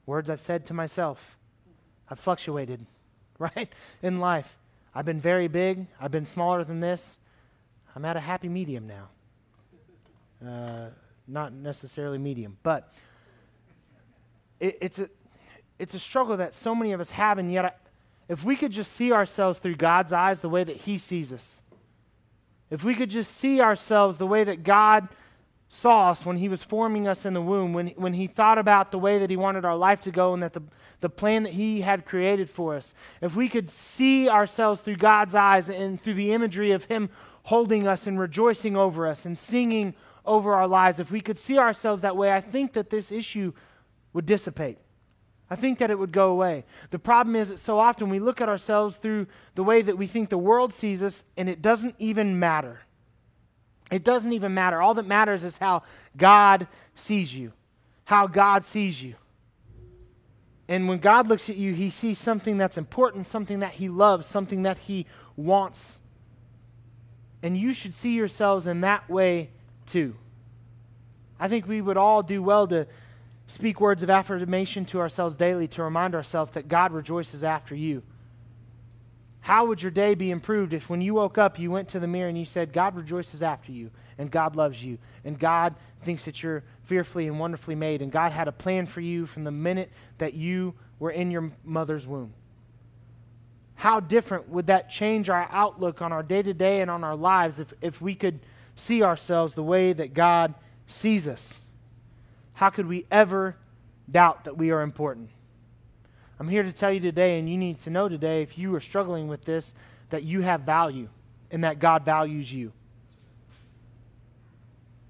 Words 0.05 0.29
I've 0.29 0.41
said 0.41 0.65
to 0.65 0.73
myself. 0.73 1.37
I've 2.09 2.19
fluctuated, 2.19 2.85
right, 3.39 3.69
in 4.01 4.19
life. 4.19 4.57
I've 4.93 5.05
been 5.05 5.21
very 5.21 5.47
big, 5.47 5.87
I've 6.01 6.11
been 6.11 6.25
smaller 6.25 6.63
than 6.63 6.79
this. 6.79 7.19
I'm 7.95 8.03
at 8.03 8.17
a 8.17 8.19
happy 8.19 8.49
medium 8.49 8.87
now. 8.87 9.09
Uh, 10.45 10.89
not 11.27 11.53
necessarily 11.53 12.17
medium, 12.17 12.57
but 12.61 12.93
it, 14.59 14.77
it's 14.81 14.99
a 14.99 15.09
it's 15.79 15.93
a 15.93 15.99
struggle 15.99 16.37
that 16.37 16.53
so 16.53 16.73
many 16.73 16.91
of 16.91 16.99
us 16.99 17.11
have, 17.11 17.37
and 17.37 17.51
yet, 17.51 17.65
I, 17.65 17.71
if 18.29 18.43
we 18.43 18.55
could 18.55 18.71
just 18.71 18.91
see 18.91 19.11
ourselves 19.11 19.59
through 19.59 19.75
God's 19.75 20.11
eyes 20.11 20.41
the 20.41 20.49
way 20.49 20.63
that 20.63 20.77
He 20.77 20.97
sees 20.97 21.31
us, 21.31 21.61
if 22.69 22.83
we 22.83 22.95
could 22.95 23.09
just 23.09 23.35
see 23.35 23.61
ourselves 23.61 24.17
the 24.17 24.27
way 24.27 24.43
that 24.43 24.63
God 24.63 25.07
saw 25.69 26.11
us 26.11 26.25
when 26.25 26.37
He 26.37 26.49
was 26.49 26.63
forming 26.63 27.07
us 27.07 27.25
in 27.25 27.33
the 27.33 27.41
womb, 27.41 27.73
when, 27.73 27.87
when 27.89 28.13
He 28.13 28.27
thought 28.27 28.57
about 28.57 28.91
the 28.91 28.99
way 28.99 29.19
that 29.19 29.29
He 29.29 29.37
wanted 29.37 29.65
our 29.65 29.75
life 29.75 30.01
to 30.01 30.11
go 30.11 30.33
and 30.33 30.41
that 30.41 30.53
the, 30.53 30.63
the 30.99 31.09
plan 31.09 31.43
that 31.43 31.53
He 31.53 31.81
had 31.81 32.05
created 32.05 32.49
for 32.49 32.75
us, 32.75 32.93
if 33.21 33.35
we 33.35 33.47
could 33.47 33.69
see 33.69 34.27
ourselves 34.27 34.81
through 34.81 34.97
God's 34.97 35.35
eyes 35.35 35.69
and 35.69 36.01
through 36.01 36.15
the 36.15 36.33
imagery 36.33 36.71
of 36.71 36.85
Him 36.85 37.09
holding 37.43 37.87
us 37.87 38.07
and 38.07 38.19
rejoicing 38.19 38.75
over 38.75 39.07
us 39.07 39.25
and 39.25 39.37
singing 39.37 39.93
over 40.25 40.53
our 40.53 40.67
lives, 40.67 40.99
if 40.99 41.11
we 41.11 41.21
could 41.21 41.37
see 41.37 41.57
ourselves 41.57 42.01
that 42.01 42.17
way, 42.17 42.33
I 42.33 42.41
think 42.41 42.73
that 42.73 42.89
this 42.89 43.11
issue 43.11 43.53
would 44.11 44.25
dissipate. 44.25 44.79
I 45.49 45.55
think 45.55 45.79
that 45.79 45.89
it 45.89 45.97
would 45.97 46.11
go 46.11 46.29
away. 46.29 46.65
The 46.89 46.99
problem 46.99 47.35
is 47.35 47.49
that 47.49 47.59
so 47.59 47.79
often 47.79 48.09
we 48.09 48.19
look 48.19 48.41
at 48.41 48.49
ourselves 48.49 48.97
through 48.97 49.27
the 49.55 49.63
way 49.63 49.81
that 49.81 49.97
we 49.97 50.07
think 50.07 50.29
the 50.29 50.37
world 50.37 50.73
sees 50.73 51.01
us, 51.01 51.23
and 51.37 51.47
it 51.47 51.61
doesn't 51.61 51.95
even 51.99 52.37
matter. 52.37 52.81
It 53.89 54.03
doesn't 54.03 54.33
even 54.33 54.53
matter. 54.53 54.81
All 54.81 54.93
that 54.95 55.07
matters 55.07 55.45
is 55.45 55.57
how 55.57 55.83
God 56.17 56.67
sees 56.95 57.33
you, 57.33 57.53
how 58.03 58.27
God 58.27 58.65
sees 58.65 59.01
you. 59.01 59.15
And 60.67 60.89
when 60.89 60.97
God 60.97 61.27
looks 61.27 61.49
at 61.49 61.55
you, 61.55 61.73
he 61.73 61.89
sees 61.89 62.19
something 62.19 62.57
that's 62.57 62.77
important, 62.77 63.25
something 63.25 63.59
that 63.59 63.73
he 63.73 63.87
loves, 63.87 64.27
something 64.27 64.63
that 64.63 64.77
he 64.79 65.05
wants. 65.37 65.99
And 67.41 67.55
you 67.55 67.73
should 67.73 67.93
see 67.93 68.15
yourselves 68.15 68.67
in 68.67 68.81
that 68.81 69.09
way 69.09 69.51
too. 69.85 70.15
I 71.39 71.47
think 71.47 71.67
we 71.67 71.79
would 71.79 71.95
all 71.95 72.21
do 72.21 72.43
well 72.43 72.67
to 72.67 72.87
speak 73.47 73.81
words 73.81 74.03
of 74.03 74.09
affirmation 74.09 74.85
to 74.85 74.99
ourselves 74.99 75.35
daily 75.35 75.67
to 75.69 75.83
remind 75.83 76.13
ourselves 76.13 76.51
that 76.51 76.67
God 76.67 76.91
rejoices 76.91 77.43
after 77.43 77.73
you. 77.73 78.03
How 79.39 79.65
would 79.65 79.81
your 79.81 79.91
day 79.91 80.13
be 80.13 80.29
improved 80.29 80.73
if 80.73 80.89
when 80.89 81.01
you 81.01 81.13
woke 81.13 81.37
up, 81.37 81.57
you 81.57 81.71
went 81.71 81.87
to 81.89 81.99
the 81.99 82.07
mirror 82.07 82.27
and 82.27 82.37
you 82.37 82.43
said, 82.43 82.73
God 82.73 82.95
rejoices 82.95 83.41
after 83.41 83.71
you, 83.71 83.91
and 84.17 84.29
God 84.29 84.57
loves 84.57 84.83
you, 84.83 84.97
and 85.23 85.39
God 85.39 85.75
thinks 86.03 86.25
that 86.25 86.43
you're 86.43 86.63
fearfully 86.83 87.27
and 87.27 87.39
wonderfully 87.39 87.75
made, 87.75 88.01
and 88.01 88.11
God 88.11 88.33
had 88.33 88.49
a 88.49 88.51
plan 88.51 88.85
for 88.85 88.99
you 88.99 89.25
from 89.25 89.45
the 89.45 89.51
minute 89.51 89.89
that 90.17 90.33
you 90.33 90.73
were 90.99 91.11
in 91.11 91.31
your 91.31 91.51
mother's 91.63 92.05
womb? 92.05 92.33
How 93.75 93.99
different 93.99 94.49
would 94.49 94.67
that 94.67 94.89
change 94.89 95.29
our 95.29 95.47
outlook 95.51 96.01
on 96.01 96.11
our 96.11 96.23
day 96.23 96.41
to 96.41 96.53
day 96.53 96.81
and 96.81 96.91
on 96.91 97.03
our 97.03 97.15
lives 97.15 97.59
if, 97.59 97.73
if 97.79 98.01
we 98.01 98.15
could 98.15 98.39
see 98.75 99.03
ourselves 99.03 99.53
the 99.53 99.63
way 99.63 99.93
that 99.93 100.13
God 100.13 100.55
sees 100.87 101.27
us? 101.27 101.61
How 102.57 102.71
could 102.71 102.87
we 102.87 103.05
ever 103.11 103.55
doubt 104.09 104.45
that 104.45 104.57
we 104.57 104.71
are 104.71 104.81
important? 104.81 105.29
I'm 106.39 106.47
here 106.47 106.63
to 106.63 106.73
tell 106.73 106.91
you 106.91 106.99
today, 106.99 107.37
and 107.37 107.47
you 107.47 107.55
need 107.55 107.79
to 107.81 107.91
know 107.91 108.09
today, 108.09 108.41
if 108.41 108.57
you 108.57 108.73
are 108.73 108.79
struggling 108.79 109.27
with 109.27 109.45
this, 109.45 109.75
that 110.09 110.23
you 110.23 110.41
have 110.41 110.61
value 110.61 111.07
and 111.51 111.63
that 111.63 111.77
God 111.77 112.03
values 112.03 112.51
you. 112.51 112.71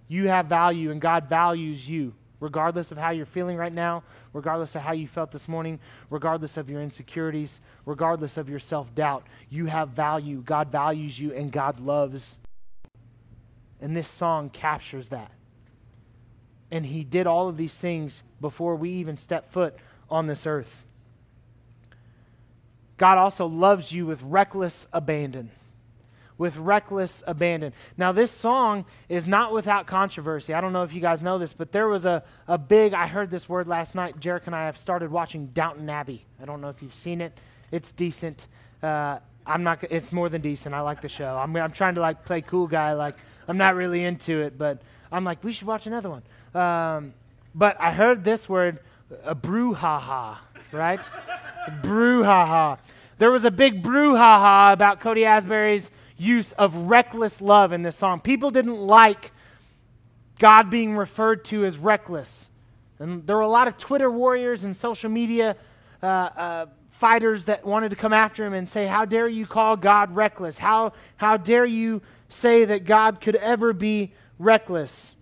You 0.10 0.28
have 0.28 0.48
value, 0.48 0.92
and 0.92 1.00
God 1.00 1.30
values 1.30 1.88
you, 1.88 2.14
regardless 2.42 2.92
of 2.92 2.98
how 2.98 3.12
you're 3.12 3.26
feeling 3.26 3.56
right 3.56 3.72
now, 3.72 4.04
regardless 4.34 4.76
of 4.76 4.82
how 4.82 4.92
you 4.92 5.08
felt 5.08 5.32
this 5.32 5.48
morning, 5.48 5.80
regardless 6.10 6.58
of 6.58 6.70
your 6.70 6.82
insecurities, 6.82 7.62
regardless 7.86 8.36
of 8.36 8.50
your 8.50 8.60
self 8.60 8.94
doubt. 8.94 9.26
You 9.50 9.68
have 9.68 9.92
value. 9.92 10.42
God 10.42 10.70
values 10.70 11.18
you, 11.18 11.34
and 11.34 11.50
God 11.50 11.80
loves. 11.80 12.40
And 13.80 13.96
this 13.96 14.10
song 14.10 14.50
captures 14.50 15.08
that. 15.10 15.32
And 16.70 16.86
he 16.86 17.04
did 17.04 17.28
all 17.28 17.48
of 17.48 17.58
these 17.58 17.76
things 17.76 18.24
before 18.42 18.76
we 18.76 18.90
even 18.92 19.18
step 19.18 19.52
foot 19.52 19.76
on 20.10 20.28
this 20.28 20.46
earth. 20.46 20.86
God 22.98 23.18
also 23.18 23.46
loves 23.46 23.92
you 23.92 24.06
with 24.06 24.22
reckless 24.24 24.88
abandon. 24.92 25.52
With 26.38 26.58
reckless 26.58 27.24
abandon. 27.26 27.74
Now, 27.96 28.12
this 28.12 28.32
song 28.32 28.86
is 29.08 29.28
not 29.28 29.54
without 29.54 29.88
controversy. 29.88 30.54
I 30.54 30.62
don't 30.62 30.74
know 30.74 30.84
if 30.84 30.94
you 30.94 31.02
guys 31.02 31.22
know 31.22 31.38
this, 31.38 31.54
but 31.54 31.72
there 31.72 31.88
was 31.88 32.06
a, 32.06 32.24
a 32.48 32.58
big, 32.58 32.94
I 32.94 33.08
heard 33.08 33.32
this 33.32 33.48
word 33.48 33.68
last 33.68 33.96
night. 33.96 34.20
Jarek 34.20 34.46
and 34.46 34.56
I 34.56 34.66
have 34.66 34.78
started 34.78 35.12
watching 35.12 35.48
Downton 35.48 35.90
Abbey. 35.90 36.26
I 36.42 36.46
don't 36.46 36.62
know 36.62 36.70
if 36.70 36.82
you've 36.82 36.96
seen 36.96 37.22
it, 37.22 37.38
it's 37.72 37.92
decent. 37.92 38.48
Uh, 38.84 39.20
I'm 39.46 39.64
not, 39.64 39.84
it's 39.90 40.12
more 40.12 40.30
than 40.30 40.42
decent. 40.42 40.76
I 40.76 40.82
like 40.82 41.02
the 41.02 41.10
show. 41.10 41.38
I'm, 41.38 41.56
I'm 41.56 41.72
trying 41.72 41.96
to 41.96 42.02
like 42.02 42.26
play 42.26 42.42
cool 42.42 42.68
guy. 42.68 42.94
Like, 42.94 43.16
I'm 43.48 43.58
not 43.58 43.76
really 43.76 44.04
into 44.04 44.42
it, 44.42 44.58
but 44.58 44.82
I'm 45.12 45.24
like, 45.24 45.44
we 45.44 45.54
should 45.54 45.68
watch 45.68 45.88
another 45.88 46.10
one. 46.10 46.24
Um, 46.58 47.14
but 47.54 47.80
I 47.80 47.92
heard 47.92 48.24
this 48.24 48.50
word, 48.50 48.80
a 49.24 49.36
brouhaha, 49.36 50.38
right? 50.72 51.00
brouhaha. 51.84 52.80
There 53.20 53.32
was 53.32 53.46
a 53.46 53.52
big 53.52 53.84
brouhaha 53.84 54.74
about 54.74 55.00
Cory 55.00 55.26
Asbury's 55.26 55.92
use 56.18 56.54
of 56.54 56.76
reckless 56.76 57.42
love 57.42 57.74
in 57.74 57.84
this 57.84 57.96
song. 57.96 58.22
People 58.22 58.50
didn't 58.50 58.80
like 58.80 59.32
God 60.40 60.70
being 60.70 60.96
referred 60.96 61.46
to 61.46 61.64
as 61.64 61.78
reckless. 61.78 62.50
And 63.00 63.26
there 63.28 63.36
were 63.36 63.44
a 63.44 63.48
lot 63.48 63.68
of 63.68 63.78
Twitter 63.78 64.10
warriors 64.10 64.64
and 64.64 64.76
social 64.76 65.10
media 65.12 65.56
uh, 66.02 66.06
uh, 66.06 66.66
fighters 66.90 67.46
that 67.46 67.66
wanted 67.66 67.90
to 67.90 67.96
come 67.96 68.14
after 68.14 68.44
him 68.44 68.54
and 68.54 68.68
say, 68.68 68.88
How 68.88 69.06
dare 69.06 69.28
you 69.28 69.46
call 69.46 69.78
God 69.78 70.16
reckless? 70.16 70.58
How, 70.58 70.94
how 71.18 71.38
dare 71.38 71.66
you 71.66 72.02
say 72.30 72.66
that 72.66 72.86
God 72.86 73.22
could 73.22 73.36
ever 73.36 73.74
be 73.74 74.14
reckless? 74.40 75.16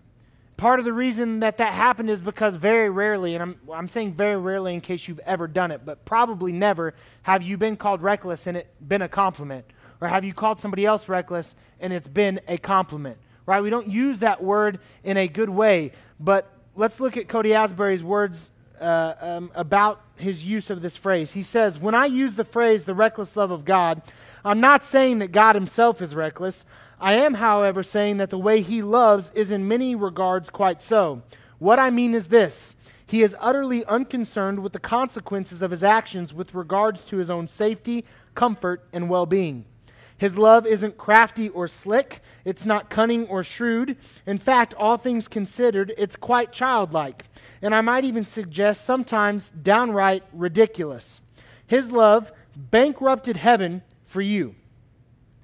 Part 0.57 0.79
of 0.79 0.85
the 0.85 0.93
reason 0.93 1.41
that 1.41 1.57
that 1.57 1.73
happened 1.73 2.09
is 2.09 2.21
because 2.21 2.55
very 2.55 2.89
rarely, 2.89 3.33
and 3.33 3.41
I'm, 3.41 3.59
I'm 3.73 3.87
saying 3.89 4.13
very 4.13 4.37
rarely 4.37 4.73
in 4.73 4.79
case 4.79 5.07
you've 5.07 5.19
ever 5.19 5.47
done 5.47 5.71
it, 5.71 5.85
but 5.85 6.05
probably 6.05 6.53
never 6.53 6.93
have 7.23 7.43
you 7.43 7.57
been 7.57 7.75
called 7.75 8.01
reckless 8.01 8.47
and 8.47 8.55
it 8.55 8.67
been 8.85 9.01
a 9.01 9.09
compliment. 9.09 9.65
Or 9.99 10.07
have 10.07 10.23
you 10.23 10.33
called 10.33 10.59
somebody 10.59 10.85
else 10.85 11.09
reckless 11.09 11.55
and 11.79 11.91
it's 11.91 12.07
been 12.07 12.39
a 12.47 12.57
compliment? 12.57 13.17
Right? 13.45 13.61
We 13.61 13.69
don't 13.69 13.87
use 13.87 14.19
that 14.19 14.41
word 14.41 14.79
in 15.03 15.17
a 15.17 15.27
good 15.27 15.49
way, 15.49 15.91
but 16.19 16.51
let's 16.75 16.99
look 17.01 17.17
at 17.17 17.27
Cory 17.27 17.53
Asbury's 17.53 18.03
words 18.03 18.49
uh, 18.79 19.13
um, 19.19 19.51
about 19.55 20.01
his 20.17 20.43
use 20.43 20.69
of 20.69 20.81
this 20.81 20.95
phrase. 20.95 21.33
He 21.33 21.43
says, 21.43 21.77
When 21.77 21.95
I 21.95 22.05
use 22.05 22.35
the 22.35 22.45
phrase 22.45 22.85
the 22.85 22.95
reckless 22.95 23.35
love 23.35 23.51
of 23.51 23.65
God, 23.65 24.01
I'm 24.43 24.59
not 24.59 24.83
saying 24.83 25.19
that 25.19 25.31
God 25.31 25.55
himself 25.55 26.01
is 26.01 26.15
reckless. 26.15 26.65
I 26.99 27.13
am, 27.13 27.36
however, 27.36 27.84
saying 27.84 28.17
that 28.17 28.29
the 28.29 28.38
way 28.38 28.62
he 28.62 28.81
loves 28.81 29.31
is 29.36 29.51
in 29.51 29.67
many 29.67 29.95
regards 29.95 30.49
quite 30.49 30.81
so. 30.81 31.21
What 31.60 31.79
I 31.79 31.89
mean 31.89 32.13
is 32.13 32.29
this 32.29 32.75
He 33.05 33.21
is 33.21 33.36
utterly 33.39 33.86
unconcerned 33.86 34.60
with 34.60 34.73
the 34.73 34.79
consequences 34.79 35.62
of 35.62 35.71
his 35.71 35.84
actions 35.84 36.34
with 36.34 36.55
regards 36.55 37.03
to 37.05 37.17
his 37.17 37.29
own 37.29 37.47
safety, 37.47 38.05
comfort, 38.34 38.88
and 38.93 39.10
well 39.10 39.25
being. 39.25 39.65
His 40.17 40.38
love 40.38 40.65
isn't 40.65 40.97
crafty 40.97 41.49
or 41.49 41.67
slick. 41.67 42.21
It's 42.45 42.65
not 42.65 42.89
cunning 42.89 43.27
or 43.27 43.43
shrewd. 43.43 43.97
In 44.25 44.38
fact, 44.38 44.73
all 44.75 44.97
things 44.97 45.27
considered, 45.27 45.93
it's 45.97 46.15
quite 46.15 46.53
childlike. 46.53 47.25
And 47.62 47.75
I 47.75 47.81
might 47.81 48.05
even 48.05 48.23
suggest 48.23 48.86
sometimes 48.86 49.49
downright 49.49 50.23
ridiculous. 50.31 51.19
His 51.67 51.91
love 51.91 52.31
bankrupted 52.55 53.38
heaven 53.38 53.81
for 54.05 54.21
you. 54.21 54.55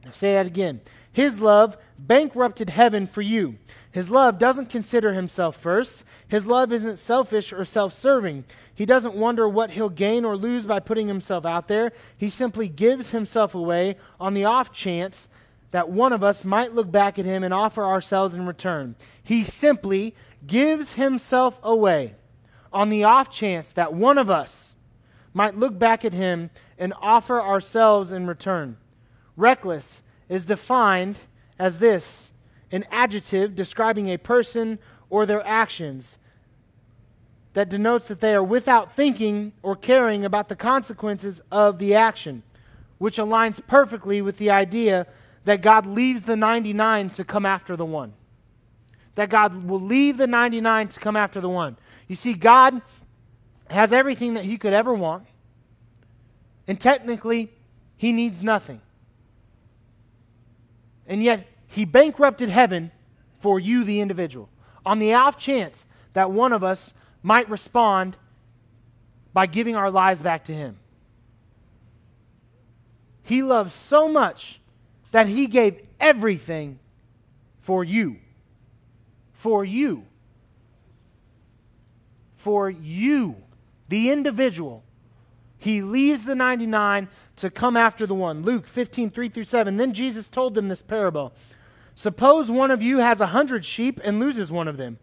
I'll 0.06 0.14
say 0.14 0.34
that 0.34 0.46
again. 0.46 0.82
His 1.12 1.39
love 1.39 1.78
bankrupted 1.97 2.69
heaven 2.69 3.06
for 3.06 3.21
you. 3.21 3.58
His 3.91 4.10
love 4.10 4.38
doesn't 4.38 4.69
consider 4.69 5.13
himself 5.13 5.58
first. 5.58 6.06
His 6.28 6.45
love 6.45 6.71
isn't 6.71 6.97
selfish 6.97 7.52
or 7.52 7.65
self 7.65 7.93
serving. 7.93 8.45
He 8.74 8.86
doesn't 8.86 9.15
wonder 9.15 9.47
what 9.47 9.71
he'll 9.71 9.89
gain 9.89 10.24
or 10.24 10.38
lose 10.38 10.65
by 10.65 10.80
putting 10.80 11.08
himself 11.08 11.45
out 11.45 11.67
there. 11.67 11.91
He 12.17 12.30
simply 12.30 12.69
gives 12.69 13.12
himself 13.12 13.54
away 13.54 13.97
on 14.19 14.34
the 14.34 14.45
off 14.45 14.71
chance 14.71 15.28
that 15.71 15.89
one 15.89 16.13
of 16.13 16.24
us 16.24 16.43
might 16.45 16.74
look 16.74 16.91
back 16.91 17.19
at 17.19 17.26
him 17.26 17.43
and 17.43 17.54
offer 17.54 17.84
ourselves 17.84 18.34
in 18.34 18.45
return. 18.45 18.95
He 19.21 19.43
simply 19.43 20.15
gives 20.45 20.93
himself 20.93 21.60
away 21.63 22.15
on 22.71 22.89
the 22.89 23.04
off 23.04 23.30
chance 23.30 23.74
that 23.74 23.93
one 23.93 24.17
of 24.17 24.30
us 24.30 24.76
might 25.34 25.56
look 25.56 25.78
back 25.78 26.06
at 26.06 26.13
him 26.13 26.50
and 26.78 26.93
offer 27.02 27.41
ourselves 27.41 28.12
in 28.12 28.28
return. 28.28 28.78
Reckless 29.36 30.02
is 30.32 30.46
defined 30.46 31.17
as 31.60 31.80
this 31.80 32.32
an 32.72 32.86
adjective 32.89 33.54
describing 33.54 34.08
a 34.08 34.17
person 34.17 34.80
or 35.10 35.26
their 35.26 35.46
actions 35.46 36.17
that 37.52 37.67
denotes 37.67 38.08
that 38.08 38.22
they 38.22 38.34
are 38.34 38.44
without 38.44 38.96
thinking 38.96 39.52
or 39.62 39.76
caring 39.76 40.24
about 40.24 40.48
the 40.48 40.56
consequences 40.56 41.41
of 41.52 41.80
the 41.80 41.94
action, 41.94 42.44
which 42.98 43.17
aligns 43.17 43.60
perfectly 43.67 44.22
with 44.22 44.38
the 44.38 44.50
idea 44.50 45.06
that 45.44 45.62
God 45.62 45.86
leaves 45.86 46.24
the 46.24 46.38
99 46.38 47.10
to 47.10 47.26
come 47.26 47.46
after 47.46 47.76
the 47.76 47.86
one. 47.86 48.13
That 49.15 49.30
God 49.30 49.67
will 49.67 49.82
leave 49.82 50.15
the 50.15 50.28
99 50.28 50.88
to 50.88 51.00
come 51.02 51.17
after 51.17 51.41
the 51.41 51.50
one. 51.50 51.76
You 52.08 52.15
see, 52.15 52.36
God 52.36 52.82
has 53.70 53.91
everything 53.91 54.36
that 54.36 54.46
He 54.46 54.58
could 54.58 54.72
ever 54.72 54.94
want, 54.94 55.26
and 56.70 56.80
technically, 56.80 57.52
He 57.98 58.13
needs 58.13 58.41
nothing. 58.41 58.80
And 61.08 61.24
yet, 61.24 61.48
He 61.68 61.86
bankrupted 61.86 62.50
heaven 62.50 62.92
for 63.40 63.60
you, 63.60 63.84
the 63.84 64.00
individual, 64.00 64.50
on 64.86 65.00
the 65.00 65.14
off 65.14 65.38
chance 65.38 65.86
that 66.14 66.32
one 66.32 66.54
of 66.54 66.64
us 66.64 66.94
might 67.24 67.50
respond 67.50 68.18
by 69.34 69.46
giving 69.46 69.76
our 69.76 69.90
lives 69.90 70.22
back 70.22 70.46
to 70.46 70.54
Him. 70.54 70.78
He 73.24 73.42
loves 73.42 73.74
so 73.74 74.08
much 74.08 74.60
that 75.12 75.28
He 75.28 75.48
gave 75.48 75.82
everything 76.00 76.80
for 77.62 77.84
you. 77.84 78.18
For 79.34 79.64
you. 79.64 80.06
For 82.36 82.70
you, 82.70 83.36
the 83.88 84.12
individual. 84.12 84.84
He 85.58 85.82
leaves 85.82 86.26
the 86.26 86.36
99 86.36 87.08
to 87.38 87.50
come 87.50 87.78
after 87.78 88.06
the 88.06 88.13
one. 88.13 88.44
Luke 88.44 88.67
15, 88.67 89.10
3 89.10 89.30
through 89.30 89.44
7. 89.44 89.78
Then 89.78 89.94
Jesus 89.94 90.28
told 90.28 90.56
them 90.56 90.67
this 90.67 90.82
parable 90.82 91.34
Suppose 91.96 92.50
one 92.50 92.72
of 92.72 92.82
you 92.82 93.00
has 93.00 93.22
a 93.22 93.28
hundred 93.28 93.65
sheep 93.65 94.00
and 94.04 94.20
loses 94.20 94.52
one 94.52 94.67
of 94.67 94.78
them. 94.78 95.00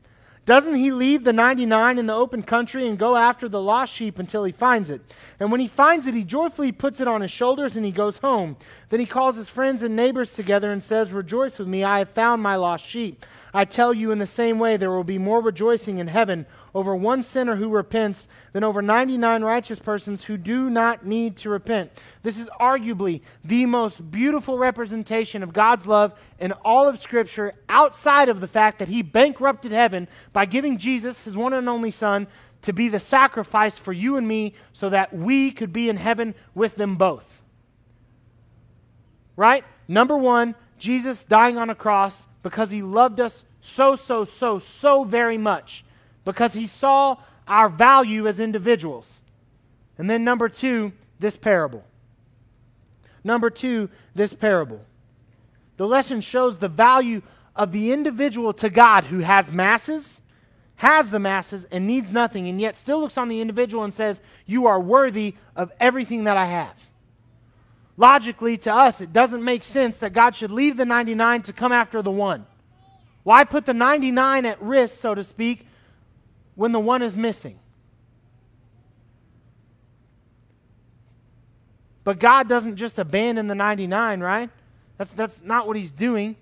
Doesn't 0.48 0.76
he 0.76 0.90
leave 0.90 1.24
the 1.24 1.32
99 1.34 1.98
in 1.98 2.06
the 2.06 2.14
open 2.14 2.42
country 2.42 2.88
and 2.88 2.98
go 2.98 3.16
after 3.16 3.50
the 3.50 3.60
lost 3.60 3.92
sheep 3.92 4.18
until 4.18 4.44
he 4.44 4.52
finds 4.52 4.88
it? 4.88 5.02
And 5.38 5.52
when 5.52 5.60
he 5.60 5.68
finds 5.68 6.06
it, 6.06 6.14
he 6.14 6.24
joyfully 6.24 6.72
puts 6.72 7.00
it 7.00 7.06
on 7.06 7.20
his 7.20 7.30
shoulders 7.30 7.76
and 7.76 7.84
he 7.84 7.92
goes 7.92 8.16
home. 8.16 8.56
Then 8.90 9.00
he 9.00 9.06
calls 9.06 9.36
his 9.36 9.50
friends 9.50 9.82
and 9.82 9.94
neighbors 9.94 10.34
together 10.34 10.72
and 10.72 10.82
says, 10.82 11.12
Rejoice 11.12 11.58
with 11.58 11.68
me, 11.68 11.84
I 11.84 11.98
have 11.98 12.08
found 12.08 12.42
my 12.42 12.56
lost 12.56 12.86
sheep. 12.86 13.24
I 13.52 13.64
tell 13.64 13.92
you, 13.92 14.10
in 14.10 14.18
the 14.18 14.26
same 14.26 14.58
way, 14.58 14.76
there 14.76 14.90
will 14.90 15.04
be 15.04 15.18
more 15.18 15.42
rejoicing 15.42 15.98
in 15.98 16.06
heaven 16.06 16.46
over 16.74 16.94
one 16.94 17.22
sinner 17.22 17.56
who 17.56 17.68
repents 17.68 18.28
than 18.52 18.64
over 18.64 18.80
99 18.80 19.42
righteous 19.42 19.78
persons 19.78 20.24
who 20.24 20.36
do 20.36 20.70
not 20.70 21.04
need 21.04 21.36
to 21.38 21.50
repent. 21.50 21.90
This 22.22 22.38
is 22.38 22.48
arguably 22.60 23.20
the 23.44 23.66
most 23.66 24.10
beautiful 24.10 24.58
representation 24.58 25.42
of 25.42 25.52
God's 25.52 25.86
love 25.86 26.18
in 26.38 26.52
all 26.52 26.88
of 26.88 26.98
Scripture, 26.98 27.54
outside 27.68 28.28
of 28.28 28.40
the 28.40 28.48
fact 28.48 28.78
that 28.78 28.88
He 28.88 29.02
bankrupted 29.02 29.72
heaven 29.72 30.08
by 30.32 30.46
giving 30.46 30.78
Jesus, 30.78 31.24
His 31.24 31.36
one 31.36 31.52
and 31.52 31.68
only 31.68 31.90
Son, 31.90 32.26
to 32.62 32.72
be 32.72 32.88
the 32.88 33.00
sacrifice 33.00 33.76
for 33.76 33.92
you 33.92 34.16
and 34.16 34.26
me 34.26 34.54
so 34.72 34.88
that 34.88 35.14
we 35.14 35.50
could 35.50 35.72
be 35.72 35.88
in 35.88 35.96
heaven 35.96 36.34
with 36.54 36.76
them 36.76 36.96
both. 36.96 37.37
Right? 39.38 39.64
Number 39.86 40.16
one, 40.16 40.56
Jesus 40.78 41.24
dying 41.24 41.58
on 41.58 41.70
a 41.70 41.74
cross 41.76 42.26
because 42.42 42.72
he 42.72 42.82
loved 42.82 43.20
us 43.20 43.44
so, 43.60 43.94
so, 43.94 44.24
so, 44.24 44.58
so 44.58 45.04
very 45.04 45.38
much 45.38 45.84
because 46.24 46.54
he 46.54 46.66
saw 46.66 47.18
our 47.46 47.68
value 47.68 48.26
as 48.26 48.40
individuals. 48.40 49.20
And 49.96 50.10
then, 50.10 50.24
number 50.24 50.48
two, 50.48 50.90
this 51.20 51.36
parable. 51.36 51.84
Number 53.22 53.48
two, 53.48 53.90
this 54.12 54.34
parable. 54.34 54.80
The 55.76 55.86
lesson 55.86 56.20
shows 56.20 56.58
the 56.58 56.68
value 56.68 57.22
of 57.54 57.70
the 57.70 57.92
individual 57.92 58.52
to 58.54 58.68
God 58.68 59.04
who 59.04 59.20
has 59.20 59.52
masses, 59.52 60.20
has 60.76 61.12
the 61.12 61.20
masses, 61.20 61.64
and 61.70 61.86
needs 61.86 62.10
nothing, 62.10 62.48
and 62.48 62.60
yet 62.60 62.74
still 62.74 62.98
looks 62.98 63.16
on 63.16 63.28
the 63.28 63.40
individual 63.40 63.84
and 63.84 63.94
says, 63.94 64.20
You 64.46 64.66
are 64.66 64.80
worthy 64.80 65.36
of 65.54 65.70
everything 65.78 66.24
that 66.24 66.36
I 66.36 66.46
have. 66.46 66.87
Logically, 67.98 68.56
to 68.58 68.72
us, 68.72 69.00
it 69.00 69.12
doesn't 69.12 69.44
make 69.44 69.64
sense 69.64 69.98
that 69.98 70.12
God 70.12 70.36
should 70.36 70.52
leave 70.52 70.76
the 70.76 70.84
99 70.84 71.42
to 71.42 71.52
come 71.52 71.72
after 71.72 72.00
the 72.00 72.12
one. 72.12 72.46
Why 73.24 73.42
put 73.42 73.66
the 73.66 73.74
99 73.74 74.46
at 74.46 74.62
risk, 74.62 75.00
so 75.00 75.16
to 75.16 75.24
speak, 75.24 75.66
when 76.54 76.70
the 76.70 76.78
one 76.78 77.02
is 77.02 77.16
missing. 77.16 77.58
But 82.04 82.20
God 82.20 82.48
doesn't 82.48 82.76
just 82.76 83.00
abandon 83.00 83.48
the 83.48 83.56
99, 83.56 84.20
right? 84.20 84.48
That's, 84.96 85.12
that's 85.12 85.42
not 85.42 85.66
what 85.66 85.76
he's 85.76 85.90
doing. 85.90 86.36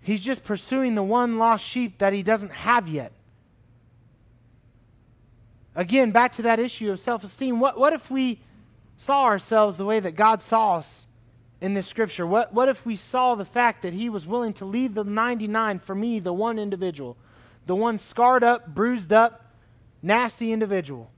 He's 0.00 0.22
just 0.22 0.44
pursuing 0.44 0.94
the 0.94 1.02
one 1.02 1.38
lost 1.38 1.64
sheep 1.64 1.98
that 1.98 2.12
he 2.12 2.22
doesn't 2.22 2.52
have 2.52 2.86
yet. 2.86 3.10
Again, 5.74 6.12
back 6.12 6.30
to 6.34 6.42
that 6.42 6.60
issue 6.60 6.92
of 6.92 7.00
self 7.00 7.24
esteem. 7.24 7.58
What, 7.58 7.76
what 7.76 7.92
if 7.92 8.10
we 8.12 8.40
saw 8.96 9.24
ourselves 9.24 9.76
the 9.76 9.84
way 9.84 10.00
that 10.00 10.12
God 10.12 10.40
saw 10.42 10.76
us 10.76 11.06
in 11.60 11.74
this 11.74 11.86
scripture? 11.86 12.26
What, 12.26 12.52
what 12.52 12.68
if 12.68 12.84
we 12.84 12.96
saw 12.96 13.34
the 13.34 13.44
fact 13.44 13.82
that 13.82 13.92
he 13.92 14.08
was 14.08 14.26
willing 14.26 14.52
to 14.54 14.64
leave 14.64 14.94
the 14.94 15.04
99 15.04 15.78
for 15.78 15.94
me, 15.94 16.18
the 16.18 16.32
one 16.32 16.58
individual? 16.58 17.16
the 17.66 17.74
one 17.74 17.98
scarred 17.98 18.44
up, 18.44 18.74
bruised 18.74 19.12
up, 19.12 19.52
nasty 20.02 20.52
individual. 20.52 21.10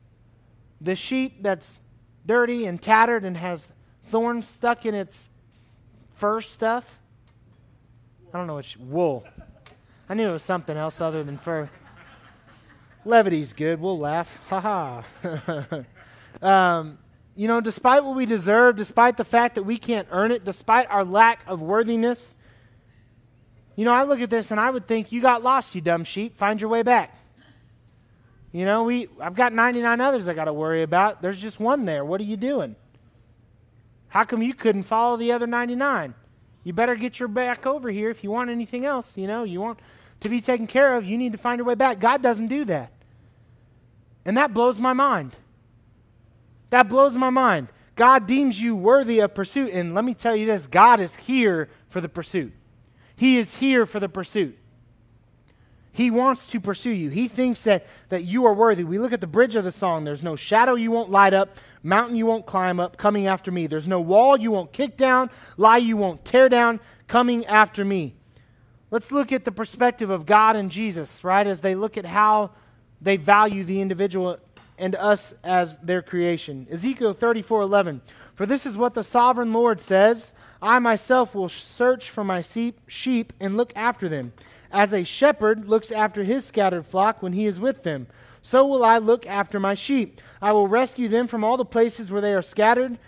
The 0.81 0.97
sheep 0.97 1.43
that's 1.43 1.79
dirty 2.27 2.67
and 2.67 2.81
tattered 2.81 3.25
and 3.25 3.37
has 3.37 3.71
thorns 4.07 4.49
stuck 4.49 4.87
in 4.87 4.95
its 4.95 5.29
fur 6.15 6.41
stuff. 6.41 6.99
I 8.33 8.39
don't 8.39 8.47
know 8.47 8.57
which 8.57 8.77
wool. 8.79 9.25
I 10.09 10.15
knew 10.15 10.29
it 10.29 10.33
was 10.33 10.43
something 10.43 10.77
else 10.77 11.01
other 11.01 11.23
than 11.23 11.37
fur. 11.37 11.69
Levity's 13.05 13.53
good. 13.53 13.81
We'll 13.81 13.99
laugh. 13.99 14.39
Ha 14.49 15.05
ha. 15.23 15.85
um, 16.43 16.99
you 17.39 17.47
know, 17.47 17.61
despite 17.61 18.03
what 18.03 18.17
we 18.17 18.27
deserve, 18.27 18.75
despite 18.75 19.17
the 19.17 19.25
fact 19.25 19.55
that 19.55 19.63
we 19.63 19.79
can't 19.79 20.09
earn 20.11 20.33
it, 20.33 20.45
despite 20.45 20.91
our 20.91 21.05
lack 21.05 21.45
of 21.47 21.63
worthiness, 21.63 22.35
you 23.77 23.85
know, 23.85 23.93
I 23.93 24.03
look 24.03 24.21
at 24.21 24.29
this 24.29 24.51
and 24.51 24.59
I 24.59 24.69
would 24.69 24.89
think, 24.89 25.13
you 25.13 25.23
got 25.23 25.45
lost, 25.45 25.73
you 25.77 25.81
dumb 25.81 26.03
sheep. 26.03 26.37
Find 26.37 26.61
your 26.61 26.69
way 26.69 26.83
back. 26.83 27.15
You 28.51 28.65
know, 28.65 28.83
we 28.83 29.07
I've 29.21 29.37
got 29.37 29.53
99 29.53 30.01
others 30.01 30.27
I 30.27 30.35
got 30.35 30.47
to 30.47 30.53
worry 30.53 30.83
about. 30.83 31.23
There's 31.23 31.41
just 31.41 31.61
one 31.61 31.85
there. 31.85 32.05
What 32.05 32.21
are 32.21 32.25
you 32.25 32.37
doing? 32.37 32.75
How 34.09 34.25
come 34.25 34.43
you 34.43 34.53
couldn't 34.53 34.83
follow 34.83 35.17
the 35.17 35.31
other 35.31 35.47
99? 35.47 36.15
You 36.65 36.73
better 36.73 36.97
get 36.97 37.21
your 37.21 37.29
back 37.29 37.67
over 37.67 37.89
here 37.89 38.11
if 38.11 38.25
you 38.25 38.33
want 38.33 38.51
anything 38.51 38.85
else. 38.85 39.17
You 39.17 39.29
know, 39.29 39.45
you 39.45 39.61
want 39.61 39.79
to 40.21 40.29
be 40.29 40.41
taken 40.41 40.67
care 40.67 40.97
of, 40.97 41.05
you 41.05 41.17
need 41.17 41.31
to 41.31 41.39
find 41.39 41.59
your 41.59 41.67
way 41.67 41.77
back. 41.77 42.01
God 42.01 42.21
doesn't 42.21 42.49
do 42.49 42.65
that. 42.65 42.91
And 44.25 44.37
that 44.37 44.53
blows 44.53 44.81
my 44.81 44.93
mind. 44.93 45.37
That 46.71 46.89
blows 46.89 47.17
my 47.17 47.31
mind. 47.31 47.69
God 47.97 48.27
deems 48.27 48.61
you 48.61 48.77
worthy 48.77 49.19
of 49.21 49.35
pursuit. 49.35 49.73
And 49.73 49.95
let 49.95 50.05
me 50.05 50.15
tell 50.15 50.37
you 50.37 50.47
this 50.47 50.67
God 50.67 51.01
is 51.01 51.17
here 51.17 51.69
for 51.89 52.01
the 52.01 52.09
pursuit. 52.09 52.53
He 53.17 53.37
is 53.37 53.57
here 53.57 53.87
for 53.87 53.99
the 53.99 54.09
pursuit. 54.09 54.57
He 55.91 56.13
wants 56.13 56.47
to 56.49 56.61
pursue 56.61 56.93
you. 56.93 57.11
He 57.11 57.27
thinks 57.27 57.63
that, 57.63 57.85
that 58.09 58.23
you 58.23 58.47
are 58.47 58.55
worthy. 58.55 58.85
We 58.85 59.01
look 59.01 59.13
at 59.13 59.21
the 59.21 59.27
bridge 59.27 59.57
of 59.57 59.65
the 59.65 59.73
song. 59.73 60.05
There's 60.05 60.23
no 60.23 60.37
shadow 60.37 60.77
you 60.77 60.93
won't 60.93 61.11
light 61.11 61.35
up, 61.35 61.57
mountain 61.83 62.15
you 62.15 62.25
won't 62.25 62.47
climb 62.47 62.79
up, 62.79 62.97
coming 62.97 63.27
after 63.27 63.51
me. 63.51 63.67
There's 63.67 63.89
no 63.89 64.01
wall 64.01 64.37
you 64.37 64.53
won't 64.53 64.73
kick 64.73 64.97
down, 64.97 65.29
lie 65.57 65.79
you 65.79 65.97
won't 65.97 66.25
tear 66.25 66.49
down, 66.49 66.79
coming 67.09 67.45
after 67.47 67.85
me. 67.85 68.15
Let's 68.93 69.11
look 69.11 69.33
at 69.33 69.45
the 69.45 69.51
perspective 69.51 70.09
of 70.09 70.25
God 70.25 70.55
and 70.55 70.71
Jesus, 70.71 71.25
right? 71.25 71.49
As 71.49 71.63
they 71.63 71.75
look 71.75 71.97
at 71.97 72.05
how 72.05 72.53
they 73.01 73.17
value 73.17 73.65
the 73.65 73.81
individual 73.81 74.39
and 74.79 74.95
us 74.97 75.35
as 75.43 75.79
their 75.79 76.03
creation. 76.03 76.67
Ezekiel 76.71 77.15
34:11. 77.15 78.01
For 78.35 78.47
this 78.47 78.65
is 78.65 78.77
what 78.77 78.95
the 78.95 79.03
sovereign 79.03 79.53
Lord 79.53 79.81
says 79.81 80.33
I 80.63 80.79
myself 80.79 81.35
will 81.35 81.49
search 81.49 82.11
for 82.11 82.25
my 82.25 82.43
sheep 82.43 83.33
and 83.41 83.57
look 83.57 83.73
after 83.77 84.09
them. 84.09 84.33
As 84.71 84.93
a 84.93 85.05
shepherd 85.05 85.69
looks 85.69 85.91
after 85.91 86.25
his 86.25 86.45
scattered 86.45 86.87
flock 86.87 87.23
when 87.23 87.33
he 87.33 87.47
is 87.47 87.59
with 87.59 87.83
them, 87.83 88.07
so 88.43 88.67
will 88.67 88.85
I 88.85 88.99
look 88.99 89.27
after 89.27 89.59
my 89.59 89.75
sheep. 89.75 90.21
I 90.43 90.53
will 90.53 90.69
rescue 90.69 91.09
them 91.09 91.27
from 91.27 91.43
all 91.43 91.57
the 91.57 91.65
places 91.65 92.11
where 92.13 92.21
they 92.21 92.35
are 92.35 92.43
scattered. 92.43 92.99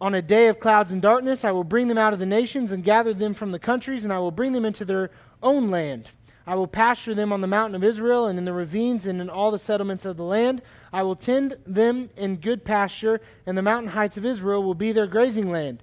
On 0.00 0.14
a 0.14 0.22
day 0.22 0.48
of 0.48 0.60
clouds 0.60 0.90
and 0.92 1.00
darkness, 1.00 1.44
I 1.44 1.52
will 1.52 1.64
bring 1.64 1.88
them 1.88 1.98
out 1.98 2.12
of 2.12 2.18
the 2.18 2.26
nations 2.26 2.72
and 2.72 2.82
gather 2.82 3.14
them 3.14 3.34
from 3.34 3.52
the 3.52 3.58
countries, 3.58 4.02
and 4.02 4.12
I 4.12 4.18
will 4.18 4.30
bring 4.30 4.52
them 4.52 4.64
into 4.64 4.84
their 4.84 5.10
own 5.42 5.68
land. 5.68 6.10
I 6.46 6.54
will 6.56 6.66
pasture 6.66 7.14
them 7.14 7.32
on 7.32 7.40
the 7.40 7.46
mountain 7.46 7.74
of 7.74 7.82
Israel 7.82 8.26
and 8.26 8.38
in 8.38 8.44
the 8.44 8.52
ravines 8.52 9.06
and 9.06 9.20
in 9.20 9.30
all 9.30 9.50
the 9.50 9.58
settlements 9.58 10.04
of 10.04 10.16
the 10.16 10.24
land. 10.24 10.60
I 10.92 11.02
will 11.02 11.16
tend 11.16 11.56
them 11.64 12.10
in 12.16 12.36
good 12.36 12.64
pasture, 12.64 13.20
and 13.46 13.56
the 13.56 13.62
mountain 13.62 13.92
heights 13.92 14.18
of 14.18 14.26
Israel 14.26 14.62
will 14.62 14.74
be 14.74 14.92
their 14.92 15.06
grazing 15.06 15.50
land. 15.50 15.82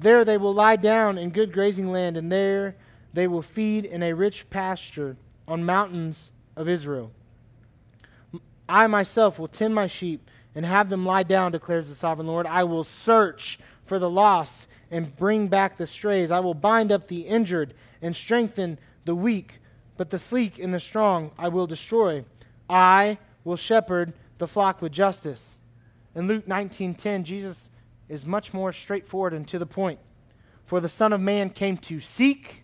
There 0.00 0.24
they 0.24 0.38
will 0.38 0.54
lie 0.54 0.76
down 0.76 1.18
in 1.18 1.30
good 1.30 1.52
grazing 1.52 1.92
land, 1.92 2.16
and 2.16 2.32
there 2.32 2.76
they 3.12 3.26
will 3.26 3.42
feed 3.42 3.84
in 3.84 4.02
a 4.02 4.14
rich 4.14 4.48
pasture 4.48 5.16
on 5.46 5.64
mountains 5.64 6.32
of 6.56 6.68
Israel. 6.68 7.10
I 8.68 8.86
myself 8.86 9.38
will 9.38 9.48
tend 9.48 9.74
my 9.74 9.86
sheep 9.86 10.28
and 10.54 10.64
have 10.64 10.88
them 10.88 11.04
lie 11.04 11.22
down, 11.22 11.52
declares 11.52 11.88
the 11.88 11.94
sovereign 11.94 12.26
Lord. 12.26 12.46
I 12.46 12.64
will 12.64 12.84
search 12.84 13.58
for 13.84 13.98
the 13.98 14.10
lost 14.10 14.66
and 14.90 15.16
bring 15.16 15.48
back 15.48 15.76
the 15.76 15.86
strays. 15.86 16.30
I 16.30 16.40
will 16.40 16.54
bind 16.54 16.90
up 16.90 17.08
the 17.08 17.22
injured 17.22 17.74
and 18.00 18.16
strengthen 18.16 18.78
the 19.04 19.14
weak 19.14 19.60
but 19.98 20.10
the 20.10 20.18
sleek 20.18 20.58
and 20.58 20.72
the 20.72 20.80
strong 20.80 21.32
I 21.36 21.48
will 21.48 21.66
destroy. 21.66 22.24
I 22.70 23.18
will 23.44 23.56
shepherd 23.56 24.14
the 24.38 24.46
flock 24.46 24.80
with 24.80 24.92
justice. 24.92 25.58
In 26.14 26.28
Luke 26.28 26.46
19:10, 26.46 27.24
Jesus 27.24 27.68
is 28.08 28.24
much 28.24 28.54
more 28.54 28.72
straightforward 28.72 29.34
and 29.34 29.46
to 29.48 29.58
the 29.58 29.66
point. 29.66 29.98
For 30.64 30.80
the 30.80 30.88
Son 30.88 31.12
of 31.12 31.20
Man 31.20 31.50
came 31.50 31.76
to 31.78 31.98
seek 32.00 32.62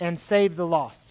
and 0.00 0.18
save 0.18 0.56
the 0.56 0.66
lost. 0.66 1.10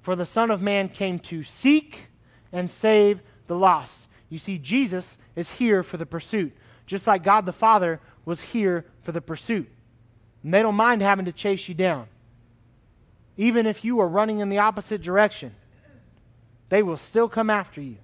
For 0.00 0.14
the 0.14 0.24
Son 0.24 0.50
of 0.50 0.62
Man 0.62 0.88
came 0.88 1.18
to 1.18 1.42
seek 1.42 2.08
and 2.52 2.70
save 2.70 3.22
the 3.48 3.56
lost. 3.56 4.06
You 4.28 4.38
see, 4.38 4.56
Jesus 4.56 5.18
is 5.34 5.52
here 5.52 5.82
for 5.82 5.96
the 5.96 6.06
pursuit, 6.06 6.56
just 6.86 7.08
like 7.08 7.24
God 7.24 7.44
the 7.44 7.52
Father 7.52 8.00
was 8.24 8.40
here 8.40 8.84
for 9.02 9.10
the 9.10 9.20
pursuit. 9.20 9.68
And 10.44 10.54
they 10.54 10.62
don't 10.62 10.76
mind 10.76 11.02
having 11.02 11.24
to 11.24 11.32
chase 11.32 11.68
you 11.68 11.74
down 11.74 12.06
even 13.40 13.64
if 13.64 13.86
you 13.86 13.98
are 14.00 14.06
running 14.06 14.40
in 14.40 14.50
the 14.50 14.58
opposite 14.58 15.00
direction, 15.00 15.54
they 16.68 16.82
will 16.82 16.98
still 16.98 17.26
come 17.26 17.48
after 17.48 17.80
you. 17.80 17.96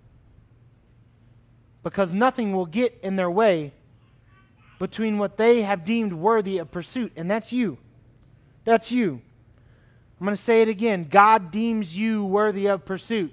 Because 1.82 2.11
nothing 2.11 2.55
will 2.55 2.64
get 2.64 2.99
in 3.03 3.16
their 3.16 3.30
way 3.30 3.74
between 4.78 5.18
what 5.18 5.37
they 5.37 5.61
have 5.61 5.84
deemed 5.84 6.14
worthy 6.14 6.57
of 6.57 6.70
pursuit, 6.70 7.12
and 7.16 7.30
that's 7.30 7.53
you. 7.53 7.76
That's 8.64 8.91
you. 8.91 9.20
I'm 10.18 10.24
going 10.24 10.34
to 10.34 10.43
say 10.43 10.62
it 10.62 10.70
again 10.70 11.07
God 11.11 11.51
deems 11.51 11.95
you 11.95 12.24
worthy 12.24 12.68
of 12.68 12.87
pursuit. 12.87 13.30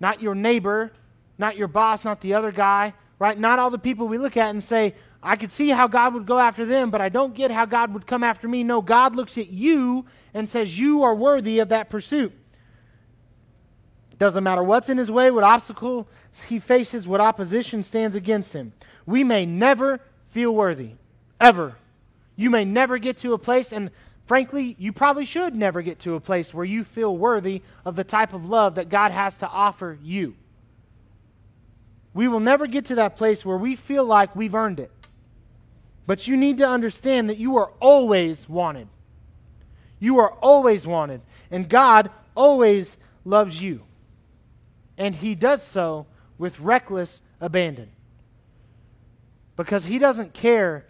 Not 0.00 0.20
your 0.20 0.34
neighbor, 0.34 0.92
not 1.38 1.56
your 1.56 1.68
boss, 1.68 2.04
not 2.04 2.20
the 2.20 2.34
other 2.34 2.50
guy, 2.50 2.92
right? 3.20 3.38
Not 3.38 3.60
all 3.60 3.70
the 3.70 3.78
people 3.78 4.08
we 4.08 4.18
look 4.18 4.36
at 4.36 4.50
and 4.50 4.64
say, 4.64 4.96
I 5.22 5.36
could 5.36 5.52
see 5.52 5.68
how 5.68 5.86
God 5.86 6.14
would 6.14 6.26
go 6.26 6.38
after 6.38 6.66
them, 6.66 6.90
but 6.90 7.00
I 7.00 7.08
don't 7.08 7.34
get 7.34 7.50
how 7.52 7.64
God 7.64 7.94
would 7.94 8.06
come 8.06 8.24
after 8.24 8.48
me. 8.48 8.64
No, 8.64 8.82
God 8.82 9.14
looks 9.14 9.38
at 9.38 9.50
you 9.50 10.04
and 10.34 10.48
says, 10.48 10.78
You 10.78 11.02
are 11.04 11.14
worthy 11.14 11.60
of 11.60 11.68
that 11.68 11.88
pursuit. 11.90 12.32
Doesn't 14.18 14.44
matter 14.44 14.62
what's 14.62 14.88
in 14.88 14.98
his 14.98 15.10
way, 15.10 15.30
what 15.30 15.44
obstacle 15.44 16.08
he 16.48 16.58
faces, 16.58 17.06
what 17.06 17.20
opposition 17.20 17.82
stands 17.82 18.16
against 18.16 18.52
him. 18.52 18.72
We 19.06 19.24
may 19.24 19.46
never 19.46 20.00
feel 20.30 20.54
worthy, 20.54 20.92
ever. 21.40 21.76
You 22.36 22.50
may 22.50 22.64
never 22.64 22.98
get 22.98 23.18
to 23.18 23.32
a 23.32 23.38
place, 23.38 23.72
and 23.72 23.90
frankly, 24.26 24.74
you 24.78 24.92
probably 24.92 25.24
should 25.24 25.54
never 25.54 25.82
get 25.82 25.98
to 26.00 26.14
a 26.14 26.20
place 26.20 26.54
where 26.54 26.64
you 26.64 26.84
feel 26.84 27.16
worthy 27.16 27.62
of 27.84 27.96
the 27.96 28.04
type 28.04 28.32
of 28.32 28.48
love 28.48 28.76
that 28.76 28.88
God 28.88 29.12
has 29.12 29.38
to 29.38 29.48
offer 29.48 29.98
you. 30.02 30.34
We 32.14 32.28
will 32.28 32.40
never 32.40 32.66
get 32.66 32.86
to 32.86 32.96
that 32.96 33.16
place 33.16 33.44
where 33.44 33.56
we 33.56 33.76
feel 33.76 34.04
like 34.04 34.34
we've 34.34 34.54
earned 34.54 34.80
it. 34.80 34.90
But 36.12 36.28
you 36.28 36.36
need 36.36 36.58
to 36.58 36.68
understand 36.68 37.30
that 37.30 37.38
you 37.38 37.56
are 37.56 37.72
always 37.80 38.46
wanted. 38.46 38.86
You 39.98 40.18
are 40.18 40.32
always 40.42 40.86
wanted. 40.86 41.22
And 41.50 41.70
God 41.70 42.10
always 42.34 42.98
loves 43.24 43.62
you. 43.62 43.80
And 44.98 45.14
He 45.14 45.34
does 45.34 45.62
so 45.62 46.04
with 46.36 46.60
reckless 46.60 47.22
abandon. 47.40 47.92
Because 49.56 49.86
He 49.86 49.98
doesn't 49.98 50.34
care 50.34 50.84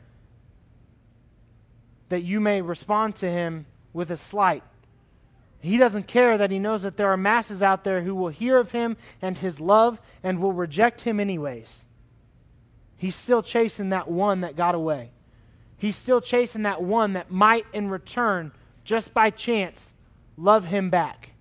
that 2.09 2.25
you 2.25 2.41
may 2.41 2.61
respond 2.61 3.15
to 3.15 3.31
Him 3.31 3.67
with 3.93 4.11
a 4.11 4.17
slight. 4.17 4.65
He 5.61 5.79
doesn't 5.79 6.09
care 6.09 6.37
that 6.37 6.51
He 6.51 6.59
knows 6.59 6.83
that 6.83 6.97
there 6.97 7.13
are 7.13 7.17
masses 7.17 7.63
out 7.63 7.85
there 7.85 8.03
who 8.03 8.17
will 8.17 8.31
hear 8.31 8.59
of 8.59 8.73
Him 8.73 8.97
and 9.23 9.39
His 9.39 9.61
love 9.61 10.01
and 10.25 10.41
will 10.41 10.53
reject 10.53 11.03
Him 11.03 11.21
anyways. 11.21 11.87
He's 13.03 13.17
still 13.17 13.43
chasing 13.43 13.89
that 13.89 14.09
one 14.09 14.43
that 14.43 14.55
got 14.55 14.77
away. 14.77 15.11
He's 15.77 15.97
still 15.97 16.21
chasing 16.21 16.63
that 16.63 16.81
one 16.81 17.15
that 17.15 17.33
might, 17.33 17.67
in 17.73 17.89
return, 17.89 18.53
just 18.85 19.13
by 19.13 19.31
chance, 19.31 19.93
love 20.37 20.67
him 20.67 20.89
back. 20.89 21.33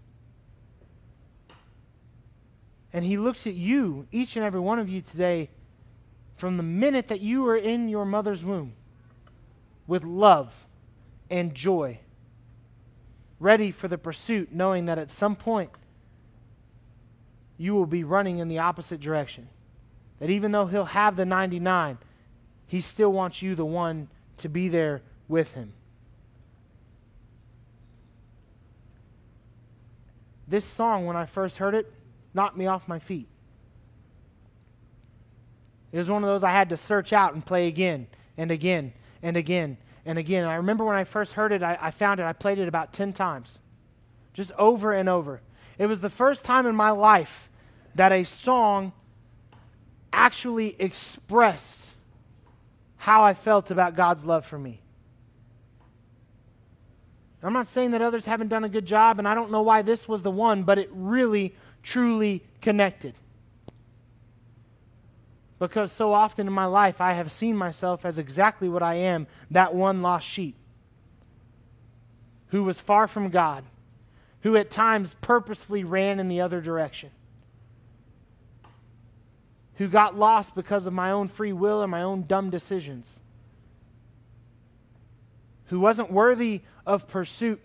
And 2.91 3.05
he 3.05 3.16
looks 3.16 3.45
at 3.45 3.53
you, 3.53 4.07
each 4.12 4.36
and 4.36 4.43
every 4.43 4.59
one 4.59 4.80
of 4.80 4.89
you 4.89 5.01
today, 5.01 5.51
from 6.36 6.57
the 6.57 6.64
minute 6.64 7.09
that 7.09 7.22
you 7.22 7.43
were 7.43 7.55
in 7.55 7.88
your 7.88 8.05
mother's 8.05 8.43
womb, 8.43 8.74
with 9.86 10.03
love 10.03 10.66
and 11.30 11.53
joy, 11.53 11.99
ready 13.39 13.70
for 13.70 13.88
the 13.88 13.99
pursuit, 13.99 14.51
knowing 14.51 14.86
that 14.86 14.97
at 14.97 15.12
some 15.12 15.36
point 15.36 15.70
you 17.55 17.76
will 17.76 17.86
be 17.86 18.03
running 18.03 18.39
in 18.39 18.47
the 18.47 18.57
opposite 18.57 18.99
direction. 18.99 19.47
That 20.22 20.30
even 20.30 20.51
though 20.51 20.67
he'll 20.67 20.86
have 20.86 21.15
the 21.15 21.26
99, 21.26 21.97
he 22.67 22.80
still 22.80 23.11
wants 23.11 23.41
you, 23.41 23.55
the 23.55 23.65
one, 23.65 24.07
to 24.38 24.47
be 24.47 24.69
there 24.69 25.01
with 25.28 25.53
him. 25.53 25.74
This 30.47 30.63
song, 30.63 31.07
when 31.07 31.15
I 31.15 31.26
first 31.26 31.57
heard 31.57 31.74
it, 31.74 31.91
knocked 32.36 32.55
me 32.55 32.67
off 32.67 32.88
my 32.88 32.99
feet. 32.99 33.28
It 35.91 35.97
was 35.97 36.09
one 36.09 36.24
of 36.24 36.30
those 36.30 36.43
I 36.43 36.51
had 36.51 36.69
to 36.69 36.78
search 36.78 37.11
out 37.11 37.34
and 37.34 37.43
play 37.43 37.67
again 37.67 38.05
and 38.38 38.51
again 38.51 38.93
and 39.24 39.36
again 39.36 39.78
and 40.05 40.19
again. 40.19 40.45
I 40.45 40.55
remember 40.55 40.86
when 40.86 40.95
I 40.95 41.03
first 41.03 41.34
heard 41.34 41.51
it, 41.51 41.63
I, 41.63 41.80
I, 41.82 41.89
found 41.89 42.19
it, 42.19 42.26
I 42.28 42.34
played 42.34 42.59
it 42.59 42.67
about 42.67 42.93
10 42.93 43.13
times, 43.13 43.59
just 44.36 44.51
over 44.59 44.93
and 44.93 45.09
over. 45.09 45.41
It 45.80 45.88
was 45.88 46.01
the 46.01 46.11
first 46.11 46.45
time 46.45 46.67
in 46.67 46.76
my 46.76 46.91
life 46.91 47.49
that 47.95 48.11
a 48.11 48.24
song 48.24 48.93
actually 50.14 50.80
expressed 50.80 51.80
how 52.97 53.24
I 53.24 53.34
felt 53.34 53.72
about 53.72 53.95
God's 53.95 54.26
love 54.26 54.45
for 54.45 54.59
me. 54.59 54.82
I'm 57.43 57.53
not 57.53 57.68
saying 57.68 57.91
that 57.91 58.01
others 58.01 58.26
haven't 58.26 58.49
done 58.49 58.64
a 58.64 58.70
good 58.70 58.86
job, 58.86 59.18
and 59.18 59.28
I 59.28 59.34
don't 59.34 59.51
know 59.51 59.64
why 59.64 59.82
this 59.82 60.07
was 60.07 60.22
the 60.22 60.30
one, 60.30 60.64
but 60.64 60.78
it 60.78 60.89
really, 60.93 61.55
truly 61.82 62.43
connected. 62.62 63.16
Because 65.57 65.91
so 65.91 66.14
often 66.14 66.47
in 66.47 66.53
my 66.53 66.66
life, 66.66 67.01
I 67.01 67.14
have 67.14 67.32
seen 67.32 67.55
myself 67.55 68.05
as 68.05 68.18
exactly 68.18 68.70
what 68.70 68.84
I 68.84 68.95
am 68.95 69.28
that 69.49 69.74
one 69.74 70.01
lost 70.01 70.28
sheep 70.28 70.55
who 72.47 72.64
was 72.64 72.80
far 72.80 73.07
from 73.07 73.30
God, 73.30 73.64
who 74.41 74.55
at 74.55 74.70
times 74.70 75.16
purposefully 75.22 75.84
ran 75.84 76.20
in 76.20 76.28
the 76.28 76.41
other 76.41 76.62
direction, 76.62 77.09
who 79.82 79.88
got 79.88 80.15
lost 80.15 80.53
because 80.53 80.86
of 80.86 80.93
my 80.93 81.09
own 81.09 81.27
free 81.27 81.51
will 81.51 81.82
and 81.82 81.89
my 81.89 82.03
own 82.03 82.21
dumb 82.21 82.51
decisions, 82.51 83.19
who 85.65 85.79
wasn't 85.79 86.11
worthy 86.11 86.61
of 86.86 87.07
pursuit, 87.07 87.59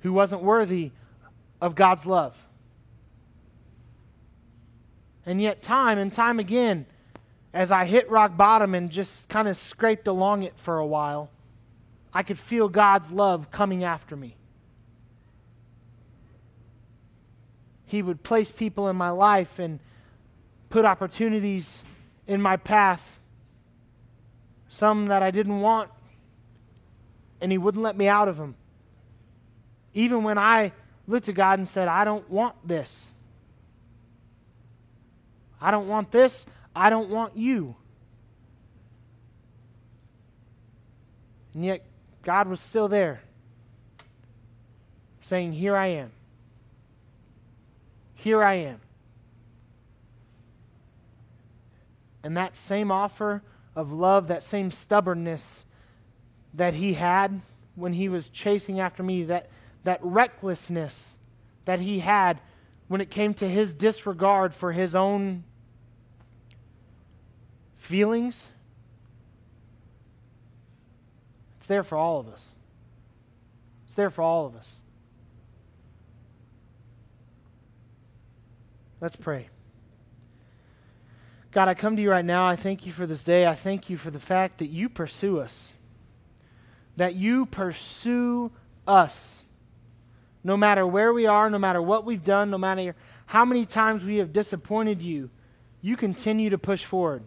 who 0.00 0.12
wasn't 0.12 0.42
worthy 0.42 0.90
of 1.60 1.76
God's 1.76 2.04
love. 2.04 2.36
And 5.24 5.40
yet, 5.40 5.62
time 5.62 5.98
and 5.98 6.12
time 6.12 6.40
again, 6.40 6.86
as 7.54 7.70
I 7.70 7.84
hit 7.84 8.10
rock 8.10 8.36
bottom 8.36 8.74
and 8.74 8.90
just 8.90 9.28
kind 9.28 9.46
of 9.46 9.56
scraped 9.56 10.08
along 10.08 10.42
it 10.42 10.54
for 10.56 10.78
a 10.78 10.86
while, 10.86 11.30
I 12.12 12.24
could 12.24 12.40
feel 12.40 12.68
God's 12.68 13.12
love 13.12 13.52
coming 13.52 13.84
after 13.84 14.16
me. 14.16 14.34
He 17.86 18.02
would 18.02 18.22
place 18.22 18.50
people 18.50 18.88
in 18.88 18.96
my 18.96 19.10
life 19.10 19.58
and 19.58 19.78
put 20.68 20.84
opportunities 20.84 21.82
in 22.26 22.42
my 22.42 22.56
path, 22.56 23.18
some 24.68 25.06
that 25.06 25.22
I 25.22 25.30
didn't 25.30 25.60
want, 25.60 25.90
and 27.40 27.52
He 27.52 27.58
wouldn't 27.58 27.82
let 27.82 27.96
me 27.96 28.08
out 28.08 28.28
of 28.28 28.36
them. 28.36 28.56
Even 29.94 30.24
when 30.24 30.36
I 30.36 30.72
looked 31.06 31.28
at 31.28 31.36
God 31.36 31.60
and 31.60 31.68
said, 31.68 31.88
I 31.88 32.04
don't 32.04 32.28
want 32.28 32.56
this. 32.66 33.12
I 35.60 35.70
don't 35.70 35.88
want 35.88 36.10
this. 36.10 36.44
I 36.74 36.90
don't 36.90 37.08
want 37.08 37.36
you. 37.36 37.76
And 41.54 41.64
yet, 41.64 41.86
God 42.22 42.48
was 42.48 42.60
still 42.60 42.88
there, 42.88 43.22
saying, 45.22 45.52
Here 45.52 45.74
I 45.74 45.86
am. 45.86 46.10
Here 48.16 48.42
I 48.42 48.54
am. 48.54 48.80
And 52.24 52.36
that 52.36 52.56
same 52.56 52.90
offer 52.90 53.42
of 53.76 53.92
love, 53.92 54.26
that 54.28 54.42
same 54.42 54.72
stubbornness 54.72 55.64
that 56.54 56.74
he 56.74 56.94
had 56.94 57.42
when 57.76 57.92
he 57.92 58.08
was 58.08 58.28
chasing 58.28 58.80
after 58.80 59.02
me, 59.02 59.22
that, 59.24 59.48
that 59.84 60.00
recklessness 60.02 61.14
that 61.66 61.78
he 61.78 62.00
had 62.00 62.40
when 62.88 63.00
it 63.00 63.10
came 63.10 63.34
to 63.34 63.46
his 63.46 63.74
disregard 63.74 64.54
for 64.54 64.72
his 64.72 64.94
own 64.94 65.44
feelings, 67.76 68.48
it's 71.58 71.66
there 71.66 71.82
for 71.82 71.96
all 71.98 72.18
of 72.18 72.28
us. 72.28 72.50
It's 73.84 73.94
there 73.94 74.10
for 74.10 74.22
all 74.22 74.46
of 74.46 74.56
us. 74.56 74.80
Let's 79.00 79.16
pray. 79.16 79.48
God, 81.50 81.68
I 81.68 81.74
come 81.74 81.96
to 81.96 82.02
you 82.02 82.10
right 82.10 82.24
now. 82.24 82.46
I 82.46 82.56
thank 82.56 82.86
you 82.86 82.92
for 82.92 83.06
this 83.06 83.24
day. 83.24 83.46
I 83.46 83.54
thank 83.54 83.88
you 83.90 83.96
for 83.96 84.10
the 84.10 84.20
fact 84.20 84.58
that 84.58 84.66
you 84.66 84.88
pursue 84.88 85.38
us, 85.38 85.72
that 86.96 87.14
you 87.14 87.46
pursue 87.46 88.52
us. 88.86 89.44
No 90.44 90.56
matter 90.56 90.86
where 90.86 91.12
we 91.12 91.26
are, 91.26 91.50
no 91.50 91.58
matter 91.58 91.82
what 91.82 92.04
we've 92.04 92.24
done, 92.24 92.50
no 92.50 92.58
matter 92.58 92.94
how 93.26 93.44
many 93.44 93.66
times 93.66 94.04
we 94.04 94.16
have 94.16 94.32
disappointed 94.32 95.02
you, 95.02 95.30
you 95.80 95.96
continue 95.96 96.50
to 96.50 96.58
push 96.58 96.84
forward. 96.84 97.22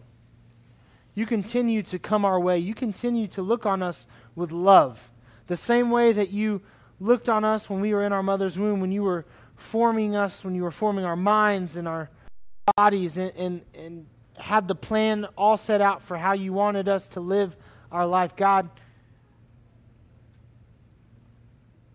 You 1.14 1.26
continue 1.26 1.82
to 1.84 1.98
come 1.98 2.24
our 2.24 2.40
way. 2.40 2.58
You 2.58 2.74
continue 2.74 3.26
to 3.28 3.42
look 3.42 3.66
on 3.66 3.82
us 3.82 4.06
with 4.34 4.52
love. 4.52 5.10
The 5.48 5.56
same 5.56 5.90
way 5.90 6.12
that 6.12 6.30
you 6.30 6.62
looked 7.00 7.28
on 7.28 7.44
us 7.44 7.68
when 7.68 7.80
we 7.80 7.92
were 7.92 8.04
in 8.04 8.12
our 8.12 8.22
mother's 8.22 8.58
womb, 8.58 8.80
when 8.80 8.92
you 8.92 9.02
were 9.02 9.26
forming 9.60 10.16
us, 10.16 10.42
when 10.44 10.54
you 10.54 10.62
were 10.62 10.70
forming 10.70 11.04
our 11.04 11.16
minds 11.16 11.76
and 11.76 11.86
our 11.86 12.10
bodies, 12.76 13.16
and, 13.16 13.32
and, 13.36 13.60
and 13.74 14.06
had 14.38 14.68
the 14.68 14.74
plan 14.74 15.26
all 15.36 15.56
set 15.56 15.80
out 15.80 16.02
for 16.02 16.16
how 16.16 16.32
you 16.32 16.52
wanted 16.52 16.88
us 16.88 17.08
to 17.08 17.20
live 17.20 17.56
our 17.92 18.06
life. 18.06 18.34
God, 18.36 18.70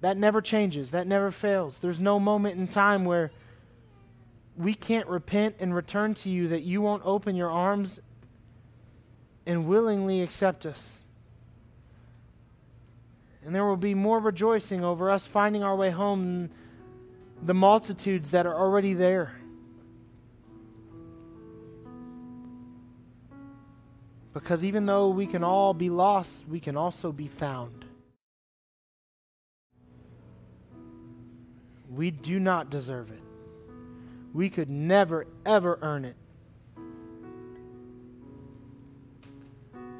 that 0.01 0.17
never 0.17 0.41
changes, 0.41 0.91
that 0.91 1.07
never 1.07 1.31
fails. 1.31 1.79
There's 1.79 1.99
no 1.99 2.19
moment 2.19 2.57
in 2.57 2.67
time 2.67 3.05
where 3.05 3.31
we 4.55 4.73
can't 4.73 5.07
repent 5.07 5.55
and 5.59 5.75
return 5.75 6.13
to 6.13 6.29
you 6.29 6.47
that 6.49 6.61
you 6.61 6.81
won't 6.81 7.01
open 7.05 7.35
your 7.35 7.49
arms 7.49 7.99
and 9.45 9.67
willingly 9.67 10.21
accept 10.21 10.65
us. 10.65 10.99
And 13.43 13.53
there 13.53 13.65
will 13.65 13.77
be 13.77 13.93
more 13.93 14.19
rejoicing 14.19 14.83
over 14.83 15.11
us 15.11 15.27
finding 15.27 15.63
our 15.63 15.75
way 15.75 15.91
home 15.91 16.49
the 17.43 17.53
multitudes 17.53 18.31
that 18.31 18.45
are 18.45 18.55
already 18.55 18.93
there. 18.93 19.35
Because 24.33 24.63
even 24.65 24.85
though 24.85 25.09
we 25.09 25.27
can 25.27 25.43
all 25.43 25.73
be 25.73 25.89
lost, 25.89 26.45
we 26.47 26.59
can 26.59 26.75
also 26.75 27.11
be 27.11 27.27
found. 27.27 27.85
We 31.89 32.11
do 32.11 32.39
not 32.39 32.69
deserve 32.69 33.11
it. 33.11 33.21
We 34.33 34.49
could 34.49 34.69
never, 34.69 35.27
ever 35.45 35.79
earn 35.81 36.03
it. 36.03 36.17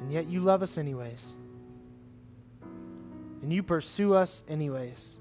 And 0.00 0.12
yet 0.12 0.26
you 0.26 0.40
love 0.40 0.62
us 0.62 0.76
anyways. 0.76 1.34
And 3.42 3.50
you 3.50 3.62
pursue 3.62 4.14
us 4.14 4.44
anyways. 4.46 5.18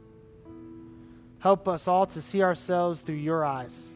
Help 1.45 1.67
us 1.67 1.87
all 1.87 2.07
to 2.07 2.23
see 2.23 2.41
ourselves 2.41 3.01
through 3.01 3.13
your 3.13 3.45
eyes, 3.45 3.91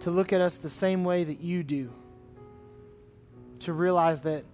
to 0.00 0.10
look 0.10 0.32
at 0.32 0.40
us 0.40 0.56
the 0.56 0.68
same 0.68 1.04
way 1.04 1.22
that 1.22 1.40
you 1.40 1.62
do, 1.62 1.92
to 3.60 3.72
realize 3.72 4.22
that 4.22 4.44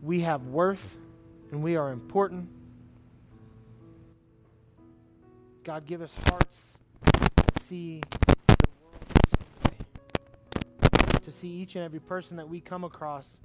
we 0.00 0.20
have 0.20 0.46
worth 0.46 0.96
and 1.50 1.60
we 1.60 1.74
are 1.74 1.90
important. 1.90 2.48
God, 5.64 5.86
give 5.86 6.02
us 6.02 6.14
hearts 6.28 6.78
to 7.02 7.64
see 7.64 8.00
the 8.46 8.68
world 8.80 9.06
the 9.08 9.28
same 9.28 9.48
way, 9.64 11.18
to 11.24 11.32
see 11.32 11.48
each 11.48 11.74
and 11.74 11.84
every 11.84 11.98
person 11.98 12.36
that 12.36 12.48
we 12.48 12.60
come 12.60 12.84
across 12.84 13.40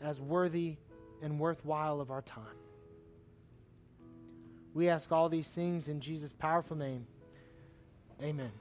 as 0.00 0.20
worthy 0.20 0.76
and 1.20 1.40
worthwhile 1.40 2.00
of 2.00 2.12
our 2.12 2.22
time. 2.22 2.57
We 4.78 4.88
ask 4.88 5.10
all 5.10 5.28
these 5.28 5.48
things 5.48 5.88
in 5.88 5.98
Jesus' 5.98 6.32
powerful 6.32 6.76
name. 6.76 7.04
Amen. 8.22 8.52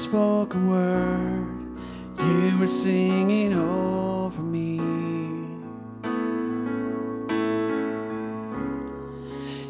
Spoke 0.00 0.54
a 0.54 0.58
word, 0.58 1.46
you 2.18 2.58
were 2.58 2.66
singing 2.66 3.52
over 3.52 4.40
me. 4.40 4.76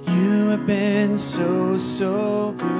You 0.06 0.50
have 0.50 0.66
been 0.68 1.18
so, 1.18 1.76
so 1.76 2.52
good 2.52 2.79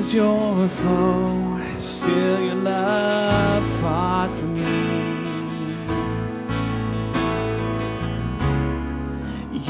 I 0.00 0.02
was 0.02 0.14
your 0.14 0.66
foe, 0.66 1.60
still 1.76 2.40
your 2.40 2.54
love 2.54 3.62
fought 3.82 4.30
for 4.30 4.46
me. 4.46 4.62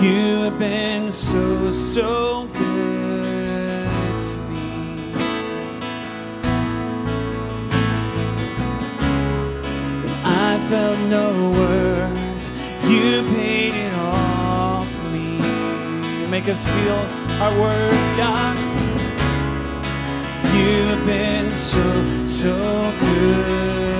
You 0.00 0.42
have 0.44 0.56
been 0.56 1.10
so, 1.10 1.72
so 1.72 2.46
good 2.52 3.88
to 4.22 4.36
me. 4.50 5.10
When 10.04 10.14
I 10.24 10.58
felt 10.68 10.98
no 11.08 11.50
worth, 11.58 12.88
you 12.88 13.24
paid 13.34 13.74
it 13.74 13.92
all 13.94 14.84
for 14.84 15.08
me. 15.10 15.40
Make 16.30 16.48
us 16.48 16.64
feel 16.64 17.04
our 17.42 17.60
worth, 17.60 18.16
God. 18.16 18.69
Been 21.06 21.56
so, 21.56 22.26
so 22.26 22.54
good 23.00 23.99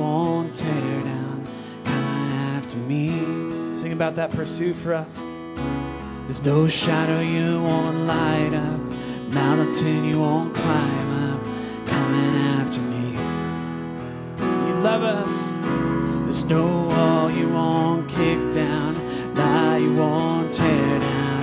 won't 0.00 0.54
tear 0.54 1.02
down, 1.02 1.46
coming 1.84 2.32
after 2.56 2.76
me. 2.78 3.72
Sing 3.74 3.92
about 3.92 4.14
that 4.16 4.30
pursuit 4.30 4.74
for 4.76 4.94
us. 4.94 5.24
There's 6.24 6.42
no 6.42 6.68
shadow 6.68 7.20
you 7.20 7.62
won't 7.62 7.98
light 8.06 8.54
up, 8.54 8.80
mountain 9.32 10.04
you 10.04 10.20
won't 10.20 10.54
climb 10.54 11.32
up, 11.32 11.40
coming 11.86 12.34
after 12.58 12.80
me. 12.80 13.12
You 14.68 14.74
love 14.80 15.02
us. 15.02 15.52
There's 16.24 16.44
no 16.44 16.64
wall 16.66 17.30
you 17.30 17.48
won't 17.48 18.08
kick 18.08 18.52
down, 18.52 18.94
lie 19.34 19.78
you 19.78 19.94
won't 19.96 20.52
tear 20.52 20.98
down, 21.00 21.39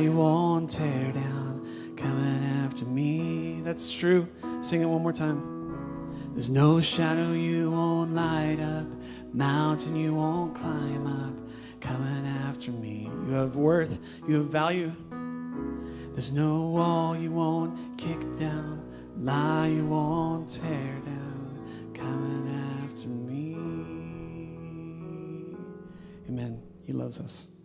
you 0.00 0.12
won't 0.12 0.70
tear 0.70 1.12
down, 1.12 1.94
coming 1.96 2.44
after 2.64 2.84
me. 2.84 3.60
That's 3.62 3.90
true. 3.90 4.26
Sing 4.62 4.82
it 4.82 4.86
one 4.86 5.02
more 5.02 5.12
time. 5.12 6.32
There's 6.32 6.48
no 6.48 6.80
shadow 6.80 7.32
you 7.32 7.70
won't 7.70 8.14
light 8.14 8.60
up, 8.60 8.86
mountain 9.34 9.96
you 9.96 10.14
won't 10.14 10.54
climb 10.54 11.06
up, 11.06 11.34
coming 11.80 12.26
after 12.46 12.70
me. 12.70 13.10
You 13.26 13.32
have 13.34 13.56
worth, 13.56 13.98
you 14.26 14.36
have 14.36 14.46
value. 14.46 14.92
There's 16.12 16.32
no 16.32 16.62
wall 16.62 17.16
you 17.16 17.30
won't 17.30 17.98
kick 17.98 18.20
down, 18.38 18.82
lie 19.18 19.68
you 19.68 19.86
won't 19.86 20.48
tear 20.50 21.00
down, 21.04 21.92
coming 21.94 22.48
after 22.82 23.08
me. 23.08 23.54
Amen. 26.28 26.62
He 26.86 26.92
loves 26.92 27.20
us. 27.20 27.59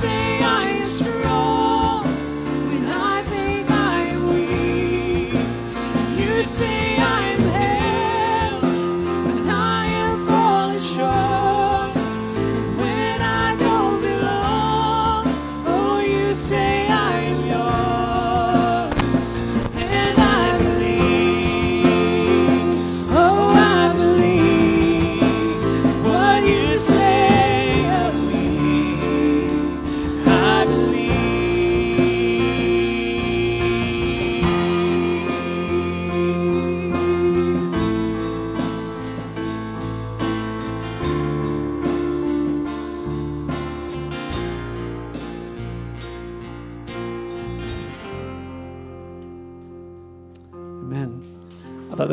You 0.00 0.31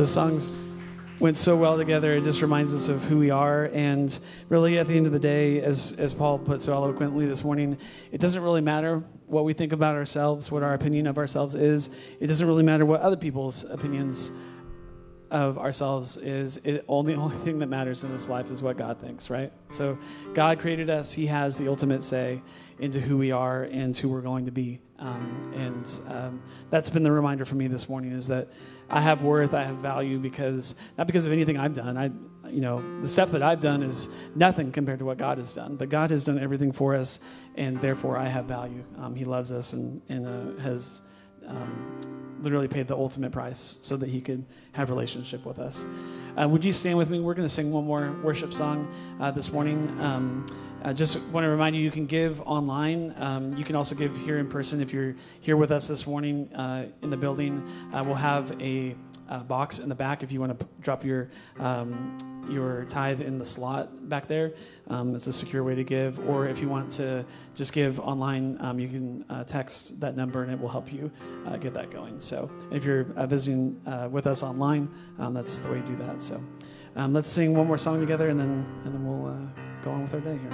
those 0.10 0.16
songs 0.16 0.56
went 1.20 1.38
so 1.38 1.56
well 1.56 1.78
together. 1.78 2.16
It 2.16 2.24
just 2.24 2.42
reminds 2.42 2.74
us 2.74 2.88
of 2.88 3.04
who 3.04 3.20
we 3.20 3.30
are. 3.30 3.66
And 3.66 4.18
really, 4.48 4.80
at 4.80 4.88
the 4.88 4.98
end 4.98 5.06
of 5.06 5.12
the 5.12 5.20
day, 5.20 5.62
as, 5.62 6.00
as 6.00 6.16
Paul 6.16 6.40
put 6.40 6.64
so 6.64 6.74
eloquently 6.74 7.28
this 7.28 7.44
morning, 7.44 7.78
it 8.12 8.20
doesn't 8.20 8.42
really 8.42 8.62
matter 8.62 9.04
what 9.28 9.46
we 9.46 9.54
think 9.54 9.72
about 9.72 9.96
ourselves, 9.96 10.52
what 10.52 10.64
our 10.64 10.74
opinion 10.74 11.06
of 11.06 11.20
ourselves 11.20 11.54
is. 11.54 11.92
It 12.20 12.26
doesn't 12.26 12.48
really 12.48 12.64
matter 12.64 12.88
what 12.88 13.02
other 13.02 13.18
people's 13.18 13.66
opinions 13.66 14.32
of 15.32 15.60
ourselves 15.60 16.18
is 16.18 16.58
it 16.64 16.84
only 16.88 17.14
only 17.24 17.38
thing 17.38 17.60
that 17.60 17.68
matters 17.68 18.04
in 18.04 18.12
this 18.12 18.30
life 18.30 18.50
is 18.50 18.64
what 18.64 18.78
God 18.78 19.00
thinks, 19.00 19.30
right? 19.30 19.52
So 19.68 19.96
God 20.34 20.60
created 20.60 20.90
us. 20.90 21.14
He 21.14 21.28
has 21.28 21.56
the 21.56 21.68
ultimate 21.68 22.04
say 22.04 22.42
into 22.80 23.00
who 23.00 23.16
we 23.18 23.32
are 23.32 23.66
and 23.66 23.96
who 23.96 24.10
we're 24.10 24.22
going 24.22 24.46
to 24.46 24.52
be. 24.52 24.80
Um, 24.98 25.54
and 25.56 26.00
um, 26.08 26.42
that's 26.70 26.90
been 26.90 27.04
the 27.04 27.12
reminder 27.12 27.46
for 27.46 27.56
me 27.56 27.68
this 27.68 27.88
morning 27.88 28.12
is 28.12 28.28
that 28.28 28.48
I 28.90 29.02
have 29.02 29.22
worth, 29.22 29.54
I 29.54 29.64
have 29.64 29.78
value 29.78 30.20
because 30.20 30.76
not 30.98 31.08
because 31.08 31.26
of 31.26 31.32
anything 31.32 31.58
I've 31.58 31.74
done. 31.74 31.98
I, 31.98 32.06
you 32.50 32.62
know, 32.62 33.02
the 33.02 33.08
stuff 33.08 33.32
that 33.32 33.44
I've 33.44 33.60
done 33.60 33.84
is 33.84 34.10
nothing 34.36 34.72
compared 34.72 35.00
to 35.00 35.06
what 35.06 35.18
God 35.18 35.38
has 35.38 35.54
done. 35.54 35.76
But 35.76 35.90
God 35.90 36.10
has 36.10 36.24
done 36.24 36.40
everything 36.40 36.72
for 36.72 36.96
us, 36.96 37.20
and 37.56 37.80
therefore 37.80 38.18
I 38.18 38.28
have 38.28 38.46
value. 38.46 38.84
Um, 38.98 39.16
he 39.16 39.26
loves 39.26 39.52
us 39.52 39.74
and 39.74 40.02
and 40.10 40.28
uh, 40.28 40.62
has 40.62 41.02
um, 41.48 42.00
literally 42.42 42.68
paid 42.68 42.88
the 42.88 42.96
ultimate 42.96 43.32
price 43.32 43.80
so 43.84 43.98
that 43.98 44.10
he 44.10 44.22
could 44.22 44.46
have 44.72 44.90
relationship 44.90 45.46
with 45.46 45.60
us. 45.60 45.86
Uh, 46.40 46.48
would 46.48 46.64
you 46.64 46.72
stand 46.72 46.98
with 46.98 47.10
me? 47.10 47.20
We're 47.20 47.34
going 47.34 47.48
to 47.48 47.54
sing 47.54 47.72
one 47.72 47.86
more 47.86 48.16
worship 48.24 48.54
song 48.54 48.88
uh, 49.20 49.32
this 49.32 49.52
morning. 49.52 50.00
Um, 50.00 50.46
uh, 50.84 50.94
just 50.94 51.20
want 51.32 51.44
to 51.44 51.50
remind 51.50 51.76
you 51.76 51.82
you 51.82 51.92
can 51.92 52.06
give 52.06 52.42
online. 52.42 53.14
Um, 53.18 53.58
you 53.58 53.64
can 53.64 53.76
also 53.76 53.96
give 53.96 54.16
here 54.18 54.40
in 54.40 54.48
person 54.48 54.82
if 54.82 54.94
you're 54.94 55.16
here 55.42 55.58
with 55.58 55.72
us 55.72 55.88
this 55.88 56.08
morning 56.08 56.54
uh, 56.54 56.88
in 57.02 57.10
the 57.10 57.18
building. 57.18 57.64
Uh, 57.94 58.04
we'll 58.04 58.16
have 58.16 58.60
a, 58.62 58.96
uh 59.30 59.44
box 59.44 59.78
in 59.78 59.90
the 59.90 59.96
back 59.96 60.24
if 60.24 60.32
you 60.32 60.40
want 60.40 60.58
to 60.58 60.66
p- 60.66 60.72
drop 60.82 61.06
your 61.06 61.30
um, 61.60 62.18
your 62.50 62.86
tithe 62.86 63.22
in 63.22 63.38
the 63.38 63.46
slot 63.46 64.10
back 64.10 64.28
there. 64.28 64.54
Um, 64.88 65.14
it's 65.14 65.28
a 65.28 65.34
secure 65.34 65.64
way 65.64 65.76
to 65.76 65.84
give. 65.84 66.20
Or 66.28 66.48
if 66.48 66.60
you 66.60 66.68
want 66.68 66.92
to 66.94 67.24
just 67.54 67.72
give 67.72 68.00
online, 68.00 68.58
um, 68.60 68.80
you 68.80 68.88
can 68.88 69.26
uh, 69.30 69.44
text 69.44 70.00
that 70.00 70.18
number 70.18 70.42
and 70.42 70.52
it 70.52 70.60
will 70.60 70.70
help 70.70 70.92
you 70.92 71.12
uh, 71.46 71.58
get 71.58 71.76
that 71.76 71.92
going. 71.92 72.20
So 72.20 72.50
if 72.72 72.84
you're 72.84 73.06
uh, 73.16 73.28
visiting 73.28 73.80
uh, 73.86 74.10
with 74.12 74.26
us 74.26 74.42
online, 74.42 74.90
um, 75.20 75.36
that's 75.36 75.60
the 75.60 75.72
way 75.72 75.80
to 75.80 75.88
do 75.88 75.96
that. 75.98 76.22
So 76.22 76.42
um, 76.96 77.14
let's 77.14 77.30
sing 77.30 77.56
one 77.56 77.68
more 77.68 77.78
song 77.78 78.00
together 78.00 78.30
and 78.30 78.40
then 78.40 78.66
and 78.84 78.94
then 78.94 79.06
we'll 79.06 79.69
go 79.90 79.96
on 79.96 80.02
with 80.04 80.14
our 80.14 80.20
day 80.20 80.38
here. 80.38 80.52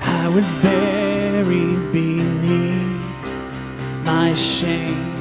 I 0.00 0.28
was 0.28 0.52
buried 0.54 1.92
beneath 1.92 3.32
my 4.04 4.34
shame. 4.34 5.12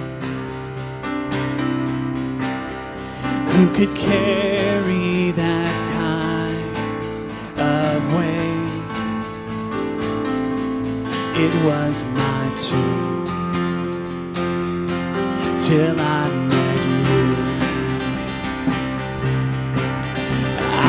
Who 3.51 3.63
could 3.75 3.95
carry 3.95 5.31
that 5.31 5.73
kind 5.99 6.77
of 7.59 8.13
weight? 8.15 8.61
It 11.43 11.53
was 11.65 12.03
my 12.03 12.51
tomb 12.55 13.10
till 15.61 15.99
I 15.99 16.27
met 16.49 16.81
you. 16.89 17.35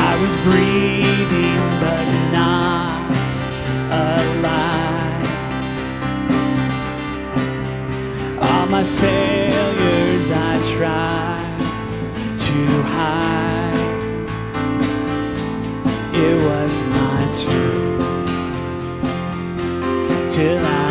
I 0.07 0.17
was 0.19 0.35
breathing 0.47 1.63
but 1.83 2.07
not 2.31 3.33
alive. 3.91 5.29
All 8.41 8.65
my 8.67 8.83
failures 8.83 10.31
I 10.31 10.53
tried 10.75 11.61
to 12.45 12.57
hide. 12.95 13.77
It 16.15 16.35
was 16.47 16.73
my 16.97 17.21
turn 17.31 17.99
till 20.29 20.65
I 20.65 20.82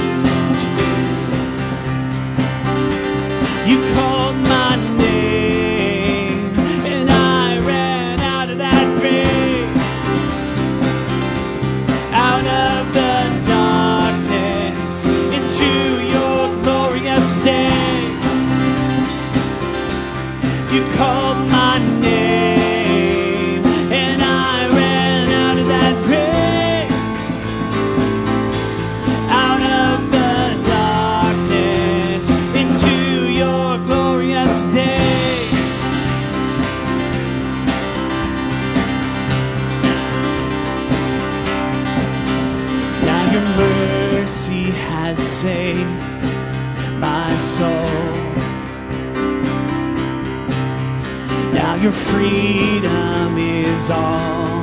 your 51.82 51.90
freedom 51.90 53.36
is 53.36 53.90
all 53.90 54.62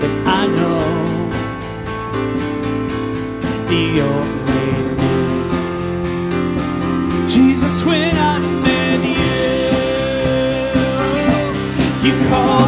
that 0.00 0.10
I 0.26 0.46
know. 0.46 1.30
The 3.70 4.00
only 4.02 4.72
Jesus, 7.26 7.84
when 7.86 8.14
I 8.14 8.38
met 8.38 9.02
you, 9.02 9.40
you 12.06 12.12
called 12.28 12.65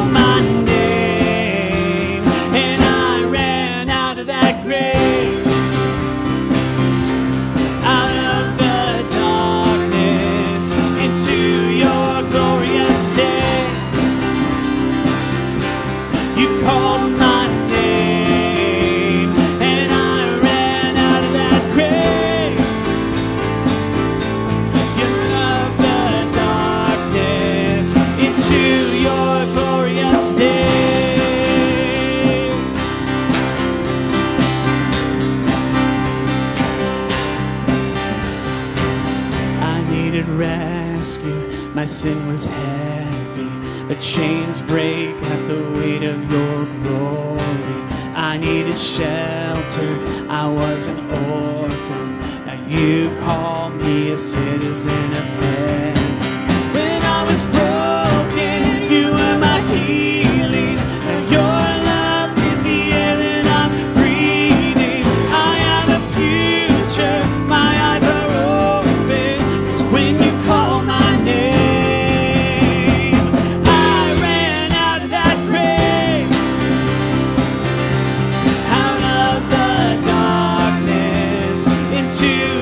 sin 41.89 42.27
was 42.27 42.45
heavy. 42.45 43.49
The 43.89 43.95
chains 43.95 44.61
break 44.61 45.17
at 45.23 45.49
the 45.49 45.71
weight 45.73 46.03
of 46.03 46.21
your 46.31 46.67
glory. 46.83 47.83
I 48.15 48.37
needed 48.37 48.79
shelter, 48.79 50.27
I 50.29 50.47
was 50.49 50.87
an 50.87 50.99
orphan. 50.99 52.19
Now 52.45 52.63
you 52.69 53.17
call 53.21 53.71
me 53.71 54.11
a 54.11 54.19
citizen 54.19 55.13
of 55.13 55.19
heaven. 55.19 55.88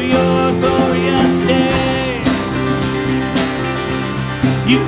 Your 0.09 0.53
glorious 0.61 1.41
day. 1.47 2.23
You 4.67 4.79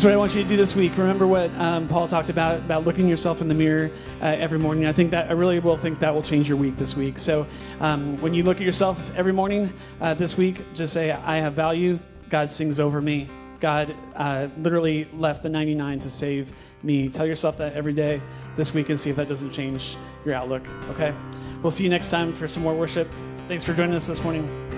Here's 0.00 0.06
what 0.06 0.14
I 0.14 0.16
want 0.16 0.34
you 0.34 0.42
to 0.42 0.48
do 0.48 0.56
this 0.56 0.74
week. 0.74 0.96
Remember 0.96 1.26
what 1.26 1.50
um, 1.56 1.86
Paul 1.86 2.08
talked 2.08 2.30
about 2.30 2.60
about 2.60 2.84
looking 2.84 3.06
yourself 3.06 3.42
in 3.42 3.48
the 3.48 3.54
mirror 3.54 3.90
uh, 4.22 4.28
every 4.28 4.58
morning. 4.58 4.86
I 4.86 4.92
think 4.92 5.10
that 5.10 5.28
I 5.28 5.32
really 5.32 5.58
will 5.58 5.76
think 5.76 5.98
that 5.98 6.14
will 6.14 6.22
change 6.22 6.48
your 6.48 6.56
week 6.56 6.76
this 6.76 6.96
week. 6.96 7.18
So 7.18 7.46
um, 7.80 8.18
when 8.22 8.32
you 8.32 8.42
look 8.42 8.56
at 8.56 8.62
yourself 8.62 9.14
every 9.14 9.34
morning 9.34 9.70
uh, 10.00 10.14
this 10.14 10.38
week, 10.38 10.62
just 10.72 10.94
say, 10.94 11.10
"I 11.10 11.36
have 11.36 11.52
value." 11.52 11.98
God 12.30 12.48
sings 12.48 12.80
over 12.80 13.02
me. 13.02 13.28
God 13.60 13.94
uh, 14.16 14.48
literally 14.56 15.06
left 15.12 15.42
the 15.42 15.50
99 15.50 15.98
to 15.98 16.08
save 16.08 16.50
me. 16.82 17.10
Tell 17.10 17.26
yourself 17.26 17.58
that 17.58 17.74
every 17.74 17.92
day 17.92 18.22
this 18.56 18.72
week 18.72 18.88
and 18.88 18.98
see 18.98 19.10
if 19.10 19.16
that 19.16 19.28
doesn't 19.28 19.52
change 19.52 19.98
your 20.24 20.34
outlook. 20.34 20.66
Okay. 20.88 21.12
We'll 21.62 21.72
see 21.72 21.84
you 21.84 21.90
next 21.90 22.08
time 22.08 22.32
for 22.32 22.48
some 22.48 22.62
more 22.62 22.74
worship. 22.74 23.06
Thanks 23.48 23.64
for 23.64 23.74
joining 23.74 23.96
us 23.96 24.06
this 24.06 24.24
morning. 24.24 24.69